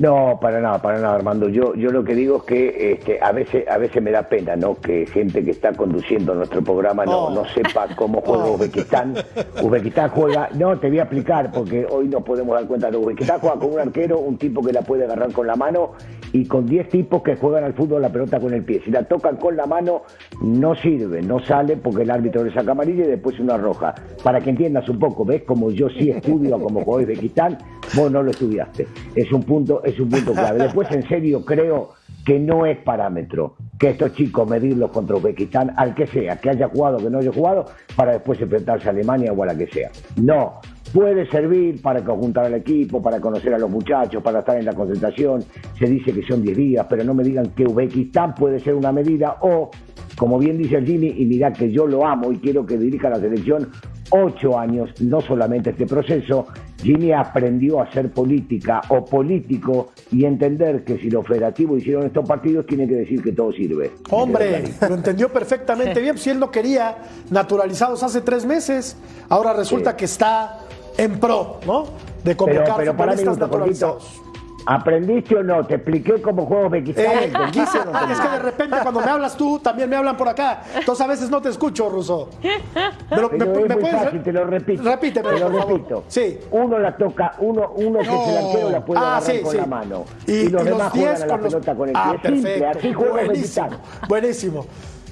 No, 0.00 0.38
para 0.40 0.60
nada, 0.60 0.80
para 0.80 1.00
nada, 1.00 1.16
Armando. 1.16 1.48
Yo, 1.48 1.74
yo 1.74 1.90
lo 1.90 2.04
que 2.04 2.14
digo 2.14 2.36
es 2.36 2.42
que 2.44 2.92
este, 2.92 3.18
a 3.20 3.32
veces, 3.32 3.66
a 3.68 3.78
veces 3.78 4.00
me 4.00 4.12
da 4.12 4.22
pena, 4.28 4.54
¿no? 4.54 4.76
Que 4.76 5.06
gente 5.06 5.44
que 5.44 5.50
está 5.50 5.72
conduciendo 5.72 6.34
nuestro 6.34 6.62
programa 6.62 7.04
no, 7.04 7.18
Oh. 7.26 7.30
no 7.34 7.44
sepa 7.46 7.88
cómo 7.96 8.20
juega 8.20 8.44
Oh. 8.44 8.52
Uzbekistán. 8.54 9.14
Uzbekistán 9.60 10.10
juega, 10.10 10.50
no, 10.54 10.78
te 10.78 10.88
voy 10.88 11.00
a 11.00 11.02
explicar, 11.02 11.50
porque 11.50 11.84
hoy 11.90 12.06
nos 12.08 12.22
podemos 12.22 12.54
dar 12.54 12.66
cuenta 12.68 12.90
de 12.92 12.96
Uzbekistán 12.96 13.40
juega 13.40 13.56
con 13.58 13.72
un 13.72 13.80
arquero, 13.80 14.20
un 14.20 14.38
tipo 14.38 14.62
que 14.62 14.72
la 14.72 14.82
puede 14.82 15.04
agarrar 15.04 15.32
con 15.32 15.48
la 15.48 15.56
mano 15.56 15.94
y 16.32 16.46
con 16.46 16.66
10 16.66 16.88
tipos 16.90 17.22
que 17.22 17.34
juegan 17.34 17.64
al 17.64 17.74
fútbol 17.74 18.02
la 18.02 18.10
pelota 18.10 18.38
con 18.38 18.54
el 18.54 18.62
pie. 18.62 18.80
Si 18.84 18.92
la 18.92 19.02
tocan 19.02 19.36
con 19.36 19.56
la 19.56 19.66
mano, 19.66 20.02
no 20.42 20.76
sirve, 20.76 21.22
no 21.22 21.40
sale 21.40 21.76
porque 21.76 22.02
el 22.02 22.10
árbitro 22.12 22.44
le 22.44 22.52
saca 22.52 22.70
amarilla 22.70 23.04
y 23.04 23.08
después 23.08 23.40
una 23.40 23.56
roja. 23.56 23.94
Para 24.22 24.40
que 24.40 24.50
entiendas 24.50 24.88
un 24.88 25.00
poco, 25.00 25.24
¿ves? 25.24 25.42
Como 25.42 25.72
yo 25.72 25.88
sí 25.88 26.10
estudio 26.10 26.54
a 26.54 26.60
cómo 26.60 26.84
juega 26.84 27.02
Uzbekistán, 27.02 27.58
vos 27.94 28.12
no 28.12 28.22
lo 28.22 28.30
estudiaste. 28.30 28.86
Es 29.16 29.32
un 29.32 29.42
punto, 29.42 29.82
es 29.90 30.00
un 30.00 30.08
punto 30.08 30.32
clave. 30.32 30.62
Después, 30.62 30.90
en 30.90 31.06
serio, 31.08 31.44
creo 31.44 31.90
que 32.24 32.38
no 32.38 32.66
es 32.66 32.78
parámetro 32.78 33.56
que 33.78 33.90
estos 33.90 34.12
chicos 34.12 34.48
medirlos 34.48 34.90
contra 34.90 35.16
Uzbekistán, 35.16 35.72
al 35.76 35.94
que 35.94 36.06
sea, 36.06 36.36
que 36.36 36.50
haya 36.50 36.68
jugado, 36.68 36.98
que 36.98 37.10
no 37.10 37.18
haya 37.18 37.32
jugado, 37.32 37.66
para 37.96 38.12
después 38.12 38.40
enfrentarse 38.40 38.88
a 38.88 38.90
Alemania 38.90 39.32
o 39.32 39.42
a 39.42 39.46
la 39.46 39.56
que 39.56 39.66
sea. 39.68 39.90
No, 40.16 40.60
puede 40.92 41.26
servir 41.30 41.80
para 41.80 42.04
conjuntar 42.04 42.46
al 42.46 42.54
equipo, 42.54 43.00
para 43.00 43.20
conocer 43.20 43.54
a 43.54 43.58
los 43.58 43.70
muchachos, 43.70 44.22
para 44.22 44.40
estar 44.40 44.58
en 44.58 44.64
la 44.64 44.72
concentración. 44.72 45.44
Se 45.78 45.86
dice 45.86 46.12
que 46.12 46.22
son 46.22 46.42
10 46.42 46.56
días, 46.56 46.86
pero 46.88 47.04
no 47.04 47.14
me 47.14 47.24
digan 47.24 47.50
que 47.50 47.64
Uzbekistán 47.64 48.34
puede 48.34 48.60
ser 48.60 48.74
una 48.74 48.92
medida 48.92 49.36
o, 49.40 49.70
como 50.16 50.38
bien 50.38 50.58
dice 50.58 50.76
el 50.76 50.86
Jimmy, 50.86 51.14
y 51.16 51.24
mirá 51.24 51.52
que 51.52 51.70
yo 51.70 51.86
lo 51.86 52.06
amo 52.06 52.32
y 52.32 52.38
quiero 52.38 52.66
que 52.66 52.76
dirija 52.76 53.08
la 53.08 53.20
selección 53.20 53.70
ocho 54.10 54.58
años, 54.58 54.90
no 55.00 55.20
solamente 55.20 55.70
este 55.70 55.86
proceso, 55.86 56.46
Jimmy 56.82 57.12
aprendió 57.12 57.80
a 57.80 57.90
ser 57.92 58.10
política 58.12 58.80
o 58.88 59.04
político 59.04 59.88
y 60.12 60.24
entender 60.24 60.84
que 60.84 60.96
si 60.98 61.10
los 61.10 61.26
federativos 61.26 61.78
hicieron 61.80 62.06
estos 62.06 62.26
partidos, 62.26 62.66
tiene 62.66 62.86
que 62.86 62.94
decir 62.94 63.22
que 63.22 63.32
todo 63.32 63.52
sirve. 63.52 63.90
Hombre, 64.10 64.64
lo 64.88 64.94
entendió 64.94 65.28
perfectamente 65.32 66.00
bien. 66.00 66.16
Si 66.18 66.30
él 66.30 66.38
no 66.38 66.50
quería 66.50 66.96
naturalizados 67.30 68.02
hace 68.02 68.20
tres 68.20 68.44
meses, 68.46 68.96
ahora 69.28 69.52
resulta 69.52 69.90
Sí. 69.90 69.96
que 69.96 70.04
está 70.04 70.60
en 70.96 71.18
pro, 71.18 71.58
¿no? 71.66 71.84
De 72.24 72.34
Pero, 72.34 72.36
convocar 72.36 72.76
pero 72.76 72.96
para 72.96 73.12
futbolistas 73.12 73.36
minuto, 73.38 73.58
Jorgito, 73.58 73.86
naturalizados. 73.86 74.22
¿Aprendiste 74.66 75.36
o 75.36 75.42
no? 75.42 75.64
Te 75.66 75.76
expliqué 75.76 76.20
cómo 76.20 76.44
juega 76.46 76.66
Uzbekistán. 76.66 77.04
Eh, 77.06 77.24
¿entendiste 77.24 77.60
quise- 77.60 77.78
o 77.80 77.84
no 77.92 78.12
es 78.12 78.20
que 78.20 78.28
de 78.28 78.38
repente 78.38 78.76
cuando 78.82 79.00
me 79.00 79.10
hablas 79.10 79.36
tú, 79.36 79.58
también 79.60 79.88
me 79.88 79.96
hablan 79.96 80.16
por 80.16 80.28
acá. 80.28 80.62
Entonces 80.78 81.04
a 81.04 81.08
veces 81.08 81.30
no 81.30 81.40
te 81.40 81.48
escucho, 81.48 81.88
Ruso. 81.88 82.28
¿Me, 82.42 83.16
lo- 83.20 83.30
Pero 83.30 83.30
me- 83.30 83.36
es 83.62 83.68
me 83.68 83.74
muy 83.74 83.82
puedes- 83.82 84.02
fácil, 84.02 84.22
te 84.22 84.32
lo 84.32 84.44
repito. 84.44 84.82
Repíteme, 84.82 85.28
te 85.30 85.38
lo 85.38 85.46
por 85.50 85.58
favor. 85.60 85.72
repito. 85.76 86.04
Sí. 86.08 86.38
Uno 86.50 86.78
la 86.78 86.96
toca, 86.96 87.34
uno, 87.38 87.70
uno 87.76 87.98
que 88.00 88.04
es 88.14 88.28
el 88.28 88.36
arquero 88.46 88.70
la 88.70 88.84
puede 88.84 89.00
Ah, 89.00 89.16
agarrar 89.16 89.22
sí, 89.36 89.40
con 89.42 89.50
sí. 89.52 89.56
la 89.56 89.66
mano. 89.66 90.04
Y, 90.26 90.32
Y, 90.32 90.48
los 90.48 90.62
y 90.62 90.64
demás 90.66 90.92
juegan 90.92 91.16
a 91.22 91.26
la 91.26 91.36
los- 91.36 91.46
pelota 91.54 91.74
con 91.74 91.88
el 91.88 91.96
Ah, 91.96 92.14
pie. 92.20 92.30
Simple, 92.30 92.50
perfecto. 92.58 92.78
así 92.78 92.92
juega 92.92 93.12
Buenísimo. 93.24 93.68
Buenísimo. 94.08 94.66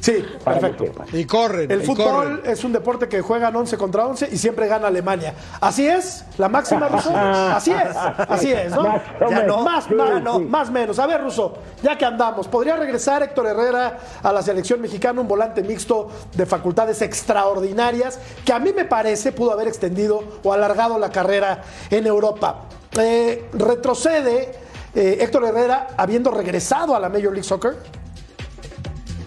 Sí, 0.06 0.24
Para 0.44 0.60
perfecto. 0.60 1.02
Y 1.16 1.24
corren. 1.24 1.68
El 1.68 1.82
y 1.82 1.84
fútbol 1.84 2.06
corren. 2.06 2.40
es 2.44 2.62
un 2.62 2.72
deporte 2.72 3.08
que 3.08 3.22
juegan 3.22 3.56
11 3.56 3.76
contra 3.76 4.06
11 4.06 4.28
y 4.30 4.36
siempre 4.38 4.68
gana 4.68 4.86
Alemania. 4.86 5.34
Así 5.60 5.84
es, 5.84 6.24
la 6.38 6.48
máxima 6.48 6.86
Ruso. 6.86 7.10
Así 7.16 7.72
es, 7.72 7.96
así 8.28 8.52
es, 8.52 8.70
¿no? 8.70 8.84
Más 8.84 9.02
Ya 9.28 9.42
no, 9.42 9.62
más, 9.62 9.84
Sí, 9.86 9.94
más, 9.94 10.22
no, 10.22 10.36
sí. 10.38 10.44
más 10.44 10.70
menos. 10.70 11.00
A 11.00 11.06
ver, 11.08 11.22
Ruso, 11.24 11.54
ya 11.82 11.98
que 11.98 12.04
andamos, 12.04 12.46
¿podría 12.46 12.76
regresar 12.76 13.24
Héctor 13.24 13.48
Herrera 13.48 13.98
a 14.22 14.32
la 14.32 14.42
selección 14.42 14.80
mexicana, 14.80 15.20
un 15.20 15.26
volante 15.26 15.64
mixto 15.64 16.08
de 16.34 16.46
facultades 16.46 17.02
extraordinarias 17.02 18.20
que 18.44 18.52
a 18.52 18.60
mí 18.60 18.72
me 18.72 18.84
parece 18.84 19.32
pudo 19.32 19.50
haber 19.50 19.66
extendido 19.66 20.22
o 20.44 20.52
alargado 20.52 21.00
la 21.00 21.10
carrera 21.10 21.62
en 21.90 22.06
Europa? 22.06 22.60
Eh, 22.96 23.48
retrocede 23.54 24.54
eh, 24.94 25.18
Héctor 25.20 25.46
Herrera 25.46 25.88
habiendo 25.96 26.30
regresado 26.30 26.94
a 26.94 27.00
la 27.00 27.08
Major 27.08 27.32
League 27.32 27.42
Soccer. 27.42 27.76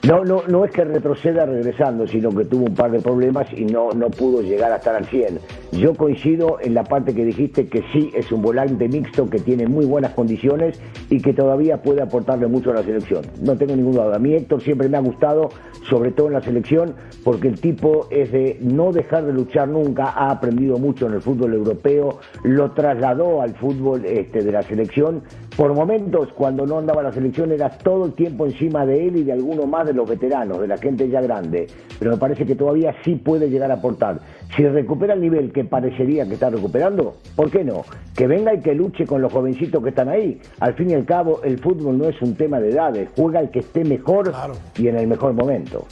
No, 0.03 0.23
no, 0.23 0.43
no 0.47 0.63
es 0.63 0.71
que 0.71 0.85
retroceda 0.85 1.45
regresando, 1.45 2.07
sino 2.07 2.29
que 2.29 2.45
tuvo 2.45 2.65
un 2.65 2.73
par 2.73 2.89
de 2.91 3.01
problemas 3.01 3.47
y 3.51 3.65
no, 3.65 3.91
no 3.91 4.09
pudo 4.09 4.41
llegar 4.41 4.71
a 4.71 4.77
estar 4.77 4.95
al 4.95 5.05
100. 5.05 5.39
Yo 5.73 5.93
coincido 5.93 6.57
en 6.61 6.73
la 6.73 6.85
parte 6.85 7.13
que 7.13 7.25
dijiste 7.25 7.67
que 7.67 7.83
sí 7.91 8.09
es 8.15 8.31
un 8.31 8.41
volante 8.41 8.87
mixto 8.87 9.29
que 9.29 9.39
tiene 9.39 9.67
muy 9.67 9.85
buenas 9.85 10.13
condiciones 10.13 10.79
y 11.09 11.21
que 11.21 11.33
todavía 11.33 11.81
puede 11.81 12.01
aportarle 12.01 12.47
mucho 12.47 12.71
a 12.71 12.75
la 12.75 12.83
selección. 12.83 13.25
No 13.41 13.57
tengo 13.57 13.75
ninguna 13.75 14.05
duda. 14.05 14.15
A 14.15 14.19
mí 14.19 14.33
Héctor 14.33 14.61
siempre 14.61 14.87
me 14.87 14.97
ha 14.97 15.01
gustado, 15.01 15.49
sobre 15.89 16.11
todo 16.11 16.27
en 16.27 16.33
la 16.33 16.41
selección, 16.41 16.95
porque 17.25 17.49
el 17.49 17.59
tipo 17.59 18.07
es 18.09 18.31
de 18.31 18.57
no 18.61 18.93
dejar 18.93 19.25
de 19.25 19.33
luchar 19.33 19.67
nunca, 19.67 20.05
ha 20.05 20.31
aprendido 20.31 20.77
mucho 20.77 21.07
en 21.07 21.13
el 21.13 21.21
fútbol 21.21 21.53
europeo, 21.53 22.19
lo 22.43 22.71
trasladó 22.71 23.41
al 23.41 23.53
fútbol 23.55 24.05
este, 24.05 24.43
de 24.43 24.51
la 24.51 24.63
selección. 24.63 25.23
Por 25.59 25.73
momentos, 25.73 26.29
cuando 26.37 26.65
no 26.65 26.77
andaba 26.79 27.03
la 27.03 27.11
selección, 27.11 27.51
era 27.51 27.67
todo 27.67 28.05
el 28.05 28.13
tiempo 28.13 28.45
encima 28.45 28.85
de 28.85 29.09
él 29.09 29.17
y 29.17 29.23
de 29.25 29.33
alguno 29.33 29.65
más 29.65 29.85
de 29.85 29.91
los 29.91 30.09
veteranos, 30.09 30.61
de 30.61 30.69
la 30.69 30.77
gente 30.77 31.09
ya 31.09 31.19
grande. 31.19 31.67
Pero 31.99 32.11
me 32.11 32.17
parece 32.17 32.45
que 32.45 32.55
todavía 32.55 32.95
sí 33.03 33.15
puede 33.15 33.49
llegar 33.49 33.69
a 33.69 33.73
aportar. 33.73 34.21
Si 34.55 34.65
recupera 34.65 35.15
el 35.15 35.19
nivel 35.19 35.51
que 35.51 35.65
parecería 35.65 36.25
que 36.25 36.35
está 36.35 36.49
recuperando, 36.49 37.15
¿por 37.35 37.51
qué 37.51 37.65
no? 37.65 37.81
Que 38.15 38.25
venga 38.25 38.53
y 38.53 38.61
que 38.61 38.73
luche 38.73 39.05
con 39.05 39.21
los 39.21 39.33
jovencitos 39.33 39.83
que 39.83 39.89
están 39.89 40.07
ahí. 40.07 40.39
Al 40.61 40.75
fin 40.75 40.91
y 40.91 40.93
al 40.93 41.03
cabo, 41.03 41.41
el 41.43 41.59
fútbol 41.59 41.97
no 41.97 42.05
es 42.05 42.21
un 42.21 42.35
tema 42.35 42.61
de 42.61 42.69
edades, 42.69 43.09
juega 43.17 43.41
el 43.41 43.49
que 43.49 43.59
esté 43.59 43.83
mejor 43.83 44.29
Claro. 44.31 44.53
y 44.77 44.87
en 44.87 44.97
el 44.97 45.07
mejor 45.07 45.33
momento. 45.33 45.83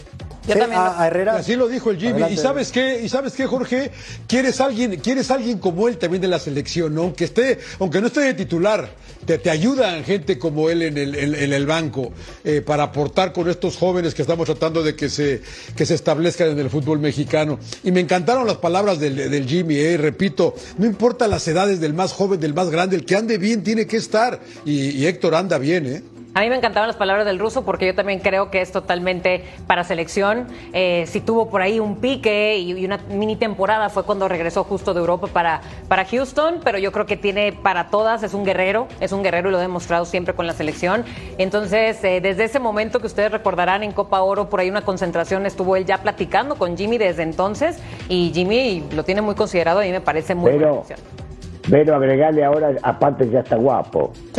Yo 0.48 0.54
Sí, 0.54 0.60
también. 0.60 0.80
a, 0.82 1.02
a 1.02 1.08
Herrera. 1.08 1.36
Así 1.36 1.56
lo 1.56 1.68
dijo 1.68 1.92
el 1.92 1.98
Jimmy. 1.98 2.12
Adelante. 2.14 2.34
¿Y 2.36 2.38
sabes 2.38 2.72
qué? 2.72 3.02
¿Y 3.04 3.10
sabes 3.10 3.34
qué, 3.34 3.46
Jorge? 3.46 3.92
Quieres 4.28 4.62
alguien, 4.62 4.96
quieres 5.02 5.30
alguien 5.30 5.60
como 5.60 5.88
él 5.88 5.98
también 5.98 6.22
de 6.22 6.28
la 6.30 6.40
selección, 6.40 6.96
¿no? 6.96 7.02
Aunque 7.02 7.26
esté, 7.26 7.60
aunque 7.80 8.00
no 8.02 8.08
esté 8.08 8.22
de 8.22 8.34
titular, 8.34 8.90
te, 9.26 9.38
te 9.38 9.50
ayudan 9.50 10.04
gente 10.06 10.40
como 10.40 10.70
él 10.70 10.82
en 10.84 10.98
el, 10.98 11.16
en- 11.16 11.36
en 11.36 11.54
el 11.54 11.66
banco 11.66 12.14
eh, 12.46 12.62
para 12.62 12.84
aportar 12.84 13.34
con 13.34 13.50
estos 13.50 13.76
jóvenes 13.76 14.16
que 14.16 14.22
estamos 14.22 14.46
tratando 14.46 14.84
de 14.84 14.96
que 14.96 15.10
se, 15.10 15.42
que 15.76 15.86
se 15.86 15.96
establezcan 15.96 16.50
en 16.50 16.60
el 16.60 16.70
fútbol 16.70 17.00
mexicano. 17.00 17.60
Y 17.84 17.92
me 17.92 18.00
encantaron 18.00 18.48
las 18.48 18.58
palabras 18.58 19.00
del, 19.00 19.16
del 19.30 19.46
Jimmy, 19.48 19.76
eh, 19.76 19.98
repito, 19.98 20.56
no 20.78 20.86
importa 20.86 21.28
las 21.28 21.48
edades 21.48 21.80
del 21.82 21.94
más 21.94 22.14
joven, 22.14 22.40
del 22.40 22.54
más 22.54 22.70
grande, 22.70 22.96
el 22.96 23.04
que 23.06 23.16
ande 23.16 23.38
bien 23.38 23.64
tiene 23.64 23.86
que 23.86 23.98
estar. 23.98 24.40
Y, 24.66 24.92
y 24.92 25.06
Héctor 25.08 25.36
anda 25.36 25.58
bien, 25.58 25.86
¿eh? 25.88 26.04
A 26.38 26.42
mí 26.42 26.52
me 26.52 26.56
encantaban 26.56 26.86
las 26.86 26.98
palabras 26.98 27.26
del 27.26 27.40
ruso 27.40 27.66
porque 27.66 27.88
yo 27.88 27.96
también 27.96 28.20
creo 28.20 28.52
que 28.52 28.62
es 28.62 28.72
totalmente 28.72 29.44
para 29.66 29.84
selección. 29.84 30.46
Eh, 30.72 31.06
si 31.08 31.20
tuvo 31.20 31.50
por 31.50 31.64
ahí 31.64 31.80
un 31.80 31.96
pique 31.96 32.60
y, 32.60 32.74
y 32.74 32.86
una 32.86 33.00
mini 33.10 33.36
temporada 33.36 33.90
fue 33.90 34.04
cuando 34.04 34.28
regresó 34.28 34.64
justo 34.64 34.94
de 34.94 35.00
Europa 35.00 35.26
para, 35.26 35.62
para 35.88 36.06
Houston, 36.06 36.60
pero 36.64 36.78
yo 36.78 36.92
creo 36.92 37.08
que 37.08 37.18
tiene 37.18 37.54
para 37.54 37.88
todas, 37.88 38.22
es 38.22 38.36
un 38.36 38.46
guerrero, 38.46 38.88
es 39.00 39.14
un 39.14 39.24
guerrero 39.24 39.50
y 39.50 39.52
lo 39.52 39.58
ha 39.58 39.62
demostrado 39.62 40.06
siempre 40.06 40.36
con 40.36 40.46
la 40.46 40.54
selección. 40.54 41.06
Entonces, 41.40 42.04
eh, 42.04 42.22
desde 42.22 42.44
ese 42.44 42.60
momento 42.60 43.00
que 43.00 43.08
ustedes 43.08 43.32
recordarán 43.32 43.82
en 43.82 43.92
Copa 43.92 44.22
Oro, 44.22 44.48
por 44.48 44.60
ahí 44.60 44.70
una 44.70 44.84
concentración, 44.84 45.48
estuvo 45.48 45.76
él 45.76 45.86
ya 45.86 46.04
platicando 46.04 46.54
con 46.54 46.78
Jimmy 46.78 47.00
desde 47.00 47.24
entonces 47.24 47.80
y 48.10 48.30
Jimmy 48.32 48.84
lo 48.96 49.04
tiene 49.04 49.24
muy 49.24 49.34
considerado 49.34 49.84
y 49.84 49.90
me 49.90 50.02
parece 50.02 50.36
muy 50.36 50.52
buena 50.52 50.68
Pero, 50.68 50.76
elección. 50.86 51.27
Pero 51.70 51.96
agregarle 51.96 52.44
ahora, 52.44 52.72
aparte 52.82 53.30
ya 53.30 53.40
está 53.42 53.56
guapo. 53.56 54.12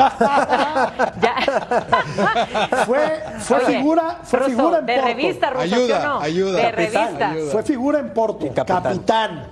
Ya. 1.20 2.84
Fue, 2.86 2.98
fue 3.40 3.56
Oye, 3.58 3.66
figura, 3.76 4.18
fue 4.22 4.38
Russo, 4.40 4.50
figura 4.50 4.78
en 4.78 4.86
de 4.86 4.94
Porto. 4.94 5.08
revista, 5.08 5.50
Russo, 5.50 5.62
Ayuda, 5.62 5.86
¿sí 5.86 5.92
o 5.92 6.08
no? 6.08 6.20
ayuda. 6.20 6.52
De 6.56 6.62
Capitán, 6.62 6.76
revista. 7.04 7.30
ayuda. 7.30 7.52
Fue 7.52 7.62
figura 7.62 7.98
en 7.98 8.12
Porto, 8.14 8.46
capitán. 8.54 8.82
capitán. 8.82 9.46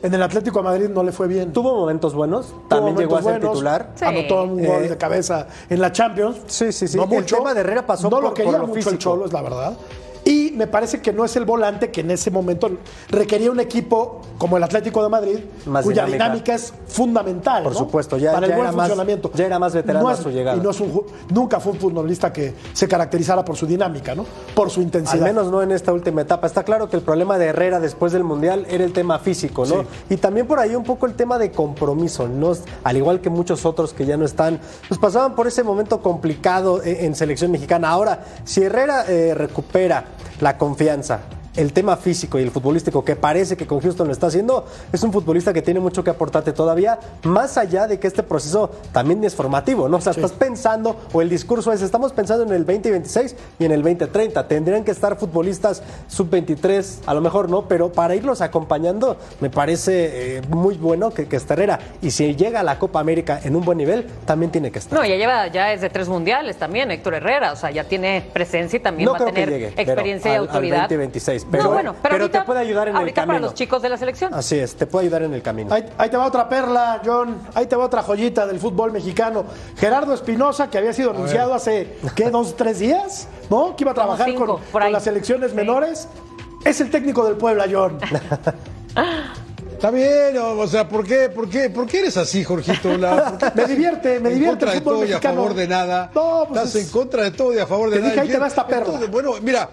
En 0.00 0.14
el 0.14 0.22
Atlético 0.22 0.58
de 0.60 0.64
Madrid 0.64 0.88
no 0.88 1.02
le 1.02 1.10
fue 1.10 1.26
bien. 1.26 1.52
Tuvo 1.52 1.74
momentos 1.74 2.14
buenos, 2.14 2.54
también 2.68 2.96
llegó 2.96 3.16
a 3.16 3.22
ser 3.22 3.32
buenos, 3.32 3.52
titular. 3.52 3.88
Sí. 3.96 4.04
Anotó 4.04 4.44
un 4.44 4.64
gol 4.64 4.84
Eh, 4.84 4.88
de 4.90 4.96
cabeza 4.96 5.48
en 5.68 5.80
la 5.80 5.90
Champions. 5.90 6.38
Sí, 6.46 6.70
sí, 6.72 6.86
sí. 6.86 6.96
No 6.96 7.02
El 7.04 7.08
mucho. 7.08 7.36
tema 7.38 7.52
de 7.52 7.60
Herrera 7.60 7.82
pasó 7.84 8.04
no 8.04 8.10
por- 8.16 8.22
lo 8.24 8.34
quería 8.34 8.52
por 8.52 8.60
lo 8.60 8.66
mucho 8.68 8.90
el. 8.90 8.98
Cholo, 8.98 9.26
es 9.26 9.32
la 9.32 9.42
verdad. 9.42 9.72
Y 10.48 10.52
me 10.52 10.66
parece 10.66 11.00
que 11.00 11.12
no 11.12 11.24
es 11.24 11.34
el 11.36 11.44
volante 11.44 11.90
que 11.90 12.00
en 12.00 12.10
ese 12.10 12.30
momento 12.30 12.70
requería 13.10 13.50
un 13.50 13.60
equipo 13.60 14.20
como 14.38 14.56
el 14.56 14.62
Atlético 14.62 15.02
de 15.02 15.08
Madrid, 15.08 15.38
Más 15.66 15.84
cuya 15.84 16.04
dinámica. 16.04 16.24
dinámica 16.24 16.54
es 16.54 16.72
fundamental. 16.86 17.62
Por 17.64 17.72
¿no? 17.72 17.78
supuesto, 17.78 18.16
ya- 18.16 18.32
para 18.32 18.46
el 18.46 18.52
buen 18.52 18.62
era 18.66 18.72
más- 18.72 18.86
funcionamiento. 18.88 19.30
ya 19.34 19.46
era 19.46 19.58
más 19.58 19.74
veterano 19.74 20.04
No 20.04 20.08
a 20.10 20.16
su 20.16 20.30
llegada. 20.30 20.56
Y 20.56 20.60
no 20.60 20.70
es 20.70 20.80
un 20.80 21.02
nunca 21.30 21.60
fue 21.60 21.72
un 21.72 21.78
futbolista 21.78 22.32
que 22.32 22.54
se 22.72 22.88
caracterizara 22.88 23.44
por 23.44 23.56
su 23.56 23.66
dinámica, 23.66 24.14
¿no? 24.14 24.24
Por 24.54 24.70
su 24.70 24.80
Al 24.80 24.84
intensidad. 24.86 25.24
menos 25.24 25.50
no 25.50 25.62
en 25.62 25.72
esta 25.72 25.92
última 25.92 26.22
etapa. 26.22 26.46
Está 26.46 26.62
claro 26.64 26.88
que 26.88 26.96
el 26.96 27.02
problema 27.02 27.38
de 27.38 27.46
Herrera 27.46 27.80
después 27.80 28.12
del 28.12 28.24
Mundial 28.24 28.66
era 28.70 28.84
el 28.84 28.92
tema 28.92 29.18
físico, 29.18 29.64
¿no? 29.66 29.84
Y 30.08 30.16
también 30.16 30.46
por 30.46 30.58
ahí 30.58 30.74
un 30.74 30.84
poco 30.84 31.06
el 31.06 31.14
tema 31.14 31.38
de 31.38 31.50
compromiso, 31.50 32.28
¿no? 32.28 32.52
Al 32.84 32.96
igual 32.96 33.20
que 33.20 33.30
muchos 33.30 33.64
otros 33.66 33.92
que 33.92 34.06
ya 34.06 34.16
no 34.16 34.24
están, 34.24 34.60
pues 34.88 34.98
pasaban 34.98 35.34
por 35.34 35.46
ese 35.46 35.62
momento 35.62 36.00
complicado 36.00 36.82
en, 36.82 37.06
en 37.06 37.14
selección 37.14 37.50
mexicana. 37.50 37.90
Ahora, 37.90 38.24
si 38.44 38.62
Herrera 38.62 39.04
eh, 39.08 39.34
recupera 39.34 40.04
la 40.40 40.56
confianza, 40.56 41.20
el 41.56 41.72
tema 41.72 41.96
físico 41.96 42.38
y 42.38 42.42
el 42.42 42.50
futbolístico 42.50 43.04
que 43.04 43.16
parece 43.16 43.56
que 43.56 43.66
con 43.66 43.80
Houston 43.80 44.06
lo 44.06 44.12
está 44.12 44.28
haciendo, 44.28 44.66
es 44.92 45.02
un 45.02 45.12
futbolista 45.12 45.52
que 45.52 45.62
tiene 45.62 45.80
mucho 45.80 46.04
que 46.04 46.10
aportarte 46.10 46.52
todavía, 46.52 46.98
más 47.24 47.58
allá 47.58 47.86
de 47.86 47.98
que 47.98 48.06
este 48.06 48.22
proceso 48.22 48.70
también 48.92 49.22
es 49.24 49.34
formativo, 49.34 49.88
¿no? 49.88 49.98
O 49.98 50.00
sea, 50.00 50.12
estás 50.12 50.32
pensando, 50.32 50.96
o 51.12 51.22
el 51.22 51.28
discurso 51.28 51.72
es, 51.72 51.82
estamos 51.82 52.12
pensando 52.12 52.44
en 52.44 52.52
el 52.52 52.64
2026 52.64 53.36
y 53.58 53.64
en 53.64 53.72
el 53.72 53.82
2030. 53.82 54.46
Tendrían 54.48 54.84
que 54.84 54.90
estar 54.90 55.16
futbolistas 55.16 55.82
sub-23, 56.08 57.00
a 57.06 57.14
lo 57.14 57.20
mejor 57.20 57.50
no, 57.50 57.66
pero 57.66 57.92
para 57.92 58.14
irlos 58.14 58.40
acompañando, 58.40 59.16
me 59.40 59.50
parece 59.50 60.38
eh, 60.38 60.42
muy 60.48 60.76
bueno 60.76 61.10
que, 61.10 61.26
que 61.26 61.36
esté 61.36 61.54
Herrera. 61.54 61.78
Y 62.02 62.10
si 62.10 62.34
llega 62.34 62.60
a 62.60 62.62
la 62.62 62.78
Copa 62.78 63.00
América 63.00 63.40
en 63.42 63.56
un 63.56 63.64
buen 63.64 63.78
nivel, 63.78 64.06
también 64.24 64.52
tiene 64.52 64.70
que 64.70 64.78
estar. 64.78 64.98
No, 64.98 65.04
ya 65.04 65.16
lleva, 65.16 65.48
ya 65.48 65.72
es 65.72 65.80
de 65.80 65.90
tres 65.90 66.08
mundiales 66.08 66.56
también, 66.56 66.90
Héctor 66.90 67.14
Herrera, 67.14 67.52
o 67.52 67.56
sea, 67.56 67.70
ya 67.70 67.84
tiene 67.84 68.24
presencia 68.32 68.76
y 68.76 68.80
también 68.80 69.06
no 69.06 69.12
va 69.12 69.18
a 69.18 69.24
tener 69.24 69.50
llegue, 69.50 69.68
experiencia 69.76 70.32
y 70.32 70.36
autoridad. 70.36 70.82
Al 70.82 70.88
2026 70.88 71.37
pero, 71.44 71.70
bueno, 71.70 71.94
pero, 72.02 72.30
te 72.30 72.40
puede 72.42 72.60
ayudar 72.60 72.88
en 72.88 72.96
el 72.96 73.12
camino. 73.12 73.26
para 73.26 73.40
los 73.40 73.54
chicos 73.54 73.82
de 73.82 73.88
la 73.88 73.96
selección. 73.96 74.32
Así 74.34 74.58
es, 74.58 74.74
te 74.74 74.86
puede 74.86 75.06
ayudar 75.06 75.22
en 75.22 75.34
el 75.34 75.42
camino. 75.42 75.74
Ahí, 75.74 76.10
te 76.10 76.16
va 76.16 76.26
otra 76.26 76.48
perla, 76.48 77.00
John. 77.04 77.38
Ahí 77.54 77.66
te 77.66 77.76
va 77.76 77.84
otra 77.84 78.02
joyita 78.02 78.46
del 78.46 78.60
fútbol 78.60 78.92
mexicano. 78.92 79.44
Gerardo 79.76 80.14
Espinosa, 80.14 80.70
que 80.70 80.78
había 80.78 80.92
sido 80.92 81.10
anunciado 81.10 81.54
hace, 81.54 81.98
¿qué? 82.14 82.30
¿Dos, 82.38 82.56
tres 82.56 82.78
días? 82.78 83.28
¿No? 83.50 83.76
Que 83.76 83.84
iba 83.84 83.92
a 83.92 83.94
trabajar 83.94 84.34
con, 84.34 84.60
con, 84.70 84.92
las 84.92 85.04
selecciones 85.04 85.54
menores. 85.54 86.08
Es 86.64 86.80
el 86.80 86.90
técnico 86.90 87.24
del 87.24 87.36
Puebla, 87.36 87.66
John. 87.70 87.98
Está 89.78 89.92
bien, 89.92 90.36
o, 90.36 90.66
sea, 90.66 90.88
¿por 90.88 91.06
qué, 91.06 91.28
por 91.28 91.48
qué, 91.48 91.70
por 91.70 91.86
qué 91.86 92.00
eres 92.00 92.16
así, 92.16 92.42
Jorgito? 92.42 92.88
Me 93.54 93.64
divierte, 93.64 94.18
me 94.18 94.30
divierte. 94.30 94.64
En 94.64 94.72
el 94.72 94.78
fútbol 94.78 94.98
mexicano. 95.06 95.42
y 95.42 95.44
a 95.44 95.48
favor 95.48 95.68
nada. 95.68 96.10
No, 96.12 96.46
pues 96.48 96.64
Estás 96.64 96.82
en 96.82 96.88
contra 96.88 97.22
de 97.22 97.30
todo 97.30 97.54
y 97.54 97.60
a 97.60 97.66
favor 97.66 97.88
de 97.90 98.00
nada. 98.00 98.08
Dije, 98.08 98.20
ahí 98.22 98.28
te 98.28 98.38
va 98.38 98.48
esta 98.48 98.66
perla. 98.66 98.98
Bueno, 99.08 99.34
mira, 99.40 99.70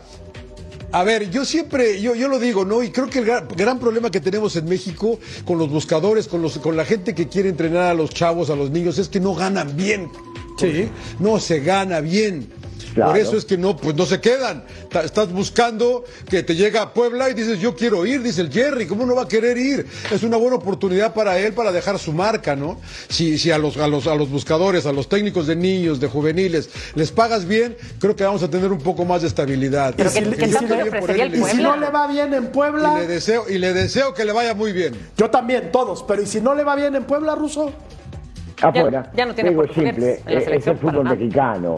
a 0.91 1.04
ver, 1.04 1.30
yo 1.30 1.45
siempre, 1.45 2.02
yo, 2.02 2.15
yo 2.15 2.28
lo 2.28 2.39
digo, 2.39 2.65
¿no? 2.65 2.84
Y 2.84 2.89
creo 2.91 3.10
que 3.10 3.19
el 3.19 3.26
gran, 3.26 3.48
gran 3.50 3.80
problema 3.80 4.12
que 4.12 4.19
tenemos 4.19 4.56
en 4.56 4.65
México 4.65 5.19
con 5.45 5.58
los 5.58 5.69
buscadores, 5.69 6.28
con, 6.28 6.41
los, 6.41 6.58
con 6.60 6.78
la 6.78 6.86
gente 6.86 7.13
que 7.13 7.28
quiere 7.28 7.50
entrenar 7.50 7.84
a 7.84 7.93
los 7.93 8.10
chavos, 8.12 8.50
a 8.50 8.56
los 8.56 8.71
niños, 8.71 8.98
es 8.98 9.10
que 9.10 9.19
no 9.19 9.36
ganan 9.36 9.76
bien. 9.76 10.10
Sí. 10.58 10.89
No 11.19 11.39
se 11.39 11.60
gana 11.60 12.00
bien. 12.00 12.48
Claro. 12.93 13.11
Por 13.11 13.19
eso 13.19 13.35
es 13.35 13.43
que 13.45 13.57
no, 13.57 13.75
pues 13.75 13.95
no 13.95 14.05
se 14.05 14.21
quedan. 14.21 14.63
Ta- 14.89 15.01
Estás 15.03 15.29
buscando 15.31 16.05
que 16.29 16.43
te 16.43 16.55
llega 16.55 16.81
a 16.81 16.93
Puebla 16.93 17.29
y 17.29 17.33
dices, 17.33 17.59
yo 17.59 17.75
quiero 17.75 18.05
ir, 18.05 18.21
dice 18.21 18.41
el 18.41 18.51
Jerry, 18.51 18.85
¿cómo 18.88 19.05
no 19.05 19.15
va 19.15 19.23
a 19.23 19.27
querer 19.27 19.57
ir? 19.57 19.85
Es 20.11 20.23
una 20.23 20.38
buena 20.38 20.55
oportunidad 20.55 21.13
para 21.13 21.38
él 21.38 21.53
para 21.53 21.71
dejar 21.73 21.99
su 21.99 22.13
marca, 22.13 22.55
¿no? 22.55 22.79
Si, 23.09 23.38
si 23.38 23.51
a 23.51 23.57
los, 23.57 23.76
a 23.78 23.88
los, 23.88 24.07
a 24.07 24.15
los 24.15 24.30
buscadores, 24.30 24.86
a 24.86 24.93
los 24.93 25.09
técnicos 25.09 25.47
de 25.47 25.55
niños, 25.57 25.99
de 25.99 26.07
juveniles, 26.07 26.69
les 26.95 27.11
pagas 27.11 27.45
bien, 27.45 27.76
creo 27.99 28.15
que 28.15 28.23
vamos 28.23 28.43
a 28.43 28.49
tener 28.49 28.71
un 28.71 28.80
poco 28.80 29.03
más 29.03 29.21
de 29.23 29.28
estabilidad. 29.28 29.93
Pero 29.97 30.11
¿qué- 30.13 30.21
Porque 30.21 30.38
qué 30.38 30.47
yo 30.49 30.57
tanto 30.59 30.76
le 30.76 30.84
también 30.84 30.89
por 31.01 31.03
ofrecería 31.11 31.26
él 31.26 31.34
el 31.34 31.39
Y 31.39 31.43
si 31.51 31.61
no 31.63 31.76
le 31.78 31.89
va 31.89 32.07
bien 32.07 32.34
en 32.34 32.43
y 32.45 32.47
Puebla, 32.47 32.99
le 32.99 33.07
deseo 33.07 33.45
y 33.49 33.57
le 33.57 33.73
deseo 33.73 34.13
que 34.13 34.23
le 34.26 34.32
vaya 34.32 34.53
muy 34.53 34.71
bien. 34.71 34.93
yo 35.17 35.30
también, 35.30 35.69
todos. 35.71 36.03
Pero 36.03 36.21
¿y 36.21 36.26
si 36.28 36.39
no 36.39 36.55
le 36.55 36.63
va 36.63 36.76
bien 36.76 36.95
en 36.95 37.03
Puebla, 37.03 37.36
Ruso? 37.36 37.71
afuera. 38.61 39.11
ya 39.15 39.26
no 39.26 39.36
tiene 39.36 39.49
Digo, 39.49 39.63
simple, 39.73 40.21
eh, 40.26 40.45
es 40.57 40.65
el 40.67 40.78
fútbol 40.78 41.03
nada. 41.03 41.15
mexicano. 41.15 41.76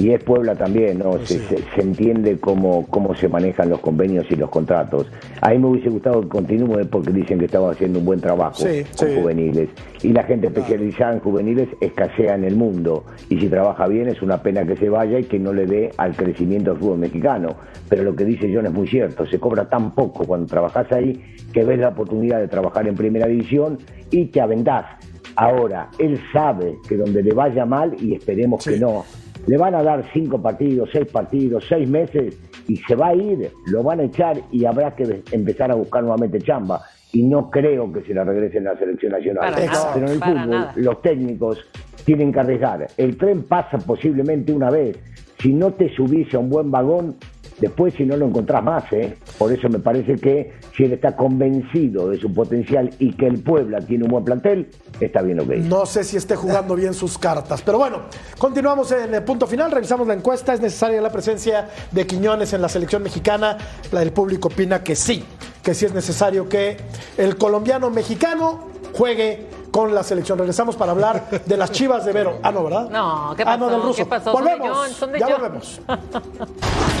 Y 0.00 0.10
es 0.12 0.22
Puebla 0.22 0.54
también, 0.54 1.00
¿no? 1.00 1.14
Se, 1.26 1.40
se- 1.40 1.58
se 1.74 1.80
entiende 1.82 2.38
cómo, 2.38 2.86
cómo 2.88 3.16
se 3.16 3.28
manejan 3.28 3.68
los 3.68 3.80
convenios 3.80 4.26
y 4.30 4.36
los 4.36 4.48
contratos. 4.48 5.08
A 5.40 5.50
mí 5.50 5.58
me 5.58 5.66
hubiese 5.66 5.88
gustado 5.90 6.20
que 6.20 6.28
continúe 6.28 6.86
porque 6.88 7.10
dicen 7.10 7.40
que 7.40 7.46
estaba 7.46 7.72
haciendo 7.72 7.98
un 7.98 8.04
buen 8.04 8.20
trabajo 8.20 8.54
Sí, 8.64 8.84
con 8.96 9.08
sí. 9.08 9.14
juveniles. 9.16 9.68
Y 10.02 10.12
la 10.12 10.22
gente 10.22 10.46
especializada 10.46 11.14
en 11.14 11.18
juveniles 11.18 11.68
escasea 11.80 12.36
en 12.36 12.44
el 12.44 12.54
mundo. 12.54 13.06
Y 13.28 13.40
si 13.40 13.48
trabaja 13.48 13.88
bien 13.88 14.06
es 14.08 14.22
una 14.22 14.40
pena 14.40 14.64
que 14.64 14.76
se 14.76 14.88
vaya 14.88 15.18
y 15.18 15.24
que 15.24 15.40
no 15.40 15.52
le 15.52 15.66
dé 15.66 15.90
al 15.96 16.14
crecimiento 16.14 16.70
del 16.70 16.78
fútbol 16.80 16.98
mexicano. 16.98 17.56
Pero 17.88 18.04
lo 18.04 18.14
que 18.14 18.24
dice 18.24 18.48
John 18.54 18.66
es 18.66 18.72
muy 18.72 18.86
cierto. 18.86 19.26
Se 19.26 19.40
cobra 19.40 19.68
tan 19.68 19.96
poco 19.96 20.24
cuando 20.24 20.46
trabajas 20.46 20.92
ahí 20.92 21.20
que 21.52 21.64
ves 21.64 21.80
la 21.80 21.88
oportunidad 21.88 22.38
de 22.38 22.46
trabajar 22.46 22.86
en 22.86 22.94
primera 22.94 23.26
división 23.26 23.78
y 24.12 24.26
te 24.26 24.40
aventás. 24.40 24.86
Ahora, 25.34 25.88
él 25.98 26.20
sabe 26.32 26.76
que 26.88 26.96
donde 26.96 27.22
le 27.22 27.32
vaya 27.32 27.64
mal, 27.64 27.94
y 28.00 28.14
esperemos 28.14 28.64
que 28.64 28.76
no, 28.78 29.04
le 29.48 29.56
van 29.56 29.74
a 29.74 29.82
dar 29.82 30.04
cinco 30.12 30.40
partidos, 30.40 30.90
seis 30.92 31.06
partidos, 31.10 31.64
seis 31.68 31.88
meses 31.88 32.38
y 32.68 32.76
se 32.76 32.94
va 32.94 33.08
a 33.08 33.14
ir, 33.14 33.50
lo 33.66 33.82
van 33.82 34.00
a 34.00 34.04
echar 34.04 34.38
y 34.52 34.66
habrá 34.66 34.94
que 34.94 35.22
empezar 35.32 35.70
a 35.70 35.74
buscar 35.74 36.02
nuevamente 36.02 36.38
chamba. 36.40 36.82
Y 37.12 37.22
no 37.22 37.50
creo 37.50 37.90
que 37.90 38.02
se 38.02 38.12
la 38.12 38.24
regresen 38.24 38.68
a 38.68 38.74
la 38.74 38.78
selección 38.78 39.12
nacional. 39.12 39.54
Para 39.54 39.64
nada, 39.66 39.90
Pero 39.94 40.06
en 40.06 40.12
el 40.12 40.18
fútbol, 40.18 40.50
nada. 40.50 40.72
los 40.76 41.00
técnicos 41.00 41.66
tienen 42.04 42.30
que 42.30 42.40
arriesgar. 42.40 42.86
El 42.98 43.16
tren 43.16 43.44
pasa 43.44 43.78
posiblemente 43.78 44.52
una 44.52 44.70
vez. 44.70 44.98
Si 45.40 45.54
no 45.54 45.72
te 45.72 45.88
subís 45.94 46.34
a 46.34 46.38
un 46.38 46.50
buen 46.50 46.70
vagón, 46.70 47.16
después 47.60 47.94
si 47.94 48.04
no 48.04 48.16
lo 48.16 48.26
encontrás 48.26 48.62
más. 48.62 48.84
¿eh? 48.92 49.16
Por 49.38 49.52
eso 49.52 49.68
me 49.68 49.78
parece 49.78 50.16
que 50.16 50.54
si 50.76 50.84
él 50.84 50.92
está 50.92 51.16
convencido 51.16 52.08
de 52.10 52.18
su 52.18 52.32
potencial 52.32 52.90
y 52.98 53.12
que 53.14 53.26
el 53.26 53.42
Puebla 53.42 53.80
tiene 53.80 54.04
un 54.04 54.10
buen 54.10 54.24
plantel, 54.24 54.70
está 55.00 55.22
bien 55.22 55.36
lo 55.38 55.46
que 55.46 55.54
dice. 55.56 55.68
No 55.68 55.86
sé 55.86 56.04
si 56.04 56.16
esté 56.16 56.36
jugando 56.36 56.74
bien 56.74 56.94
sus 56.94 57.18
cartas. 57.18 57.62
Pero 57.62 57.78
bueno, 57.78 58.02
continuamos 58.38 58.90
en 58.92 59.14
el 59.14 59.22
punto 59.24 59.46
final. 59.46 59.70
Revisamos 59.70 60.06
la 60.06 60.14
encuesta. 60.14 60.54
¿Es 60.54 60.60
necesaria 60.60 61.00
la 61.00 61.10
presencia 61.10 61.68
de 61.90 62.06
Quiñones 62.06 62.52
en 62.52 62.62
la 62.62 62.68
selección 62.68 63.02
mexicana? 63.02 63.56
La 63.92 64.00
del 64.00 64.12
público 64.12 64.48
opina 64.48 64.82
que 64.82 64.94
sí, 64.96 65.24
que 65.62 65.74
sí 65.74 65.84
es 65.86 65.94
necesario 65.94 66.48
que 66.48 66.76
el 67.16 67.36
colombiano 67.36 67.90
mexicano 67.90 68.68
juegue 68.94 69.46
con 69.70 69.94
la 69.94 70.02
selección. 70.02 70.38
Regresamos 70.38 70.76
para 70.76 70.92
hablar 70.92 71.28
de 71.44 71.56
las 71.56 71.70
chivas 71.72 72.04
de 72.04 72.12
Vero. 72.12 72.38
Ah, 72.42 72.50
no, 72.50 72.64
¿verdad? 72.64 72.88
No, 72.90 73.34
¿qué 73.36 73.42
Ah, 73.46 73.56
no, 73.56 73.66
pasó? 73.66 73.70
del 73.76 73.82
ruso. 73.82 73.96
¿Qué 73.96 74.06
pasó? 74.06 74.32
Son 74.32 74.44
de 74.44 74.50
Volvemos. 74.56 74.76
John, 74.78 74.90
son 74.90 75.12
de 75.12 75.18
ya 75.18 75.26
John. 75.26 75.40
volvemos. 75.40 75.80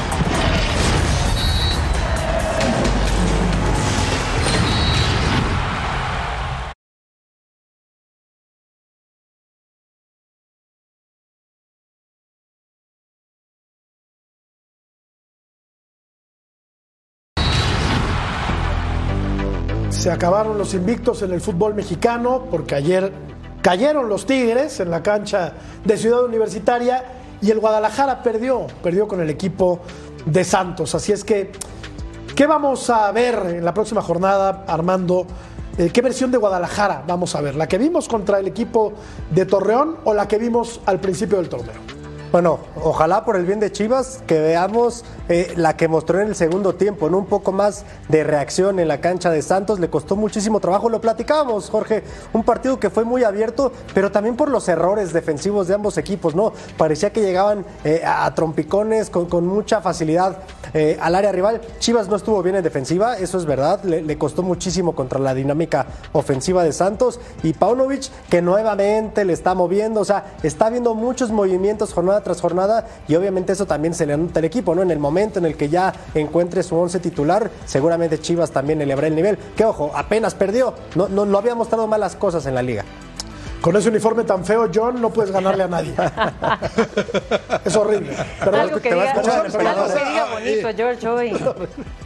Se 20.08 20.12
acabaron 20.12 20.56
los 20.56 20.72
invictos 20.72 21.20
en 21.20 21.34
el 21.34 21.42
fútbol 21.42 21.74
mexicano 21.74 22.46
porque 22.50 22.74
ayer 22.74 23.12
cayeron 23.60 24.08
los 24.08 24.24
Tigres 24.24 24.80
en 24.80 24.90
la 24.90 25.02
cancha 25.02 25.52
de 25.84 25.98
Ciudad 25.98 26.24
Universitaria 26.24 27.04
y 27.42 27.50
el 27.50 27.60
Guadalajara 27.60 28.22
perdió, 28.22 28.68
perdió 28.82 29.06
con 29.06 29.20
el 29.20 29.28
equipo 29.28 29.80
de 30.24 30.44
Santos. 30.44 30.94
Así 30.94 31.12
es 31.12 31.24
que, 31.24 31.52
¿qué 32.34 32.46
vamos 32.46 32.88
a 32.88 33.12
ver 33.12 33.56
en 33.56 33.64
la 33.66 33.74
próxima 33.74 34.00
jornada, 34.00 34.64
Armando? 34.66 35.26
Eh, 35.76 35.90
¿Qué 35.92 36.00
versión 36.00 36.30
de 36.30 36.38
Guadalajara 36.38 37.04
vamos 37.06 37.34
a 37.34 37.42
ver? 37.42 37.54
¿La 37.54 37.68
que 37.68 37.76
vimos 37.76 38.08
contra 38.08 38.38
el 38.38 38.46
equipo 38.46 38.94
de 39.30 39.44
Torreón 39.44 39.98
o 40.04 40.14
la 40.14 40.26
que 40.26 40.38
vimos 40.38 40.80
al 40.86 41.00
principio 41.00 41.36
del 41.36 41.50
torneo? 41.50 41.97
Bueno, 42.30 42.58
ojalá 42.82 43.24
por 43.24 43.36
el 43.36 43.46
bien 43.46 43.58
de 43.58 43.72
Chivas 43.72 44.22
que 44.26 44.38
veamos 44.38 45.02
eh, 45.30 45.54
la 45.56 45.78
que 45.78 45.88
mostró 45.88 46.20
en 46.20 46.28
el 46.28 46.34
segundo 46.34 46.74
tiempo, 46.74 47.08
¿no? 47.08 47.16
Un 47.16 47.24
poco 47.24 47.52
más 47.52 47.86
de 48.10 48.22
reacción 48.22 48.78
en 48.78 48.88
la 48.88 49.00
cancha 49.00 49.30
de 49.30 49.40
Santos. 49.40 49.80
Le 49.80 49.88
costó 49.88 50.14
muchísimo 50.14 50.60
trabajo, 50.60 50.90
lo 50.90 51.00
platicábamos, 51.00 51.70
Jorge. 51.70 52.04
Un 52.34 52.44
partido 52.44 52.78
que 52.78 52.90
fue 52.90 53.04
muy 53.04 53.24
abierto, 53.24 53.72
pero 53.94 54.12
también 54.12 54.36
por 54.36 54.50
los 54.50 54.68
errores 54.68 55.14
defensivos 55.14 55.68
de 55.68 55.74
ambos 55.74 55.96
equipos, 55.96 56.34
¿no? 56.34 56.52
Parecía 56.76 57.14
que 57.14 57.22
llegaban 57.22 57.64
eh, 57.82 58.02
a, 58.04 58.34
trompicones 58.34 59.08
con, 59.08 59.46
mucha 59.46 59.80
facilidad 59.80 60.36
eh, 60.74 60.98
al 61.00 61.14
área 61.14 61.32
rival. 61.32 61.62
Chivas 61.78 62.08
no 62.08 62.16
estuvo 62.16 62.42
bien 62.42 62.56
en 62.56 62.62
defensiva, 62.62 63.16
eso 63.16 63.38
es 63.38 63.46
verdad. 63.46 63.82
Le, 63.84 64.02
le 64.02 64.18
costó 64.18 64.42
muchísimo 64.42 64.94
contra 64.94 65.18
la 65.18 65.32
dinámica 65.32 65.86
ofensiva 66.12 66.62
de 66.62 66.74
Santos. 66.74 67.20
Y 67.42 67.54
Paunovic, 67.54 68.10
que 68.28 68.42
nuevamente 68.42 69.24
le 69.24 69.32
está 69.32 69.54
moviendo, 69.54 70.00
o 70.00 70.04
sea, 70.04 70.36
está 70.42 70.68
viendo 70.68 70.94
muchos 70.94 71.30
movimientos 71.30 71.94
jornada 71.94 72.17
tras 72.22 72.40
jornada 72.40 72.86
y 73.06 73.14
obviamente 73.14 73.52
eso 73.52 73.66
también 73.66 73.94
se 73.94 74.06
le 74.06 74.16
nota 74.16 74.40
al 74.40 74.44
equipo, 74.44 74.74
¿no? 74.74 74.82
En 74.82 74.90
el 74.90 74.98
momento 74.98 75.38
en 75.38 75.46
el 75.46 75.56
que 75.56 75.68
ya 75.68 75.92
encuentre 76.14 76.62
su 76.62 76.76
once 76.76 77.00
titular, 77.00 77.50
seguramente 77.64 78.20
Chivas 78.20 78.50
también 78.50 78.80
elevará 78.80 79.06
el 79.06 79.14
nivel. 79.14 79.38
Que 79.56 79.64
ojo, 79.64 79.90
apenas 79.94 80.34
perdió, 80.34 80.74
no, 80.94 81.08
no, 81.08 81.26
no 81.26 81.38
había 81.38 81.54
mostrado 81.54 81.86
malas 81.86 82.16
cosas 82.16 82.46
en 82.46 82.54
la 82.54 82.62
liga. 82.62 82.84
Con 83.60 83.76
ese 83.76 83.88
uniforme 83.88 84.24
tan 84.24 84.44
feo, 84.44 84.70
John, 84.72 85.00
no 85.00 85.10
puedes 85.12 85.30
ganarle 85.32 85.64
a 85.64 85.68
nadie. 85.68 85.92
es 87.64 87.76
horrible. 87.76 88.12
Perdón, 88.38 88.60
Algo 88.60 88.76
que 88.80 88.88
te 88.88 88.94
a 88.94 88.98
diga, 88.98 89.12
escuchar, 89.12 89.46
algo 89.46 89.58
perdón. 89.58 89.88
que 89.98 90.04
diga 90.10 90.26
bonito, 90.32 90.68
George, 90.76 91.08
hoy. 91.08 91.32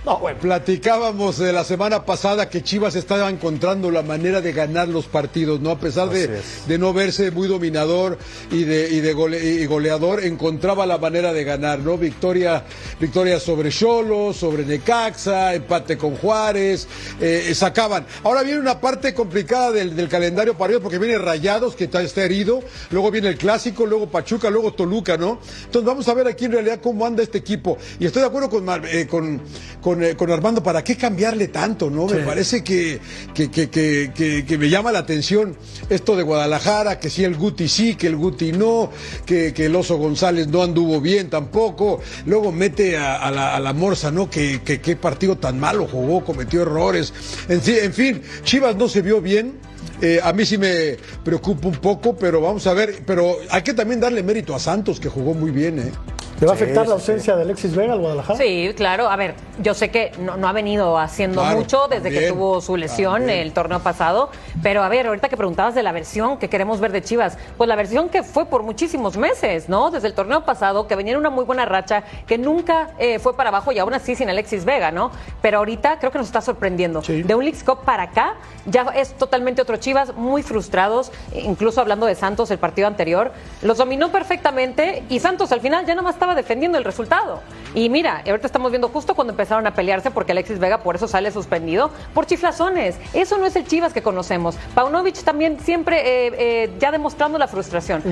No, 0.04 0.18
bueno. 0.18 0.36
Platicábamos 0.40 1.38
de 1.38 1.52
la 1.52 1.62
semana 1.62 2.04
pasada 2.04 2.48
que 2.48 2.60
Chivas 2.60 2.96
estaba 2.96 3.30
encontrando 3.30 3.88
la 3.92 4.02
manera 4.02 4.40
de 4.40 4.52
ganar 4.52 4.88
los 4.88 5.04
partidos, 5.06 5.60
¿no? 5.60 5.70
A 5.70 5.78
pesar 5.78 6.08
de, 6.08 6.40
no 6.76 6.92
verse 6.92 7.30
muy 7.30 7.46
dominador 7.46 8.18
y 8.50 8.64
de, 8.64 8.88
y 8.90 8.98
de 9.00 9.14
gole- 9.14 9.40
y 9.40 9.64
goleador, 9.66 10.24
encontraba 10.24 10.86
la 10.86 10.98
manera 10.98 11.32
de 11.32 11.44
ganar, 11.44 11.78
¿no? 11.78 11.96
Victoria, 11.98 12.64
victoria 12.98 13.38
sobre 13.38 13.70
Cholo, 13.70 14.32
sobre 14.32 14.64
Necaxa, 14.64 15.54
empate 15.54 15.96
con 15.96 16.16
Juárez, 16.16 16.88
eh, 17.20 17.52
sacaban. 17.54 18.04
Ahora 18.24 18.42
viene 18.42 18.58
una 18.58 18.80
parte 18.80 19.14
complicada 19.14 19.70
del, 19.70 19.94
del 19.94 20.08
calendario 20.08 20.54
para 20.58 20.72
ellos 20.72 20.82
porque 20.82 20.98
viene 20.98 21.16
Rayados, 21.42 21.74
que 21.74 21.84
está, 21.84 22.00
herido, 22.24 22.62
luego 22.90 23.10
viene 23.10 23.26
el 23.28 23.36
Clásico, 23.36 23.84
luego 23.84 24.08
Pachuca, 24.08 24.48
luego 24.48 24.72
Toluca, 24.74 25.16
¿no? 25.16 25.40
Entonces 25.64 25.84
vamos 25.84 26.06
a 26.06 26.14
ver 26.14 26.28
aquí 26.28 26.44
en 26.44 26.52
realidad 26.52 26.78
cómo 26.80 27.04
anda 27.04 27.20
este 27.20 27.38
equipo. 27.38 27.78
Y 27.98 28.06
estoy 28.06 28.22
de 28.22 28.28
acuerdo 28.28 28.48
con, 28.48 28.64
eh, 28.86 29.08
con, 29.08 29.42
con, 29.80 30.04
eh, 30.04 30.14
con 30.14 30.30
Armando, 30.30 30.62
¿para 30.62 30.84
qué 30.84 30.96
cambiarle 30.96 31.48
tanto, 31.48 31.90
no? 31.90 32.06
Me 32.06 32.18
parece 32.26 32.62
que, 32.62 33.00
que, 33.34 33.50
que, 33.50 33.68
que, 33.68 34.12
que- 34.14 34.44
que 34.46 34.58
me 34.58 34.68
llama 34.70 34.92
la 34.92 35.00
atención 35.00 35.56
esto 35.90 36.14
de 36.16 36.22
Guadalajara, 36.22 37.00
que 37.00 37.10
sí 37.10 37.24
el 37.24 37.34
Guti 37.34 37.66
sí, 37.68 37.96
que 37.96 38.06
el 38.06 38.14
Guti 38.16 38.52
no, 38.52 38.90
que, 39.26 39.52
que 39.52 39.66
el 39.66 39.74
Oso 39.74 39.96
González 39.96 40.46
no 40.46 40.62
anduvo 40.62 41.00
bien 41.00 41.28
tampoco. 41.28 42.00
Luego 42.26 42.52
mete 42.52 42.96
a, 42.96 43.16
a 43.16 43.30
la, 43.32 43.56
a 43.56 43.60
la 43.60 43.72
Morsa, 43.72 44.12
¿no? 44.12 44.30
Que, 44.30 44.60
que 44.64 44.80
qué 44.80 44.94
partido 44.94 45.36
tan 45.38 45.58
malo 45.58 45.88
jugó, 45.90 46.24
cometió 46.24 46.62
errores. 46.62 47.12
En, 47.48 47.60
en 47.66 47.92
fin, 47.92 48.22
Chivas 48.44 48.76
no 48.76 48.88
se 48.88 49.02
vio 49.02 49.20
bien. 49.20 49.71
Eh, 50.02 50.20
a 50.22 50.32
mí 50.32 50.44
sí 50.44 50.58
me 50.58 50.96
preocupa 51.24 51.68
un 51.68 51.76
poco, 51.76 52.14
pero 52.16 52.40
vamos 52.40 52.66
a 52.66 52.74
ver. 52.74 53.02
Pero 53.06 53.36
hay 53.50 53.62
que 53.62 53.72
también 53.72 54.00
darle 54.00 54.22
mérito 54.22 54.54
a 54.54 54.58
Santos, 54.58 54.98
que 54.98 55.08
jugó 55.08 55.32
muy 55.32 55.52
bien, 55.52 55.78
¿eh? 55.78 55.92
¿Le 56.40 56.46
va 56.46 56.54
a 56.54 56.56
afectar 56.56 56.82
Sí, 56.84 56.90
la 56.90 56.96
sí, 56.96 57.00
ausencia 57.12 57.36
de 57.36 57.42
Alexis 57.42 57.76
Vega 57.76 57.92
al 57.92 58.00
Guadalajara? 58.00 58.36
Sí, 58.36 58.72
claro. 58.76 59.08
A 59.08 59.14
ver, 59.14 59.34
yo 59.62 59.74
sé 59.74 59.90
que 59.92 60.10
no, 60.18 60.36
no 60.36 60.48
ha 60.48 60.52
venido 60.52 60.98
haciendo 60.98 61.40
Claro, 61.40 61.56
mucho 61.58 61.86
desde 61.88 62.10
que 62.10 62.32
tuvo 62.32 62.60
su 62.60 62.76
lesión 62.76 63.18
también. 63.18 63.38
el 63.38 63.52
torneo 63.52 63.78
pasado. 63.78 64.28
Pero 64.60 64.82
a 64.82 64.88
ver, 64.88 65.06
ahorita 65.06 65.28
que 65.28 65.36
preguntabas 65.36 65.76
de 65.76 65.84
la 65.84 65.92
versión 65.92 66.38
que 66.38 66.48
queremos 66.48 66.80
ver 66.80 66.90
de 66.90 67.00
Chivas, 67.00 67.38
pues 67.56 67.68
la 67.68 67.76
versión 67.76 68.08
que 68.08 68.24
fue 68.24 68.46
por 68.46 68.64
muchísimos 68.64 69.16
meses, 69.16 69.68
¿no? 69.68 69.92
Desde 69.92 70.08
el 70.08 70.14
torneo 70.14 70.44
pasado, 70.44 70.88
que 70.88 70.96
venía 70.96 71.12
en 71.12 71.20
una 71.20 71.30
muy 71.30 71.44
buena 71.44 71.64
racha, 71.64 72.02
que 72.26 72.38
nunca 72.38 72.90
eh, 72.98 73.20
fue 73.20 73.36
para 73.36 73.50
abajo 73.50 73.70
y 73.70 73.78
aún 73.78 73.94
así 73.94 74.16
sin 74.16 74.28
Alexis 74.28 74.64
Vega, 74.64 74.90
¿no? 74.90 75.12
Pero 75.42 75.58
ahorita 75.58 76.00
creo 76.00 76.10
que 76.10 76.18
nos 76.18 76.26
está 76.26 76.40
sorprendiendo. 76.40 77.02
Sí. 77.04 77.22
De 77.22 77.36
un 77.36 77.44
Leagues 77.44 77.62
Cup 77.62 77.84
para 77.84 78.02
acá, 78.04 78.34
ya 78.66 78.82
es 78.96 79.12
totalmente 79.16 79.62
otro 79.62 79.76
Chivas, 79.76 79.91
muy 80.16 80.42
frustrados, 80.42 81.12
incluso 81.34 81.80
hablando 81.80 82.06
de 82.06 82.14
Santos 82.14 82.50
el 82.50 82.58
partido 82.58 82.86
anterior. 82.86 83.32
Los 83.62 83.78
dominó 83.78 84.10
perfectamente 84.10 85.04
y 85.08 85.20
Santos 85.20 85.52
al 85.52 85.60
final 85.60 85.86
ya 85.86 85.94
nomás 85.94 86.14
estaba 86.14 86.34
defendiendo 86.34 86.78
el 86.78 86.84
resultado. 86.84 87.40
Y 87.74 87.88
mira, 87.88 88.22
ahorita 88.26 88.46
estamos 88.46 88.70
viendo 88.70 88.88
justo 88.88 89.14
cuando 89.14 89.32
empezaron 89.32 89.66
a 89.66 89.74
pelearse 89.74 90.10
porque 90.10 90.32
Alexis 90.32 90.58
Vega 90.58 90.78
por 90.78 90.96
eso 90.96 91.08
sale 91.08 91.30
suspendido, 91.30 91.90
por 92.14 92.26
chiflazones. 92.26 92.96
Eso 93.14 93.38
no 93.38 93.46
es 93.46 93.56
el 93.56 93.66
Chivas 93.66 93.92
que 93.92 94.02
conocemos. 94.02 94.56
Paunovic 94.74 95.22
también 95.22 95.58
siempre 95.60 96.26
eh, 96.26 96.32
eh, 96.38 96.72
ya 96.78 96.90
demostrando 96.90 97.38
la 97.38 97.48
frustración. 97.48 98.02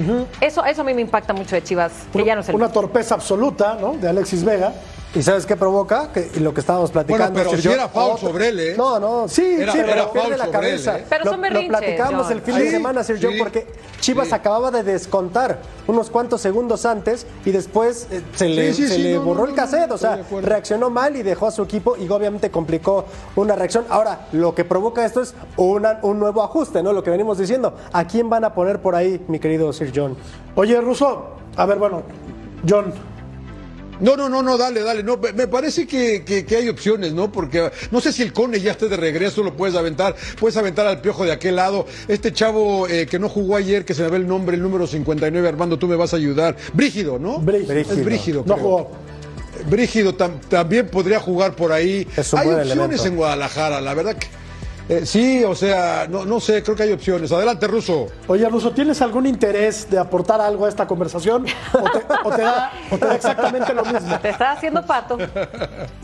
eso, 0.41 0.64
eso 0.64 0.81
a 0.81 0.85
mí 0.85 0.95
me 0.95 1.03
impacta 1.03 1.33
mucho 1.33 1.57
de 1.57 1.62
Chivas, 1.62 1.93
que 2.12 2.24
ya 2.24 2.35
no 2.35 2.41
es 2.41 2.49
el 2.49 2.55
Una 2.55 2.70
torpeza 2.70 3.14
absoluta, 3.14 3.76
¿no? 3.81 3.93
De 3.95 4.09
Alexis 4.09 4.45
Vega. 4.45 4.72
¿Y 5.12 5.24
sabes 5.24 5.44
qué 5.44 5.56
provoca? 5.56 6.12
Que, 6.12 6.30
lo 6.38 6.54
que 6.54 6.61
estábamos 6.61 6.92
platicando. 6.92 7.32
Bueno, 7.32 7.50
pero 7.50 7.61
si 7.61 7.68
era 7.68 7.88
foul 7.88 8.16
sobre 8.16 8.48
él, 8.50 8.61
¿eh? 8.61 8.74
No, 8.78 9.00
no, 9.00 9.26
sí, 9.26 9.56
Era- 9.58 9.72
sí, 9.72 9.78
era 9.78 9.88
pero 9.92 10.12
pierde 10.12 10.36
la 10.36 10.46
cabeza. 10.52 10.98
él, 10.98 11.02
¿eh? 11.02 11.06
Pero 11.08 11.24
lo, 11.24 11.30
son 11.32 11.40
lo 11.40 11.42
berrinches, 11.42 11.68
platicamos 11.80 12.22
John. 12.22 12.32
el 12.32 12.40
fin 12.42 12.54
Sí, 12.54 12.62
de 12.62 12.70
semana, 12.70 13.02
Sir 13.02 13.18
John, 13.20 13.32
sí, 13.32 13.38
porque 13.40 13.66
Chivas 13.98 14.28
sí. 14.28 14.34
acababa 14.34 14.70
de 14.70 14.84
descontar 14.84 15.58
unos 15.88 16.11
cuantos 16.11 16.40
segundos 16.40 16.86
antes 16.86 17.26
y 17.44 17.50
después 17.50 18.06
eh, 18.12 18.22
se 18.36 18.48
le, 18.48 18.72
sí, 18.72 18.86
se 18.86 18.94
sí, 18.94 19.02
le 19.02 19.14
no, 19.14 19.22
borró 19.22 19.42
no, 19.42 19.48
el 19.48 19.54
cassette, 19.56 19.88
no, 19.88 19.96
o 19.96 19.98
sea, 19.98 20.20
reaccionó 20.42 20.90
mal 20.90 21.16
y 21.16 21.24
dejó 21.24 21.48
a 21.48 21.50
su 21.50 21.64
equipo 21.64 21.96
y 21.96 22.08
obviamente 22.08 22.52
complicó 22.52 23.04
una 23.34 23.56
reacción. 23.56 23.86
Ahora, 23.88 24.28
lo 24.30 24.54
que 24.54 24.64
provoca 24.64 25.04
esto 25.04 25.22
es 25.22 25.34
una- 25.56 25.98
un 26.02 26.20
nuevo 26.20 26.40
ajuste, 26.44 26.84
¿no? 26.84 26.92
Lo 26.92 27.02
que 27.02 27.11
venimos 27.11 27.36
diciendo. 27.36 27.74
¿A 27.92 28.06
quién 28.06 28.30
van 28.30 28.44
a 28.44 28.54
poner 28.54 28.80
por 28.80 28.94
ahí, 28.94 29.20
mi 29.26 29.40
querido 29.40 29.72
Sir 29.72 29.90
John? 29.92 30.16
Oye, 30.54 30.80
Russo, 30.80 31.30
a 31.56 31.66
ver, 31.66 31.78
bueno, 31.80 32.02
John, 32.68 32.92
No, 34.01 34.16
no, 34.16 34.28
no, 34.28 34.42
no, 34.42 34.57
dale, 34.59 34.80
dale. 34.82 35.03
No, 35.03 35.18
me 35.34 35.46
parece 35.46 35.86
que, 35.86 36.24
que- 36.24 36.44
que 36.44 36.57
hay 36.57 36.68
opciones, 36.68 37.12
¿no? 37.12 37.30
Porque 37.30 37.70
no 37.90 38.01
sé 38.01 38.12
si 38.12 38.22
el 38.22 38.32
Cone 38.32 38.61
ya 38.61 38.72
esté 38.72 38.88
de 38.88 38.96
regreso, 38.96 39.42
lo 39.42 39.55
puedes 39.57 39.76
aventar. 39.76 40.14
Puedes 40.38 40.57
aventar 40.57 40.86
al 40.86 41.01
piojo 41.01 41.24
de 41.24 41.32
aquel 41.32 41.57
lado. 41.57 41.86
Este 42.09 42.32
chavo 42.32 42.88
eh, 42.88 43.07
que 43.07 43.18
no 43.18 43.28
jugó 43.28 43.57
ayer, 43.57 43.84
que 43.84 43.94
se 43.94 44.03
me 44.03 44.09
ve 44.09 44.16
el 44.18 44.26
nombre, 44.26 44.57
el 44.57 44.62
número 44.62 44.86
59, 44.86 45.46
Armando, 45.48 45.78
tú 45.78 45.86
me 45.86 45.96
vas 45.96 46.12
a 46.14 46.16
ayudar. 46.16 46.57
Brígido, 46.72 47.18
¿no? 47.18 47.38
Brígido. 47.38 47.72
Es 47.80 48.05
Brígido, 48.05 48.44
no 48.46 48.57
jugó. 48.57 48.90
Brígido 49.68 50.16
tam- 50.16 50.40
también 50.48 50.88
podría 50.88 51.20
jugar 51.20 51.55
por 51.55 51.72
ahí. 51.72 52.07
Es 52.16 52.32
un 52.32 52.38
hay 52.38 52.46
buen 52.46 52.59
opciones 52.61 52.76
elemento. 52.82 53.07
en 53.07 53.16
Guadalajara, 53.16 53.80
la 53.80 53.94
verdad 53.94 54.16
que. 54.16 54.26
Eh, 54.91 55.07
sí, 55.07 55.45
o 55.45 55.55
sea, 55.55 56.09
no, 56.11 56.24
no 56.24 56.41
sé, 56.41 56.64
creo 56.64 56.74
que 56.74 56.82
hay 56.82 56.93
opciones. 56.93 57.30
Adelante, 57.30 57.68
Ruso. 57.68 58.09
Oye, 58.26 58.49
Russo, 58.49 58.72
¿tienes 58.72 59.01
algún 59.01 59.24
interés 59.24 59.88
de 59.88 59.99
aportar 59.99 60.41
algo 60.41 60.66
a 60.66 60.68
esta 60.68 60.84
conversación? 60.84 61.47
¿O 61.72 61.91
te, 61.91 61.99
o 62.24 62.34
te 62.34 62.43
da, 62.43 62.72
o 62.91 62.99
te 62.99 63.07
da 63.07 63.14
exactamente 63.14 63.72
lo 63.72 63.84
mismo? 63.84 64.18
Te 64.18 64.30
está 64.30 64.51
haciendo 64.51 64.84
pato. 64.84 65.16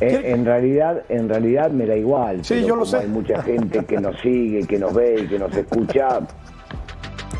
Eh, 0.00 0.22
en 0.26 0.44
realidad, 0.44 1.02
en 1.08 1.28
realidad 1.28 1.70
me 1.70 1.84
da 1.84 1.96
igual. 1.96 2.44
Sí, 2.44 2.60
yo 2.60 2.68
lo 2.68 2.82
como 2.82 2.86
sé. 2.86 2.98
Hay 2.98 3.08
mucha 3.08 3.42
gente 3.42 3.84
que 3.84 3.98
nos 3.98 4.20
sigue, 4.20 4.64
que 4.66 4.78
nos 4.78 4.94
ve 4.94 5.22
y 5.22 5.26
que 5.26 5.38
nos 5.38 5.52
escucha. 5.56 6.20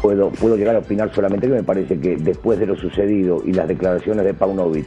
Puedo, 0.03 0.30
puedo 0.30 0.57
llegar 0.57 0.74
a 0.74 0.80
opinar 0.80 1.14
solamente 1.14 1.47
que 1.47 1.55
me 1.55 1.62
parece 1.62 2.01
que 2.01 2.16
después 2.16 2.59
de 2.59 2.66
lo 2.66 2.76
sucedido 2.76 3.40
y 3.44 3.53
las 3.53 3.68
declaraciones 3.68 4.24
de 4.24 4.34
Paunovic 4.34 4.86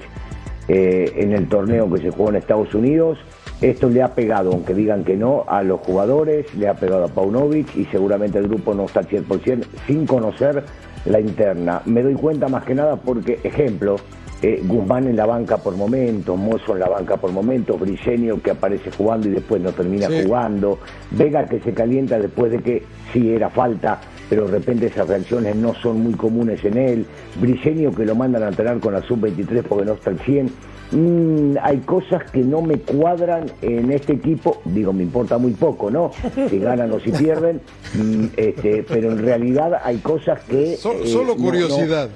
eh, 0.67 1.13
en 1.15 1.33
el 1.33 1.49
torneo 1.49 1.91
que 1.91 2.01
se 2.01 2.11
jugó 2.11 2.29
en 2.29 2.35
Estados 2.35 2.73
Unidos, 2.75 3.17
esto 3.61 3.89
le 3.89 4.01
ha 4.01 4.13
pegado, 4.13 4.51
aunque 4.51 4.73
digan 4.73 5.03
que 5.03 5.17
no, 5.17 5.43
a 5.47 5.63
los 5.63 5.81
jugadores, 5.81 6.53
le 6.55 6.67
ha 6.67 6.75
pegado 6.75 7.05
a 7.05 7.07
Paunovic 7.09 7.75
y 7.75 7.85
seguramente 7.85 8.37
el 8.37 8.47
grupo 8.47 8.73
no 8.73 8.85
está 8.85 9.01
al 9.01 9.07
100% 9.09 9.65
sin 9.85 10.05
conocer 10.05 10.63
la 11.05 11.19
interna. 11.19 11.81
Me 11.85 12.01
doy 12.03 12.13
cuenta 12.15 12.47
más 12.47 12.63
que 12.63 12.75
nada 12.75 12.95
porque, 12.95 13.39
ejemplo, 13.43 13.97
eh, 14.41 14.61
Guzmán 14.65 15.07
en 15.07 15.17
la 15.17 15.25
banca 15.25 15.57
por 15.57 15.75
momentos, 15.75 16.37
Mozo 16.37 16.71
en 16.73 16.79
la 16.79 16.87
banca 16.87 17.17
por 17.17 17.31
momentos, 17.33 17.77
Briseño 17.79 18.41
que 18.41 18.51
aparece 18.51 18.89
jugando 18.91 19.27
y 19.27 19.31
después 19.31 19.61
no 19.61 19.71
termina 19.73 20.07
Sí. 20.07 20.23
jugando, 20.23 20.79
Vega 21.11 21.45
que 21.45 21.59
se 21.59 21.73
calienta 21.73 22.17
después 22.17 22.51
de 22.51 22.59
que 22.59 22.83
sí 23.11 23.33
era 23.33 23.49
falta, 23.49 23.99
pero 24.29 24.45
de 24.45 24.51
repente 24.51 24.85
esas 24.85 25.09
reacciones 25.09 25.57
no 25.57 25.73
son 25.75 26.01
muy 26.01 26.13
comunes 26.13 26.63
en 26.63 26.77
él, 26.77 27.05
Briseño 27.41 27.91
que 27.91 28.05
lo 28.05 28.15
mandan 28.15 28.43
a 28.43 28.47
entrenar 28.47 28.79
con 28.79 28.93
la 28.93 29.01
sub-23 29.01 29.63
porque 29.67 29.85
no 29.85 29.93
está 29.93 30.11
al 30.11 30.19
100. 30.19 30.49
Mm, 30.91 31.55
hay 31.61 31.77
cosas 31.79 32.23
que 32.31 32.39
no 32.39 32.61
me 32.63 32.77
cuadran 32.79 33.45
en 33.61 33.91
este 33.91 34.13
equipo, 34.13 34.57
digo, 34.65 34.91
me 34.91 35.03
importa 35.03 35.37
muy 35.37 35.51
poco, 35.51 35.91
¿no? 35.91 36.09
Si 36.49 36.57
ganan 36.59 36.91
o 36.91 36.99
si 36.99 37.11
pierden, 37.11 37.61
mm, 37.93 38.25
este, 38.35 38.83
pero 38.87 39.11
en 39.11 39.19
realidad 39.19 39.79
hay 39.83 39.97
cosas 39.97 40.43
que... 40.45 40.77
So- 40.77 40.93
eh, 40.93 41.05
solo 41.07 41.35
no- 41.35 41.35
no- 41.35 41.43
curiosidad. 41.43 42.09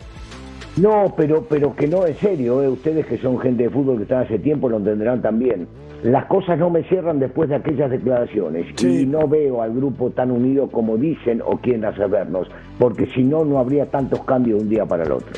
no, 0.77 1.13
pero, 1.15 1.43
pero 1.47 1.75
que 1.75 1.87
no, 1.87 2.07
en 2.07 2.15
serio, 2.17 2.63
eh, 2.63 2.67
ustedes 2.67 3.05
que 3.05 3.19
son 3.19 3.37
gente 3.39 3.63
de 3.63 3.69
fútbol 3.69 3.97
que 3.97 4.03
están 4.03 4.23
hace 4.23 4.39
tiempo 4.39 4.67
lo 4.69 4.77
entenderán 4.77 5.21
también. 5.21 5.67
Las 6.01 6.25
cosas 6.25 6.57
no 6.59 6.69
me 6.69 6.83
cierran 6.83 7.19
después 7.19 7.47
de 7.49 7.55
aquellas 7.55 7.89
declaraciones 7.91 8.65
Sí. 8.75 9.01
y 9.01 9.05
no 9.05 9.25
veo 9.27 9.61
al 9.61 9.73
grupo 9.73 10.09
tan 10.09 10.31
unido 10.31 10.67
como 10.67 10.97
dicen 10.97 11.41
o 11.45 11.57
quieren 11.57 11.85
hacer 11.85 12.09
vernos, 12.09 12.47
porque 12.79 13.05
si 13.13 13.23
no, 13.23 13.45
no 13.45 13.57
habría 13.59 13.85
tantos 13.85 14.19
cambios 14.25 14.57
de 14.57 14.63
un 14.63 14.69
día 14.69 14.85
para 14.85 15.03
el 15.03 15.11
otro. 15.13 15.31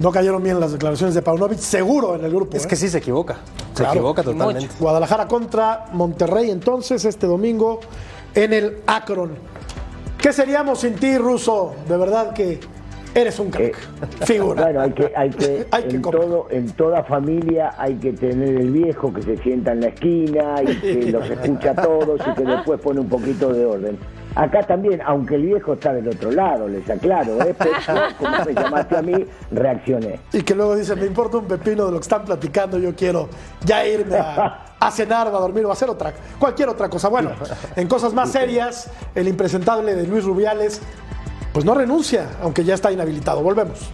No 0.00 0.10
cayeron 0.10 0.42
bien 0.42 0.58
las 0.58 0.72
declaraciones 0.72 1.14
de 1.14 1.20
Paunovic, 1.22 1.58
seguro 1.58 2.16
en 2.16 2.24
el 2.24 2.30
grupo. 2.32 2.56
Es 2.56 2.64
¿eh? 2.64 2.68
que 2.68 2.76
sí 2.76 2.88
se 2.88 2.98
equivoca. 2.98 3.36
Se 3.74 3.82
Claro, 3.82 3.92
equivoca 3.92 4.22
totalmente. 4.22 4.62
mucho. 4.62 4.74
Guadalajara 4.80 5.28
contra 5.28 5.86
Monterrey, 5.92 6.50
entonces, 6.50 7.04
este 7.04 7.26
domingo 7.26 7.80
en 8.34 8.52
el 8.54 8.78
Akron. 8.86 9.32
¿Qué 10.18 10.32
seríamos 10.32 10.80
sin 10.80 10.94
ti, 10.94 11.18
Ruso? 11.18 11.74
De 11.86 11.96
verdad 11.98 12.32
que 12.32 12.60
eres 13.14 13.38
un 13.38 13.50
crack. 13.50 13.76
Figura. 14.24 14.64
Bueno, 14.64 14.80
hay 14.80 14.92
que, 14.92 15.12
hay 15.14 15.30
que, 15.30 15.66
Hay 15.70 15.82
que 15.84 15.96
en, 15.96 16.02
todo, 16.02 16.46
en 16.50 16.70
toda 16.72 17.04
familia 17.04 17.74
hay 17.76 17.96
que 17.96 18.12
tener 18.12 18.56
el 18.56 18.70
viejo 18.70 19.12
que 19.12 19.22
se 19.22 19.36
sienta 19.38 19.72
en 19.72 19.80
la 19.82 19.88
esquina 19.88 20.62
y 20.62 20.76
que 20.76 20.94
los 21.12 21.28
escucha 21.28 21.72
a 21.72 21.74
todos 21.74 22.20
y 22.26 22.34
que 22.34 22.44
después 22.44 22.80
pone 22.80 23.00
un 23.00 23.08
poquito 23.08 23.52
de 23.52 23.66
orden. 23.66 23.98
Acá 24.34 24.62
también, 24.62 25.00
aunque 25.04 25.34
el 25.34 25.46
viejo 25.46 25.72
está 25.72 25.92
del 25.92 26.08
otro 26.08 26.30
lado, 26.30 26.68
les 26.68 26.88
aclaro, 26.88 27.40
¿eh? 27.42 27.54
pero 27.58 27.72
como 28.18 28.44
me 28.44 28.54
llamaste 28.54 28.96
a 28.96 29.02
mí, 29.02 29.26
reaccioné. 29.50 30.20
Y 30.32 30.42
que 30.42 30.54
luego 30.54 30.76
dice, 30.76 30.94
me 30.94 31.06
importa 31.06 31.38
un 31.38 31.46
pepino 31.46 31.86
de 31.86 31.92
lo 31.92 31.98
que 31.98 32.02
están 32.02 32.24
platicando, 32.24 32.78
yo 32.78 32.94
quiero 32.94 33.28
ya 33.64 33.84
irme 33.86 34.16
a, 34.16 34.66
a 34.78 34.90
cenar 34.90 35.26
a 35.26 35.30
dormir 35.30 35.64
o 35.66 35.70
a 35.70 35.72
hacer 35.72 35.90
otra, 35.90 36.12
cualquier 36.38 36.68
otra 36.68 36.88
cosa. 36.88 37.08
Bueno, 37.08 37.32
en 37.76 37.88
cosas 37.88 38.14
más 38.14 38.30
serias, 38.30 38.90
el 39.14 39.28
impresentable 39.28 39.94
de 39.94 40.06
Luis 40.06 40.24
Rubiales, 40.24 40.80
pues 41.52 41.64
no 41.64 41.74
renuncia, 41.74 42.28
aunque 42.42 42.64
ya 42.64 42.74
está 42.74 42.92
inhabilitado. 42.92 43.42
Volvemos. 43.42 43.90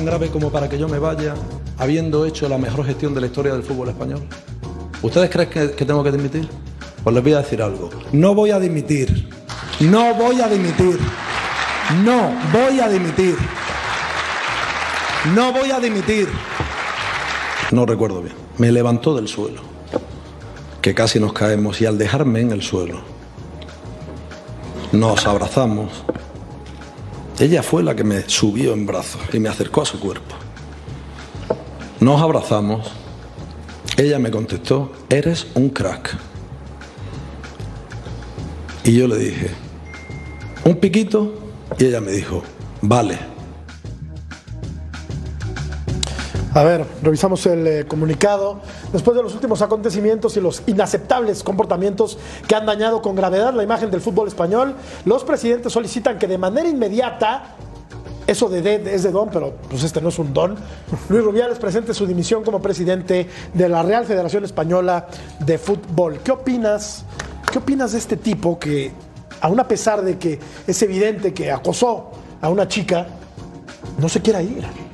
Tan 0.00 0.06
grave 0.06 0.30
como 0.30 0.50
para 0.50 0.66
que 0.66 0.78
yo 0.78 0.88
me 0.88 0.98
vaya 0.98 1.34
habiendo 1.76 2.24
hecho 2.24 2.48
la 2.48 2.56
mejor 2.56 2.86
gestión 2.86 3.12
de 3.12 3.20
la 3.20 3.26
historia 3.26 3.52
del 3.52 3.62
fútbol 3.62 3.90
español? 3.90 4.22
¿Ustedes 5.02 5.28
creen 5.28 5.50
que, 5.50 5.72
que 5.72 5.84
tengo 5.84 6.02
que 6.02 6.10
dimitir? 6.10 6.48
Pues 7.04 7.12
les 7.14 7.22
voy 7.22 7.34
a 7.34 7.38
decir 7.38 7.60
algo. 7.60 7.90
No 8.12 8.34
voy 8.34 8.50
a 8.50 8.58
dimitir. 8.58 9.28
No 9.80 10.14
voy 10.14 10.40
a 10.40 10.48
dimitir. 10.48 10.98
No 12.02 12.30
voy 12.50 12.80
a 12.80 12.88
dimitir. 12.88 13.36
No 15.34 15.52
voy 15.52 15.70
a 15.70 15.78
dimitir. 15.78 16.28
No 17.70 17.84
recuerdo 17.84 18.22
bien. 18.22 18.34
Me 18.56 18.72
levantó 18.72 19.14
del 19.14 19.28
suelo. 19.28 19.60
Que 20.80 20.94
casi 20.94 21.20
nos 21.20 21.34
caemos 21.34 21.78
y 21.82 21.84
al 21.84 21.98
dejarme 21.98 22.40
en 22.40 22.52
el 22.52 22.62
suelo 22.62 23.02
nos 24.92 25.26
abrazamos. 25.26 26.04
Ella 27.40 27.62
fue 27.62 27.82
la 27.82 27.96
que 27.96 28.04
me 28.04 28.28
subió 28.28 28.74
en 28.74 28.84
brazos 28.84 29.22
y 29.32 29.38
me 29.38 29.48
acercó 29.48 29.80
a 29.80 29.86
su 29.86 29.98
cuerpo. 29.98 30.34
Nos 31.98 32.20
abrazamos. 32.20 32.92
Ella 33.96 34.18
me 34.18 34.30
contestó, 34.30 34.92
eres 35.08 35.46
un 35.54 35.70
crack. 35.70 36.18
Y 38.84 38.94
yo 38.94 39.08
le 39.08 39.16
dije, 39.16 39.50
un 40.64 40.76
piquito. 40.76 41.34
Y 41.78 41.86
ella 41.86 42.02
me 42.02 42.12
dijo, 42.12 42.42
vale. 42.82 43.29
A 46.52 46.64
ver, 46.64 46.84
revisamos 47.00 47.46
el 47.46 47.66
eh, 47.66 47.86
comunicado. 47.86 48.60
Después 48.92 49.16
de 49.16 49.22
los 49.22 49.34
últimos 49.34 49.62
acontecimientos 49.62 50.36
y 50.36 50.40
los 50.40 50.64
inaceptables 50.66 51.44
comportamientos 51.44 52.18
que 52.48 52.56
han 52.56 52.66
dañado 52.66 53.00
con 53.02 53.14
gravedad 53.14 53.54
la 53.54 53.62
imagen 53.62 53.88
del 53.90 54.00
fútbol 54.00 54.26
español, 54.26 54.74
los 55.04 55.22
presidentes 55.22 55.72
solicitan 55.72 56.18
que 56.18 56.26
de 56.26 56.38
manera 56.38 56.68
inmediata, 56.68 57.54
eso 58.26 58.48
de 58.48 58.62
Ded 58.62 58.88
es 58.88 59.04
de 59.04 59.12
don, 59.12 59.28
pero 59.30 59.54
pues 59.68 59.84
este 59.84 60.00
no 60.00 60.08
es 60.08 60.18
un 60.18 60.34
don, 60.34 60.56
Luis 61.08 61.22
Rubiales 61.22 61.58
presente 61.60 61.94
su 61.94 62.04
dimisión 62.04 62.42
como 62.42 62.60
presidente 62.60 63.28
de 63.54 63.68
la 63.68 63.84
Real 63.84 64.04
Federación 64.04 64.44
Española 64.44 65.06
de 65.38 65.56
Fútbol. 65.56 66.18
¿Qué 66.18 66.32
opinas? 66.32 67.04
¿Qué 67.52 67.58
opinas 67.58 67.92
de 67.92 67.98
este 67.98 68.16
tipo 68.16 68.58
que, 68.58 68.90
aun 69.40 69.60
a 69.60 69.68
pesar 69.68 70.02
de 70.02 70.18
que 70.18 70.40
es 70.66 70.82
evidente 70.82 71.32
que 71.32 71.52
acosó 71.52 72.10
a 72.40 72.48
una 72.48 72.66
chica, 72.66 73.06
no 73.98 74.08
se 74.08 74.20
quiera 74.20 74.42
ir? 74.42 74.89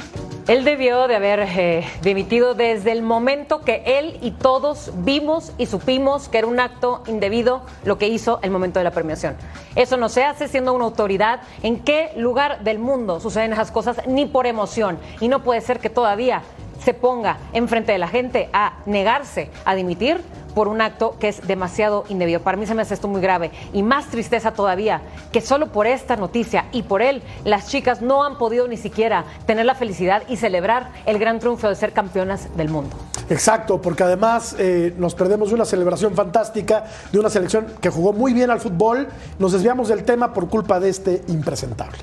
Él 0.49 0.63
debió 0.63 1.09
de 1.09 1.17
haber 1.17 1.41
eh, 1.41 1.85
dimitido 2.03 2.55
desde 2.55 2.93
el 2.93 3.03
momento 3.03 3.63
que 3.63 3.83
él 3.85 4.17
y 4.23 4.31
todos 4.31 4.93
vimos 4.99 5.53
y 5.59 5.67
supimos 5.67 6.29
que 6.29 6.39
era 6.39 6.47
un 6.47 6.61
acto 6.61 7.03
indebido 7.09 7.63
lo 7.85 7.99
que 7.99 8.07
hizo 8.07 8.39
el 8.43 8.53
momento 8.53 8.79
de 8.79 8.85
la 8.85 8.93
premiación. 8.93 9.37
Eso 9.75 9.97
no 9.97 10.09
se 10.09 10.23
hace 10.23 10.47
siendo 10.47 10.73
una 10.73 10.85
autoridad. 10.85 11.41
¿En 11.65 11.81
qué 11.81 12.13
lugar 12.17 12.63
del 12.63 12.79
mundo 12.79 13.19
suceden 13.19 13.55
esas 13.55 13.73
cosas? 13.73 14.07
Ni 14.07 14.27
por 14.27 14.47
emoción. 14.47 15.01
Y 15.21 15.27
no 15.27 15.43
puede 15.43 15.61
ser 15.63 15.81
que 15.81 15.91
todavía 15.91 16.43
se 16.87 16.95
ponga 16.95 17.39
enfrente 17.53 17.91
de 17.91 17.99
la 17.99 18.07
gente 18.07 18.49
a 18.53 18.74
negarse 18.87 19.51
a 19.64 19.74
dimitir 19.74 20.20
por 20.55 20.68
un 20.68 20.80
acto 20.80 21.16
que 21.18 21.26
es 21.26 21.45
demasiado 21.45 22.05
indebido. 22.09 22.43
Para 22.43 22.57
mí 22.57 22.64
se 22.64 22.76
me 22.76 22.82
hace 22.82 22.95
esto 22.95 23.09
muy 23.09 23.20
grave 23.20 23.51
y 23.72 23.82
más 23.82 24.07
tristeza 24.07 24.53
todavía 24.53 25.03
que 25.32 25.41
solo 25.41 25.72
por 25.72 25.89
esta 25.89 26.14
noticia 26.14 26.66
y 26.70 26.84
por 26.84 27.03
él 27.03 27.24
las 27.45 27.66
chicas 27.66 28.03
no 28.03 28.22
han 28.22 28.39
podido 28.39 28.68
ni 28.68 28.76
siquiera 28.76 29.24
tener 29.47 29.66
la 29.66 29.74
felicidad 29.74 30.22
y 30.28 30.37
celebrar 30.37 30.93
el 31.07 31.18
gran 31.18 31.41
triunfo 31.41 31.68
de 31.68 31.74
ser 31.74 31.93
campeonas 31.93 32.57
del 32.57 32.68
mundo. 32.68 32.97
Exacto, 33.28 33.82
porque 33.82 34.05
además 34.05 34.55
eh, 34.57 34.95
nos 34.97 35.16
perdemos 35.16 35.49
de 35.49 35.57
una 35.57 35.64
celebración 35.64 36.14
fantástica, 36.14 36.84
de 37.11 37.18
una 37.18 37.30
selección 37.30 37.66
que 37.80 37.91
jugó 37.91 38.12
muy 38.12 38.32
bien 38.32 38.53
al 38.53 38.61
fútbol. 38.61 39.09
Nos 39.41 39.51
desviamos 39.51 39.89
del 39.89 40.05
tema 40.05 40.32
por 40.32 40.49
culpa 40.49 40.78
de 40.78 40.91
este 40.91 41.24
impresentable. 41.26 41.99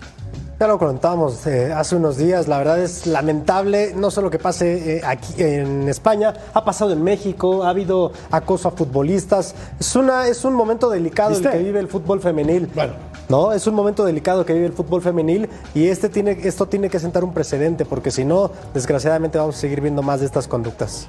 Ya 0.60 0.68
lo 0.68 0.78
contábamos 0.78 1.46
eh, 1.48 1.74
hace 1.74 1.96
unos 1.96 2.18
días, 2.18 2.48
la 2.48 2.58
verdad 2.58 2.80
es 2.80 3.08
lamentable, 3.08 3.94
no 3.96 4.12
solo 4.12 4.30
que 4.30 4.40
pase 4.40 4.98
eh, 4.98 5.02
aquí 5.04 5.34
en 5.38 5.90
España, 5.90 6.34
ha 6.54 6.64
pasado 6.64 6.94
en 6.94 7.04
México, 7.04 7.64
ha 7.64 7.70
habido 7.70 8.12
acoso 8.32 8.70
a 8.70 8.72
futbolistas, 8.72 9.56
es, 9.80 9.96
una, 9.96 10.28
es 10.28 10.46
un 10.46 10.54
momento 10.54 10.90
delicado 10.90 11.36
el 11.36 11.42
que 11.42 11.58
vive 11.58 11.80
el 11.80 11.88
fútbol 11.88 12.22
femenil. 12.22 12.70
Bueno. 12.74 12.94
No, 13.30 13.52
es 13.52 13.66
un 13.68 13.74
momento 13.74 14.06
delicado 14.06 14.46
que 14.46 14.54
vive 14.54 14.68
el 14.68 14.74
fútbol 14.74 15.02
femenil 15.02 15.50
y 15.74 15.88
este 15.88 16.08
tiene, 16.08 16.38
esto 16.44 16.68
tiene 16.68 16.90
que 16.90 17.00
sentar 17.00 17.24
un 17.24 17.34
precedente, 17.34 17.84
porque 17.84 18.12
si 18.12 18.24
no, 18.24 18.52
desgraciadamente 18.74 19.38
vamos 19.38 19.56
a 19.56 19.60
seguir 19.60 19.82
viendo 19.82 20.02
más 20.02 20.20
de 20.20 20.28
estas 20.28 20.48
conductas. 20.48 21.08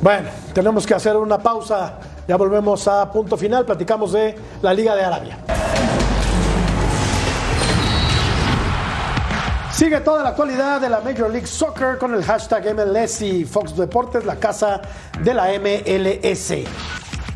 Bueno, 0.00 0.28
tenemos 0.54 0.86
que 0.86 0.94
hacer 0.94 1.16
una 1.16 1.38
pausa. 1.38 1.94
Ya 2.28 2.36
volvemos 2.36 2.86
a 2.86 3.10
punto 3.10 3.36
final. 3.36 3.64
Platicamos 3.64 4.12
de 4.12 4.36
la 4.62 4.72
Liga 4.72 4.94
de 4.94 5.02
Arabia. 5.02 5.38
Sigue 9.78 10.00
toda 10.00 10.24
la 10.24 10.30
actualidad 10.30 10.80
de 10.80 10.88
la 10.88 10.98
Major 11.00 11.30
League 11.30 11.46
Soccer 11.46 11.98
con 11.98 12.12
el 12.12 12.24
hashtag 12.24 12.74
MLS 12.74 13.22
y 13.22 13.44
Fox 13.44 13.76
Deportes, 13.76 14.24
la 14.24 14.34
casa 14.34 14.80
de 15.22 15.32
la 15.32 15.46
MLS. 15.60 16.50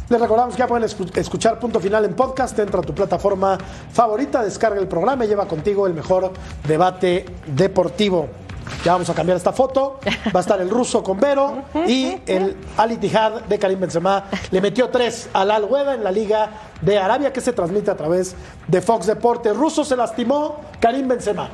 Les 0.08 0.20
recordamos 0.20 0.56
que 0.56 0.58
ya 0.58 0.66
pueden 0.66 0.88
escu- 0.88 1.16
escuchar 1.16 1.60
punto 1.60 1.78
final 1.78 2.04
en 2.04 2.14
podcast. 2.14 2.58
Entra 2.58 2.80
a 2.80 2.82
tu 2.82 2.92
plataforma 2.92 3.56
favorita, 3.92 4.42
descarga 4.42 4.80
el 4.80 4.88
programa 4.88 5.24
y 5.24 5.28
lleva 5.28 5.46
contigo 5.46 5.86
el 5.86 5.94
mejor 5.94 6.32
debate 6.66 7.26
deportivo. 7.46 8.26
Ya 8.84 8.92
vamos 8.94 9.08
a 9.08 9.14
cambiar 9.14 9.36
esta 9.36 9.52
foto. 9.52 10.00
Va 10.34 10.40
a 10.40 10.42
estar 10.42 10.60
el 10.60 10.68
ruso 10.68 11.00
con 11.04 11.20
Vero 11.20 11.62
y 11.86 12.16
el 12.26 12.56
Al 12.76 12.90
Ittihad 12.90 13.42
de 13.42 13.56
Karim 13.60 13.78
Benzema. 13.78 14.24
Le 14.50 14.60
metió 14.60 14.88
tres 14.88 15.28
al 15.32 15.52
Al 15.52 15.64
Weda 15.64 15.94
en 15.94 16.02
la 16.02 16.10
Liga 16.10 16.50
de 16.80 16.98
Arabia 16.98 17.32
que 17.32 17.40
se 17.40 17.52
transmite 17.52 17.92
a 17.92 17.96
través 17.96 18.34
de 18.66 18.80
Fox 18.80 19.06
Deportes. 19.06 19.56
Ruso 19.56 19.84
se 19.84 19.94
lastimó, 19.96 20.56
Karim 20.80 21.06
Benzema. 21.06 21.48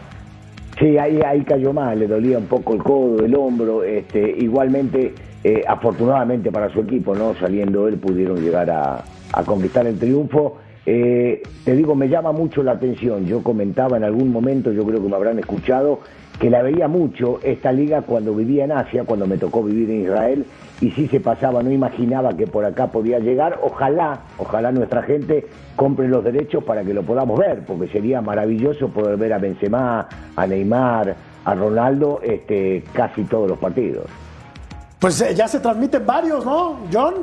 Sí, 0.78 0.96
ahí, 0.96 1.20
ahí 1.26 1.42
cayó 1.42 1.72
mal, 1.72 1.98
le 1.98 2.06
dolía 2.06 2.38
un 2.38 2.46
poco 2.46 2.74
el 2.74 2.82
codo, 2.82 3.24
el 3.24 3.34
hombro. 3.34 3.82
Este, 3.82 4.20
igualmente, 4.38 5.12
eh, 5.42 5.62
afortunadamente 5.66 6.52
para 6.52 6.68
su 6.68 6.80
equipo, 6.80 7.14
no 7.14 7.34
saliendo 7.34 7.88
él, 7.88 7.96
pudieron 7.96 8.40
llegar 8.40 8.70
a, 8.70 9.04
a 9.32 9.42
conquistar 9.44 9.86
el 9.86 9.98
triunfo. 9.98 10.58
Eh, 10.86 11.42
te 11.64 11.74
digo, 11.74 11.94
me 11.94 12.08
llama 12.08 12.32
mucho 12.32 12.62
la 12.62 12.72
atención. 12.72 13.26
Yo 13.26 13.42
comentaba 13.42 13.96
en 13.96 14.04
algún 14.04 14.30
momento, 14.30 14.72
yo 14.72 14.84
creo 14.84 15.02
que 15.02 15.08
me 15.08 15.16
habrán 15.16 15.38
escuchado, 15.38 16.00
que 16.38 16.48
la 16.48 16.62
veía 16.62 16.86
mucho 16.86 17.40
esta 17.42 17.72
liga 17.72 18.02
cuando 18.02 18.32
vivía 18.32 18.64
en 18.64 18.72
Asia, 18.72 19.04
cuando 19.04 19.26
me 19.26 19.36
tocó 19.36 19.62
vivir 19.64 19.90
en 19.90 20.02
Israel, 20.02 20.46
y 20.80 20.90
sí 20.92 21.08
se 21.08 21.20
pasaba, 21.20 21.62
no 21.62 21.72
imaginaba 21.72 22.36
que 22.36 22.46
por 22.46 22.64
acá 22.64 22.88
podía 22.88 23.18
llegar. 23.18 23.58
Ojalá, 23.62 24.20
ojalá 24.38 24.70
nuestra 24.70 25.02
gente 25.02 25.46
compre 25.76 26.08
los 26.08 26.22
derechos 26.22 26.62
para 26.64 26.84
que 26.84 26.94
lo 26.94 27.02
podamos 27.02 27.38
ver, 27.38 27.64
porque 27.66 27.88
sería 27.88 28.20
maravilloso 28.20 28.88
poder 28.88 29.16
ver 29.16 29.32
a 29.32 29.38
Benzema, 29.38 30.08
a 30.36 30.46
Neymar, 30.46 31.16
a 31.44 31.54
Ronaldo, 31.54 32.20
este, 32.22 32.84
casi 32.92 33.24
todos 33.24 33.48
los 33.48 33.58
partidos. 33.58 34.06
Pues 34.98 35.20
eh, 35.20 35.34
ya 35.34 35.48
se 35.48 35.60
transmiten 35.60 36.04
varios, 36.06 36.44
¿no, 36.44 36.78
John? 36.92 37.14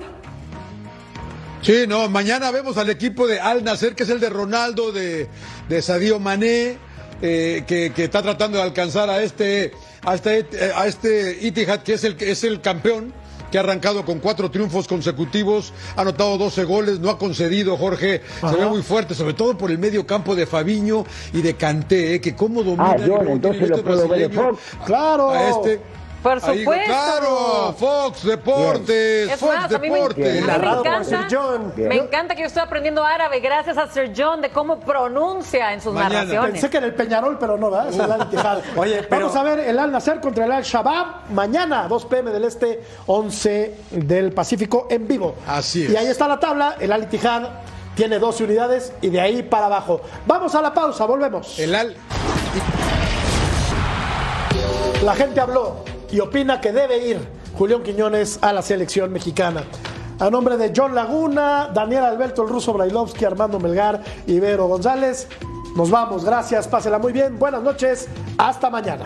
Sí, 1.62 1.86
no, 1.88 2.08
mañana 2.10 2.52
vemos 2.52 2.78
al 2.78 2.90
equipo 2.90 3.26
de 3.26 3.40
Al 3.40 3.64
Nacer, 3.64 3.96
que 3.96 4.04
es 4.04 4.10
el 4.10 4.20
de 4.20 4.30
Ronaldo, 4.30 4.92
de, 4.92 5.28
de 5.68 5.82
Sadio 5.82 6.20
Mané, 6.20 6.78
eh, 7.22 7.64
que, 7.66 7.92
que 7.92 8.04
está 8.04 8.22
tratando 8.22 8.58
de 8.58 8.64
alcanzar 8.64 9.10
a 9.10 9.22
este, 9.22 9.72
a 10.06 10.14
este, 10.14 10.40
eh, 10.40 10.72
a 10.76 10.86
este 10.86 11.38
Itihad, 11.42 11.80
que 11.80 11.94
es 11.94 12.04
el, 12.04 12.18
que 12.18 12.32
es 12.32 12.44
el 12.44 12.62
campeón, 12.62 13.14
que 13.56 13.60
ha 13.60 13.62
arrancado 13.62 14.04
con 14.04 14.20
cuatro 14.20 14.52
triunfos 14.52 14.86
consecutivos, 14.86 15.72
ha 15.96 16.02
anotado 16.02 16.38
12 16.38 16.66
goles, 16.66 17.00
no 17.00 17.10
ha 17.10 17.18
concedido, 17.18 17.78
Jorge, 17.78 18.22
se 18.42 18.54
ve 18.54 18.66
muy 18.66 18.82
fuerte, 18.82 19.16
sobre 19.16 19.34
todo 19.34 19.58
por 19.58 19.72
el 19.72 19.80
medio 19.80 20.06
campo 20.06 20.36
de 20.36 20.46
Fabiño 20.46 21.06
y 21.32 21.42
de 21.42 21.54
Canté, 21.54 22.16
eh, 22.16 22.20
que 22.20 22.36
cómo 22.36 22.64
domina 22.64 22.92
Ah, 22.92 22.98
John, 23.08 23.30
entonces 23.30 23.70
lo 23.70 23.82
puedo 23.82 24.10
ver 24.10 24.24
en 24.24 24.32
Fox. 24.34 24.60
Claro. 24.86 25.30
A 25.30 25.52
este. 25.52 25.80
Por 26.26 26.44
Ahí, 26.44 26.60
supuesto. 26.64 26.86
claro, 26.88 27.76
Fox 27.78 28.24
Deportes, 28.24 29.30
Es 29.32 29.40
Fox 29.40 29.54
más, 29.54 29.72
a 29.72 29.78
mí 29.78 29.90
me, 29.92 29.96
Deportes. 29.96 30.28
a 30.28 30.34
mí 30.34 30.42
me 30.42 30.48
Narrado 30.48 30.78
por 30.82 30.88
encanta, 30.88 31.30
Sir 31.30 31.38
John. 31.38 31.74
me 31.78 31.96
encanta 31.98 32.34
que 32.36 32.42
yo 32.42 32.48
estoy 32.48 32.64
aprendiendo 32.64 33.04
árabe 33.06 33.40
gracias 33.42 33.78
a 33.78 33.86
Sir 33.88 34.12
John 34.18 34.42
de 34.42 34.50
cómo 34.50 34.80
pronuncia 34.80 35.72
en 35.72 35.82
sus 35.82 35.94
Mañana. 35.94 36.16
narraciones. 36.16 36.52
Pensé 36.54 36.70
que 36.72 36.78
era 36.78 36.88
el 36.88 36.96
Peñarol, 36.96 37.38
pero 37.38 37.58
no, 37.58 37.70
¿verdad? 37.70 37.90
Es 37.90 38.00
el 38.00 38.12
Al. 38.12 38.64
Oye, 38.76 39.04
pero- 39.04 39.28
Vamos 39.28 39.36
a 39.36 39.44
ver 39.44 39.60
el 39.60 39.78
Al 39.78 39.92
Nacer 39.92 40.20
contra 40.20 40.46
el 40.46 40.52
Al 40.52 40.64
Shabab 40.64 41.30
mañana, 41.30 41.88
2 41.88 42.06
pm 42.06 42.32
del 42.32 42.46
Este, 42.46 42.82
11 43.06 43.78
del 43.92 44.32
Pacífico 44.32 44.88
en 44.90 45.08
vivo. 45.08 45.36
Así 45.48 45.84
es. 45.86 45.92
Y 45.92 45.96
ahí 45.96 46.08
está 46.08 46.28
la 46.28 46.40
tabla. 46.40 46.76
El 46.80 46.92
Al 46.92 47.04
Ittihad 47.04 47.50
tiene 47.94 48.18
12 48.18 48.46
unidades 48.46 48.94
y 49.00 49.10
de 49.12 49.22
ahí 49.22 49.44
para 49.44 49.68
abajo. 49.68 50.02
Vamos 50.26 50.56
a 50.56 50.62
la 50.64 50.74
pausa, 50.74 51.06
volvemos. 51.06 51.60
El 51.60 51.76
Al. 51.76 51.96
La 55.04 55.14
gente 55.14 55.40
habló 55.40 55.84
y 56.12 56.20
opina 56.20 56.62
que 56.62 56.72
debe 56.72 56.98
ir 57.08 57.20
Julián 57.58 57.84
Quiñones 57.84 58.40
a 58.42 58.54
la 58.54 58.62
selección 58.62 59.12
mexicana. 59.12 59.64
A 60.20 60.30
nombre 60.30 60.58
de 60.58 60.72
John 60.76 60.96
Laguna, 60.96 61.70
Daniel 61.74 62.06
Alberto, 62.06 62.44
el 62.44 62.50
ruso 62.50 62.74
Brailovsky, 62.74 63.26
Armando 63.26 63.60
Melgar 63.60 64.02
y 64.26 64.40
Vero 64.40 64.68
González, 64.68 65.28
nos 65.76 65.90
vamos. 65.90 66.24
Gracias, 66.24 66.68
pásela 66.68 67.00
muy 67.00 67.12
bien. 67.12 67.38
Buenas 67.38 67.62
noches. 67.62 68.08
Hasta 68.38 68.70
mañana. 68.70 69.06